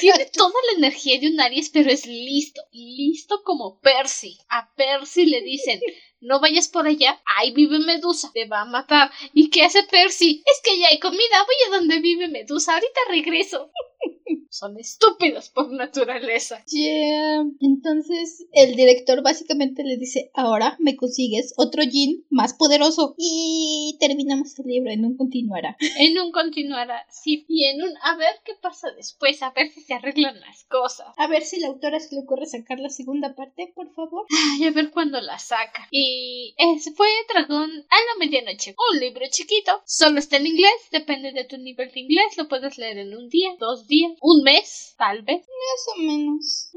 tiene 0.00 0.26
toda 0.26 0.54
la 0.70 0.78
energía 0.78 1.18
de 1.18 1.28
un 1.28 1.40
Aries, 1.40 1.70
pero 1.70 1.90
es 1.90 2.06
listo, 2.06 2.62
listo 2.72 3.42
como 3.44 3.80
Percy. 3.80 4.38
A 4.48 4.72
Percy 4.74 5.26
le 5.26 5.40
dicen, 5.42 5.80
no 6.22 6.40
vayas 6.40 6.68
por 6.68 6.86
allá, 6.86 7.20
ahí 7.36 7.52
vive 7.52 7.78
Medusa, 7.80 8.30
te 8.32 8.46
va 8.46 8.62
a 8.62 8.64
matar. 8.64 9.10
¿Y 9.34 9.50
qué 9.50 9.64
hace 9.64 9.82
Percy? 9.82 10.42
Es 10.46 10.60
que 10.62 10.78
ya 10.78 10.88
hay 10.88 10.98
comida, 10.98 11.20
voy 11.20 11.56
a 11.66 11.78
donde 11.78 12.00
vive 12.00 12.28
Medusa, 12.28 12.74
ahorita 12.74 13.00
regreso. 13.08 13.70
Son 14.50 14.78
estúpidos 14.78 15.48
por 15.48 15.72
naturaleza. 15.72 16.62
Yeah. 16.66 17.44
Entonces 17.60 18.46
el 18.52 18.76
director 18.76 19.22
básicamente 19.22 19.82
le 19.82 19.96
dice, 19.96 20.30
ahora 20.34 20.76
me 20.78 20.94
consigues 20.94 21.54
otro 21.56 21.82
Jin 21.82 22.26
más 22.28 22.52
poderoso. 22.54 23.14
Y 23.16 23.96
terminamos 23.98 24.58
el 24.58 24.66
libro 24.66 24.90
en 24.90 25.04
un 25.04 25.16
continuará. 25.16 25.76
En 25.98 26.18
un 26.18 26.32
continuará, 26.32 27.06
sí. 27.10 27.44
Y 27.48 27.64
en 27.64 27.82
un 27.82 27.92
a 28.02 28.16
ver 28.16 28.34
qué 28.44 28.52
pasa 28.60 28.90
después, 28.96 29.42
a 29.42 29.50
ver 29.50 29.70
si 29.70 29.80
se 29.80 29.94
arreglan 29.94 30.38
las 30.40 30.64
cosas. 30.64 31.06
A 31.16 31.26
ver 31.28 31.44
si 31.44 31.60
la 31.60 31.68
autora 31.68 32.00
se 32.00 32.14
le 32.14 32.22
ocurre 32.22 32.46
sacar 32.46 32.78
la 32.78 32.90
segunda 32.90 33.34
parte, 33.34 33.72
por 33.74 33.92
favor. 33.94 34.26
Ay, 34.30 34.66
a 34.66 34.70
ver 34.70 34.90
cuándo 34.90 35.20
la 35.20 35.38
saca. 35.38 35.88
Y 35.90 36.11
ese 36.56 36.92
fue 36.92 37.08
Dragón 37.28 37.70
a 37.88 37.96
la 37.96 38.18
medianoche. 38.18 38.74
Un 38.92 39.00
libro 39.00 39.24
chiquito. 39.30 39.82
Solo 39.86 40.18
está 40.18 40.36
en 40.36 40.46
inglés, 40.46 40.74
depende 40.90 41.32
de 41.32 41.44
tu 41.44 41.58
nivel 41.58 41.90
de 41.92 42.00
inglés. 42.00 42.36
Lo 42.36 42.48
puedes 42.48 42.78
leer 42.78 42.98
en 42.98 43.16
un 43.16 43.28
día, 43.28 43.50
dos 43.58 43.86
días, 43.86 44.12
un 44.20 44.42
mes, 44.42 44.94
tal 44.98 45.22
vez. 45.22 45.40
Más 45.40 45.96
o 45.96 46.00
menos. 46.00 46.70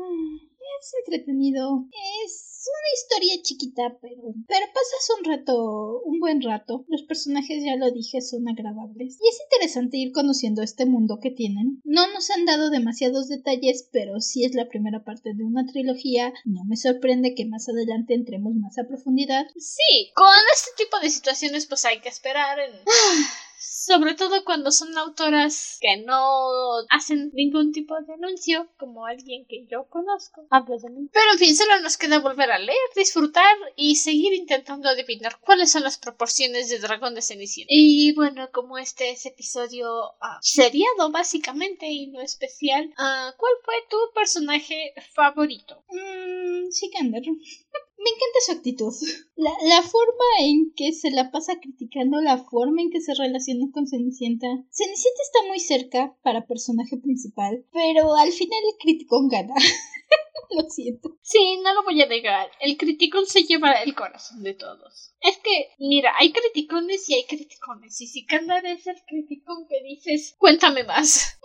Es 0.80 0.94
entretenido. 1.06 1.86
Es 2.26 2.56
una 2.68 2.90
historia 2.94 3.44
chiquita, 3.44 3.98
pero, 4.02 4.34
pero 4.48 4.66
pasas 4.74 5.10
un 5.18 5.26
rato, 5.26 6.02
un 6.04 6.20
buen 6.20 6.42
rato. 6.42 6.86
Los 6.88 7.04
personajes, 7.04 7.64
ya 7.64 7.76
lo 7.76 7.92
dije, 7.92 8.22
son 8.22 8.48
agradables. 8.48 9.18
Y 9.22 9.28
es 9.30 9.40
interesante 9.44 9.98
ir 9.98 10.12
conociendo 10.12 10.62
este 10.62 10.86
mundo 10.86 11.20
que 11.22 11.32
tienen. 11.32 11.82
No 11.84 12.12
nos 12.12 12.30
han 12.32 12.46
dado 12.46 12.70
demasiados 12.70 13.28
detalles, 13.28 13.90
pero 13.92 14.20
si 14.20 14.46
es 14.46 14.56
la 14.56 14.68
primera 14.68 15.04
parte 15.04 15.34
de 15.34 15.44
una 15.44 15.66
trilogía. 15.66 16.34
No 16.44 16.64
me 16.66 16.78
sorprende 16.78 17.36
que 17.36 17.46
más 17.46 17.70
adelante 17.70 18.14
entremos 18.14 18.56
más 18.56 18.78
a 18.78 18.88
profundidad. 18.88 19.46
Sí, 19.58 20.12
con 20.16 20.28
este 20.54 20.72
tipo 20.84 21.00
de 21.00 21.10
situaciones 21.10 21.66
pues 21.68 21.86
hay 21.86 22.00
que 22.00 22.10
esperar 22.10 22.60
en... 22.60 22.72
sobre 23.86 24.16
todo 24.16 24.44
cuando 24.44 24.72
son 24.72 24.98
autoras 24.98 25.78
que 25.80 25.98
no 25.98 26.50
hacen 26.90 27.32
ningún 27.34 27.72
tipo 27.72 27.96
de 28.02 28.14
anuncio, 28.14 28.68
como 28.78 29.06
alguien 29.06 29.46
que 29.46 29.68
yo 29.70 29.88
conozco. 29.90 30.48
Hablo 30.50 30.78
de. 30.78 30.90
Pero 31.12 31.32
en 31.34 31.38
fin, 31.38 31.56
solo 31.56 31.80
nos 31.82 31.98
queda 31.98 32.20
volver 32.20 32.52
a 32.52 32.58
leer, 32.58 32.78
disfrutar 32.96 33.56
y 33.76 33.96
seguir 33.98 34.34
intentando 34.34 34.90
adivinar 34.90 35.40
cuáles 35.40 35.72
son 35.72 35.84
las 35.84 35.98
proporciones 35.98 36.70
de 36.70 36.80
Dragón 36.80 37.14
de 37.14 37.22
Cenicienta. 37.22 37.72
Y 37.72 38.14
bueno, 38.14 38.50
como 38.52 38.80
este 38.80 39.12
es 39.12 39.26
episodio 39.28 39.88
uh, 40.10 40.40
seriado 40.42 41.12
básicamente 41.12 41.86
y 41.88 42.08
no 42.08 42.22
especial, 42.22 42.86
uh, 42.86 43.38
¿cuál 43.38 43.54
fue 43.64 43.76
tu 43.90 43.98
personaje 44.16 44.94
favorito? 45.14 45.84
Mmm, 45.90 46.72
Sikander. 46.72 47.24
Me 47.98 48.10
encanta 48.10 48.40
su 48.46 48.52
actitud. 48.52 48.94
La, 49.36 49.52
la, 49.64 49.82
forma 49.82 50.26
en 50.40 50.74
que 50.76 50.92
se 50.92 51.12
la 51.12 51.32
pasa 51.32 51.60
criticando, 51.60 52.22
la 52.22 52.38
forma 52.38 52.82
en 52.82 52.92
que 52.92 53.02
se 53.02 53.14
relaciona 53.14 53.66
con 53.74 53.88
Cenicienta. 53.88 54.48
Cenicienta 54.70 55.22
está 55.24 55.48
muy 55.48 55.60
cerca 55.60 56.16
para 56.22 56.46
personaje 56.46 56.98
principal, 56.98 57.66
pero 57.72 58.16
al 58.16 58.32
final 58.32 58.60
el 58.72 58.78
criticón 58.80 59.28
gana. 59.30 59.56
lo 60.50 60.70
siento. 60.70 61.18
Sí, 61.22 61.58
no 61.64 61.74
lo 61.74 61.84
voy 61.84 62.02
a 62.02 62.08
negar. 62.08 62.50
El 62.60 62.78
criticón 62.78 63.26
se 63.26 63.44
lleva 63.44 63.74
el 63.74 63.94
corazón 63.96 64.44
de 64.44 64.54
todos. 64.54 65.14
Es 65.22 65.38
que, 65.40 65.70
mira, 65.80 66.14
hay 66.18 66.32
criticones 66.32 67.10
y 67.10 67.16
hay 67.16 67.26
criticones. 67.26 68.00
Y 68.02 68.08
si 68.08 68.26
Kandar 68.26 68.66
es 68.66 68.88
el 68.88 69.02
criticón 69.08 69.68
que 69.68 69.82
dices, 69.84 70.36
cuéntame 70.38 70.84
más. 70.84 71.38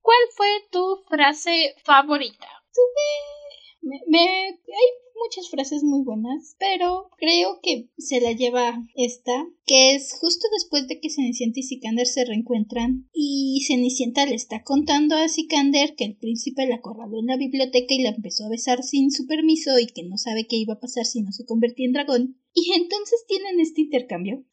¿Cuál 0.00 0.18
fue 0.36 0.66
tu 0.70 1.02
frase 1.08 1.74
favorita? 1.84 2.46
Tuve... 2.72 3.49
Me, 3.82 4.00
me, 4.08 4.18
hay 4.18 4.90
muchas 5.24 5.50
frases 5.50 5.82
muy 5.82 6.02
buenas, 6.02 6.56
pero 6.58 7.10
creo 7.18 7.60
que 7.62 7.88
se 7.98 8.20
la 8.20 8.32
lleva 8.32 8.84
esta, 8.94 9.46
que 9.66 9.94
es 9.94 10.12
justo 10.12 10.46
después 10.52 10.88
de 10.88 11.00
que 11.00 11.10
Cenicienta 11.10 11.60
y 11.60 11.62
Sikander 11.62 12.06
se 12.06 12.24
reencuentran 12.24 13.08
y 13.12 13.62
Cenicienta 13.66 14.26
le 14.26 14.34
está 14.34 14.62
contando 14.62 15.16
a 15.16 15.28
Sikander 15.28 15.94
que 15.94 16.04
el 16.04 16.16
príncipe 16.16 16.66
la 16.66 16.76
acorraló 16.76 17.20
en 17.20 17.26
la 17.26 17.36
biblioteca 17.36 17.94
y 17.94 18.02
la 18.02 18.10
empezó 18.10 18.44
a 18.44 18.50
besar 18.50 18.82
sin 18.82 19.10
su 19.10 19.26
permiso 19.26 19.78
y 19.78 19.86
que 19.86 20.04
no 20.04 20.16
sabe 20.16 20.46
qué 20.46 20.56
iba 20.56 20.74
a 20.74 20.80
pasar 20.80 21.04
si 21.04 21.22
no 21.22 21.32
se 21.32 21.44
convertía 21.44 21.86
en 21.86 21.92
dragón. 21.92 22.39
Y 22.52 22.72
entonces 22.74 23.24
tienen 23.26 23.60
este 23.60 23.82
intercambio. 23.82 24.44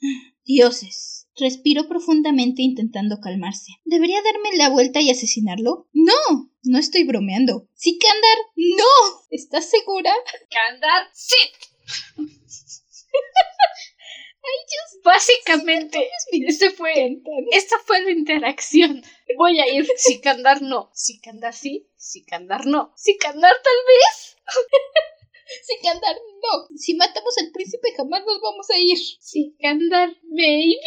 Dioses. 0.45 1.27
Respiró 1.35 1.87
profundamente 1.87 2.61
intentando 2.61 3.19
calmarse. 3.21 3.73
¿Debería 3.85 4.21
darme 4.21 4.57
la 4.57 4.69
vuelta 4.69 5.01
y 5.01 5.09
asesinarlo? 5.09 5.87
No. 5.93 6.51
No 6.63 6.79
estoy 6.79 7.03
bromeando. 7.03 7.67
Sikandar, 7.75 8.37
no. 8.55 9.21
¿Estás 9.29 9.69
segura? 9.69 10.11
Sikandar, 10.39 11.07
sí. 11.13 11.37
Básicamente, 15.03 16.09
este 16.31 16.69
fue, 16.71 17.21
esta 17.51 17.79
fue 17.79 18.01
la 18.01 18.11
interacción. 18.11 19.01
Voy 19.37 19.59
a 19.59 19.67
ir, 19.67 19.87
Sikandar 19.95 20.61
no. 20.61 20.89
Sikandar 20.93 21.53
sí, 21.53 21.89
Sikandar 21.95 22.65
no. 22.65 22.93
Sikandar 22.95 23.55
tal 23.63 23.73
vez. 23.87 24.37
Sikandar 25.63 26.15
no. 26.15 26.77
Si 26.77 26.95
matamos 26.95 27.37
al 27.37 27.51
príncipe 27.51 27.93
jamás 27.95 28.23
nos 28.25 28.41
vamos 28.41 28.69
a 28.69 28.77
ir. 28.77 28.97
Sikandar, 29.19 30.15
maybe. 30.23 30.79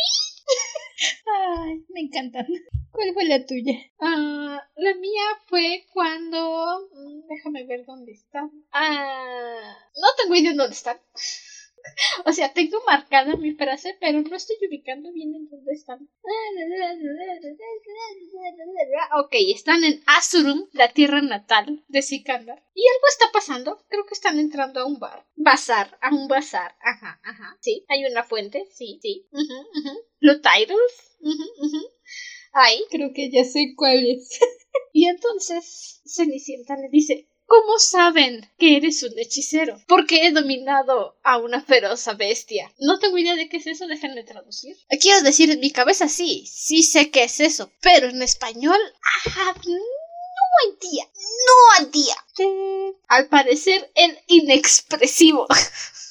Ay, 1.26 1.84
me 1.88 2.00
encantan. 2.00 2.46
¿Cuál 2.92 3.14
fue 3.14 3.24
la 3.24 3.46
tuya? 3.46 3.74
Ah, 4.00 4.62
la 4.76 4.94
mía 4.94 5.22
fue 5.46 5.86
cuando. 5.92 6.88
Mm, 6.92 7.26
déjame 7.28 7.64
ver 7.64 7.84
dónde 7.86 8.12
está. 8.12 8.50
Ah, 8.72 9.76
no 9.94 10.08
tengo 10.20 10.34
idea 10.34 10.50
de 10.50 10.56
dónde 10.56 10.74
están. 10.74 11.00
O 12.26 12.32
sea, 12.32 12.52
tengo 12.52 12.78
marcada 12.86 13.36
mi 13.36 13.52
frase, 13.54 13.96
pero 14.00 14.20
no 14.22 14.36
estoy 14.36 14.56
ubicando 14.68 15.12
bien 15.12 15.34
en 15.34 15.48
dónde 15.48 15.72
están. 15.72 16.08
Ok, 19.18 19.34
están 19.54 19.84
en 19.84 20.02
Asurum, 20.06 20.68
la 20.72 20.92
tierra 20.92 21.20
natal 21.22 21.84
de 21.88 22.02
Sikandar. 22.02 22.62
Y 22.74 22.82
algo 22.82 23.06
está 23.08 23.26
pasando. 23.32 23.84
Creo 23.88 24.04
que 24.06 24.14
están 24.14 24.38
entrando 24.38 24.80
a 24.80 24.86
un 24.86 24.98
bar. 24.98 25.26
Bazar, 25.36 25.98
a 26.00 26.14
un 26.14 26.28
bazar. 26.28 26.76
Ajá, 26.80 27.20
ajá. 27.22 27.56
Sí, 27.60 27.84
hay 27.88 28.04
una 28.04 28.24
fuente. 28.24 28.66
Sí, 28.72 28.98
sí. 29.02 29.26
Uh 29.32 29.38
-huh, 29.38 29.66
uh 29.66 29.84
-huh. 29.84 29.98
Los 30.20 30.40
titles. 30.40 31.16
Uh 31.20 31.30
-huh, 31.30 31.90
Ahí. 32.52 32.84
Creo 32.90 33.12
que 33.12 33.30
ya 33.30 33.44
sé 33.44 33.74
cuál 33.76 34.04
es. 34.06 34.38
y 34.92 35.06
entonces 35.06 36.02
Cenicienta 36.04 36.76
le 36.76 36.88
dice, 36.90 37.28
¿Cómo 37.50 37.80
saben 37.80 38.48
que 38.60 38.76
eres 38.76 39.02
un 39.02 39.18
hechicero? 39.18 39.82
Porque 39.88 40.24
he 40.24 40.30
dominado 40.30 41.16
a 41.24 41.38
una 41.38 41.60
feroz 41.60 42.06
bestia. 42.16 42.72
No 42.78 43.00
tengo 43.00 43.18
idea 43.18 43.34
de 43.34 43.48
qué 43.48 43.56
es 43.56 43.66
eso, 43.66 43.88
déjenme 43.88 44.22
traducir. 44.22 44.76
Quiero 45.00 45.20
decir, 45.22 45.50
en 45.50 45.58
mi 45.58 45.72
cabeza 45.72 46.08
sí, 46.08 46.46
sí 46.46 46.84
sé 46.84 47.10
qué 47.10 47.24
es 47.24 47.40
eso, 47.40 47.72
pero 47.80 48.08
en 48.08 48.22
español, 48.22 48.78
ajá, 49.26 49.56
no 49.66 49.80
hay 50.62 50.76
día, 50.80 51.04
no 51.80 51.86
día. 51.90 52.14
Al 53.08 53.26
parecer, 53.26 53.90
el 53.96 54.16
inexpresivo. 54.28 55.48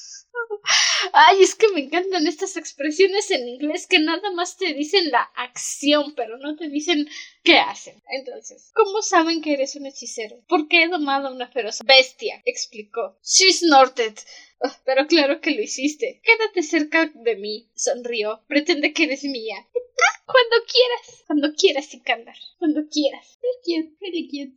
Ay, 1.12 1.42
es 1.42 1.54
que 1.54 1.68
me 1.68 1.80
encantan 1.80 2.26
estas 2.26 2.56
expresiones 2.56 3.30
en 3.30 3.48
inglés 3.48 3.86
que 3.86 3.98
nada 3.98 4.30
más 4.32 4.56
te 4.56 4.74
dicen 4.74 5.10
la 5.10 5.22
acción, 5.34 6.14
pero 6.14 6.36
no 6.38 6.56
te 6.56 6.68
dicen 6.68 7.08
qué 7.42 7.58
hacen. 7.58 8.02
Entonces, 8.08 8.70
¿cómo 8.74 9.02
saben 9.02 9.40
que 9.42 9.54
eres 9.54 9.76
un 9.76 9.86
hechicero? 9.86 10.36
Porque 10.48 10.82
he 10.82 10.88
domado 10.88 11.28
a 11.28 11.32
una 11.32 11.48
feroz 11.48 11.78
bestia, 11.84 12.42
explicó. 12.44 13.18
She 13.22 13.52
snorted. 13.52 14.14
Oh, 14.60 14.70
pero 14.84 15.06
claro 15.06 15.40
que 15.40 15.52
lo 15.52 15.62
hiciste. 15.62 16.20
Quédate 16.22 16.62
cerca 16.62 17.10
de 17.12 17.36
mí, 17.36 17.68
sonrió. 17.74 18.42
Pretende 18.46 18.92
que 18.92 19.04
eres 19.04 19.24
mía. 19.24 19.56
Cuando 20.26 20.64
quieras, 20.64 21.24
cuando 21.26 21.52
quieras, 21.54 21.86
Sikandar, 21.86 22.36
cuando 22.58 22.88
quieras. 22.88 23.38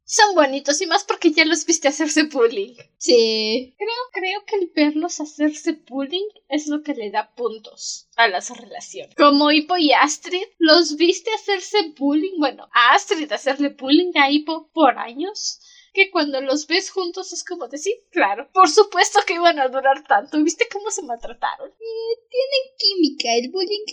Son 0.05 0.35
bonitos 0.35 0.79
y 0.81 0.85
más 0.85 1.03
porque 1.03 1.31
ya 1.31 1.45
los 1.45 1.65
viste 1.65 1.87
hacerse 1.87 2.23
bullying. 2.23 2.75
Sí. 2.97 3.73
Creo, 3.75 3.89
creo 4.11 4.45
que 4.45 4.55
el 4.57 4.71
verlos 4.73 5.19
hacerse 5.19 5.71
bullying 5.71 6.27
es 6.47 6.67
lo 6.67 6.83
que 6.83 6.93
le 6.93 7.09
da 7.09 7.33
puntos 7.33 8.07
a 8.15 8.27
las 8.27 8.55
relaciones. 8.55 9.15
Como 9.15 9.51
Hippo 9.51 9.75
y 9.75 9.93
Astrid, 9.93 10.43
los 10.59 10.95
viste 10.95 11.31
hacerse 11.33 11.93
bullying, 11.97 12.37
bueno, 12.37 12.69
a 12.71 12.93
Astrid 12.93 13.31
hacerle 13.31 13.69
bullying 13.69 14.11
a 14.15 14.29
Hippo 14.29 14.69
por 14.73 14.99
años 14.99 15.59
que 15.93 16.09
cuando 16.11 16.41
los 16.41 16.67
ves 16.67 16.89
juntos 16.89 17.31
es 17.33 17.43
como 17.43 17.67
decir, 17.67 17.93
claro, 18.09 18.49
por 18.51 18.69
supuesto 18.69 19.19
que 19.25 19.35
iban 19.35 19.59
a 19.59 19.67
durar 19.67 20.03
tanto. 20.03 20.43
¿Viste 20.43 20.67
cómo 20.71 20.89
se 20.91 21.03
maltrataron? 21.03 21.69
Eh, 21.69 22.19
tienen 22.29 22.77
química, 22.77 23.35
el 23.35 23.51
bullying 23.51 23.85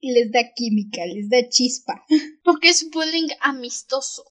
les 0.00 0.30
da 0.30 0.52
química, 0.54 1.04
les 1.06 1.28
da 1.28 1.48
chispa. 1.48 2.04
Porque 2.44 2.68
es 2.68 2.88
bullying 2.90 3.28
amistoso. 3.40 4.24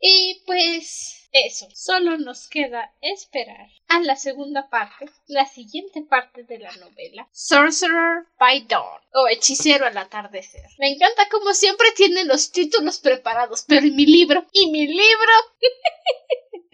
Y 0.00 0.42
pues 0.46 1.28
eso, 1.32 1.68
solo 1.74 2.16
nos 2.18 2.48
queda 2.48 2.94
esperar 3.00 3.68
a 3.88 4.00
la 4.00 4.16
segunda 4.16 4.68
parte, 4.68 5.06
la 5.26 5.46
siguiente 5.46 6.02
parte 6.02 6.44
de 6.44 6.58
la 6.58 6.74
novela, 6.76 7.28
Sorcerer 7.32 8.24
by 8.38 8.66
Dawn 8.66 9.00
o 9.12 9.28
Hechicero 9.28 9.86
al 9.86 9.96
atardecer. 9.98 10.62
Me 10.78 10.88
encanta 10.88 11.28
como 11.30 11.52
siempre 11.52 11.88
tienen 11.96 12.28
los 12.28 12.52
títulos 12.52 13.00
preparados, 13.00 13.64
pero 13.66 13.86
en 13.86 13.96
mi 13.96 14.06
libro, 14.06 14.46
y 14.52 14.70
mi 14.70 14.86
libro... 14.86 15.32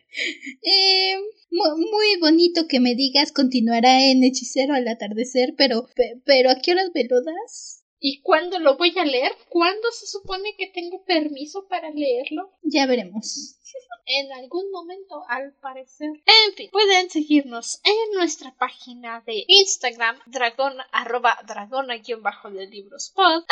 Eh, 0.62 1.16
muy 1.50 2.20
bonito 2.20 2.68
que 2.68 2.80
me 2.80 2.94
digas 2.94 3.32
continuará 3.32 4.04
en 4.04 4.22
Hechicero 4.22 4.74
al 4.74 4.86
atardecer, 4.86 5.54
pero, 5.56 5.88
pero 6.26 6.50
¿a 6.50 6.56
qué 6.56 6.72
horas 6.72 6.90
me? 6.94 7.81
¿Y 8.04 8.20
cuándo 8.20 8.58
lo 8.58 8.76
voy 8.76 8.92
a 8.98 9.04
leer? 9.04 9.30
¿Cuándo 9.48 9.92
se 9.92 10.08
supone 10.08 10.56
que 10.58 10.66
tengo 10.66 11.04
permiso 11.04 11.68
para 11.68 11.88
leerlo? 11.90 12.50
Ya 12.64 12.84
veremos. 12.86 13.60
En 14.06 14.32
algún 14.32 14.72
momento, 14.72 15.22
al 15.28 15.54
parecer. 15.60 16.08
En 16.08 16.54
fin, 16.56 16.68
pueden 16.72 17.08
seguirnos 17.10 17.80
en 17.84 18.18
nuestra 18.18 18.56
página 18.56 19.22
de 19.24 19.44
Instagram, 19.46 20.18
dragón, 20.26 20.74
arroba 20.90 21.38
dragona 21.46 21.96
guion 21.98 22.22
bajo 22.22 22.50
de 22.50 22.66
libros 22.66 23.12
pod. 23.14 23.44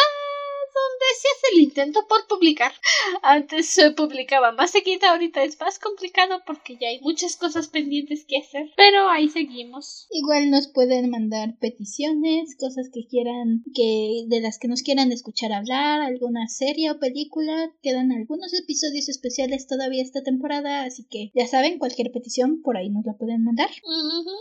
Donde 0.75 1.07
se 1.21 1.29
hace 1.29 1.55
el 1.55 1.61
intento 1.63 2.07
por 2.09 2.27
publicar. 2.27 2.73
Antes 3.23 3.67
se 3.67 3.91
publicaba 3.93 4.53
más 4.53 4.71
seguido, 4.71 5.09
ahorita 5.09 5.43
es 5.43 5.59
más 5.61 5.79
complicado 5.79 6.43
porque 6.47 6.77
ya 6.81 6.89
hay 6.89 7.01
muchas 7.01 7.37
cosas 7.37 7.69
pendientes 7.69 8.25
que 8.27 8.39
hacer. 8.39 8.71
Pero 8.77 9.09
ahí 9.09 9.29
seguimos. 9.29 10.07
Igual 10.11 10.51
nos 10.51 10.69
pueden 10.69 11.11
mandar 11.11 11.59
peticiones, 11.59 12.57
cosas 12.57 12.89
que 12.93 13.07
quieran, 13.07 13.65
que 13.75 14.25
de 14.27 14.41
las 14.41 14.59
que 14.59 14.69
nos 14.69 14.83
quieran 14.83 15.13
escuchar 15.13 15.53
hablar, 15.53 16.01
alguna 16.01 16.49
serie 16.49 16.91
o 16.91 16.99
película. 16.99 17.73
Quedan 17.83 18.13
algunos 18.13 18.53
episodios 18.55 19.09
especiales 19.09 19.67
todavía 19.67 20.03
esta 20.03 20.23
temporada, 20.23 20.85
así 20.85 21.05
que 21.11 21.31
ya 21.35 21.47
saben, 21.47 21.79
cualquier 21.79 22.13
petición 22.13 22.63
por 22.63 22.77
ahí 22.77 22.91
nos 22.91 23.05
la 23.05 23.15
pueden 23.15 23.45
mandar. 23.45 23.71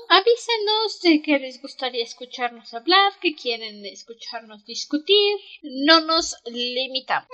Avísenos 0.09 1.01
de 1.03 1.21
que 1.21 1.39
les 1.39 1.61
gustaría 1.61 2.03
escucharnos 2.03 2.73
hablar, 2.73 3.13
que 3.21 3.35
quieren 3.35 3.85
escucharnos 3.85 4.65
discutir. 4.65 5.37
No 5.63 6.01
nos 6.01 6.18
limitamos. 6.45 7.29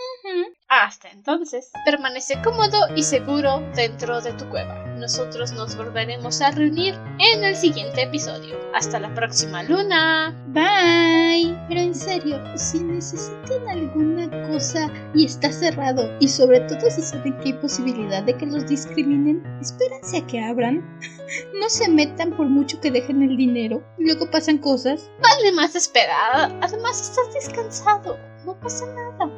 Hasta 0.67 1.09
entonces, 1.09 1.71
permanece 1.85 2.41
cómodo 2.43 2.77
y 2.95 3.03
seguro 3.03 3.59
dentro 3.75 4.21
de 4.21 4.33
tu 4.33 4.49
cueva. 4.49 4.85
Nosotros 4.95 5.51
nos 5.51 5.75
volveremos 5.75 6.41
a 6.41 6.51
reunir 6.51 6.95
en 7.19 7.43
el 7.43 7.55
siguiente 7.55 8.03
episodio. 8.03 8.57
Hasta 8.73 8.99
la 8.99 9.13
próxima 9.13 9.61
luna. 9.63 10.33
Bye. 10.47 11.55
Pero 11.67 11.81
en 11.81 11.93
serio, 11.93 12.41
si 12.55 12.79
necesitan 12.79 13.67
alguna 13.67 14.29
cosa 14.47 14.89
y 15.13 15.25
está 15.25 15.51
cerrado, 15.51 16.15
y 16.19 16.27
sobre 16.27 16.61
todo 16.61 16.89
si 16.89 17.01
saben 17.01 17.37
que 17.39 17.49
hay 17.49 17.53
posibilidad 17.53 18.23
de 18.23 18.37
que 18.37 18.45
los 18.45 18.67
discriminen, 18.67 19.43
espérense 19.61 20.17
a 20.17 20.27
que 20.27 20.39
abran. 20.41 20.83
No 21.59 21.69
se 21.69 21.89
metan 21.89 22.37
por 22.37 22.47
mucho 22.47 22.79
que 22.79 22.91
dejen 22.91 23.23
el 23.23 23.35
dinero. 23.35 23.83
Luego 23.97 24.29
pasan 24.29 24.59
cosas. 24.59 25.09
Vale 25.21 25.51
más 25.53 25.75
esperar. 25.75 26.55
Además, 26.61 27.01
estás 27.01 27.33
descansado. 27.33 28.17
No 28.45 28.59
pasa 28.59 28.85
nada. 28.93 29.31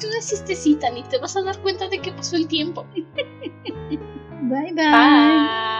Tú 0.00 0.06
una 0.08 0.20
siestecita 0.20 0.90
ni 0.90 1.02
te 1.04 1.18
vas 1.18 1.36
a 1.36 1.42
dar 1.42 1.58
cuenta 1.60 1.88
de 1.88 2.00
que 2.00 2.12
pasó 2.12 2.36
el 2.36 2.48
tiempo. 2.48 2.86
Bye 4.42 4.72
bye. 4.74 4.90
Bye. 4.90 5.79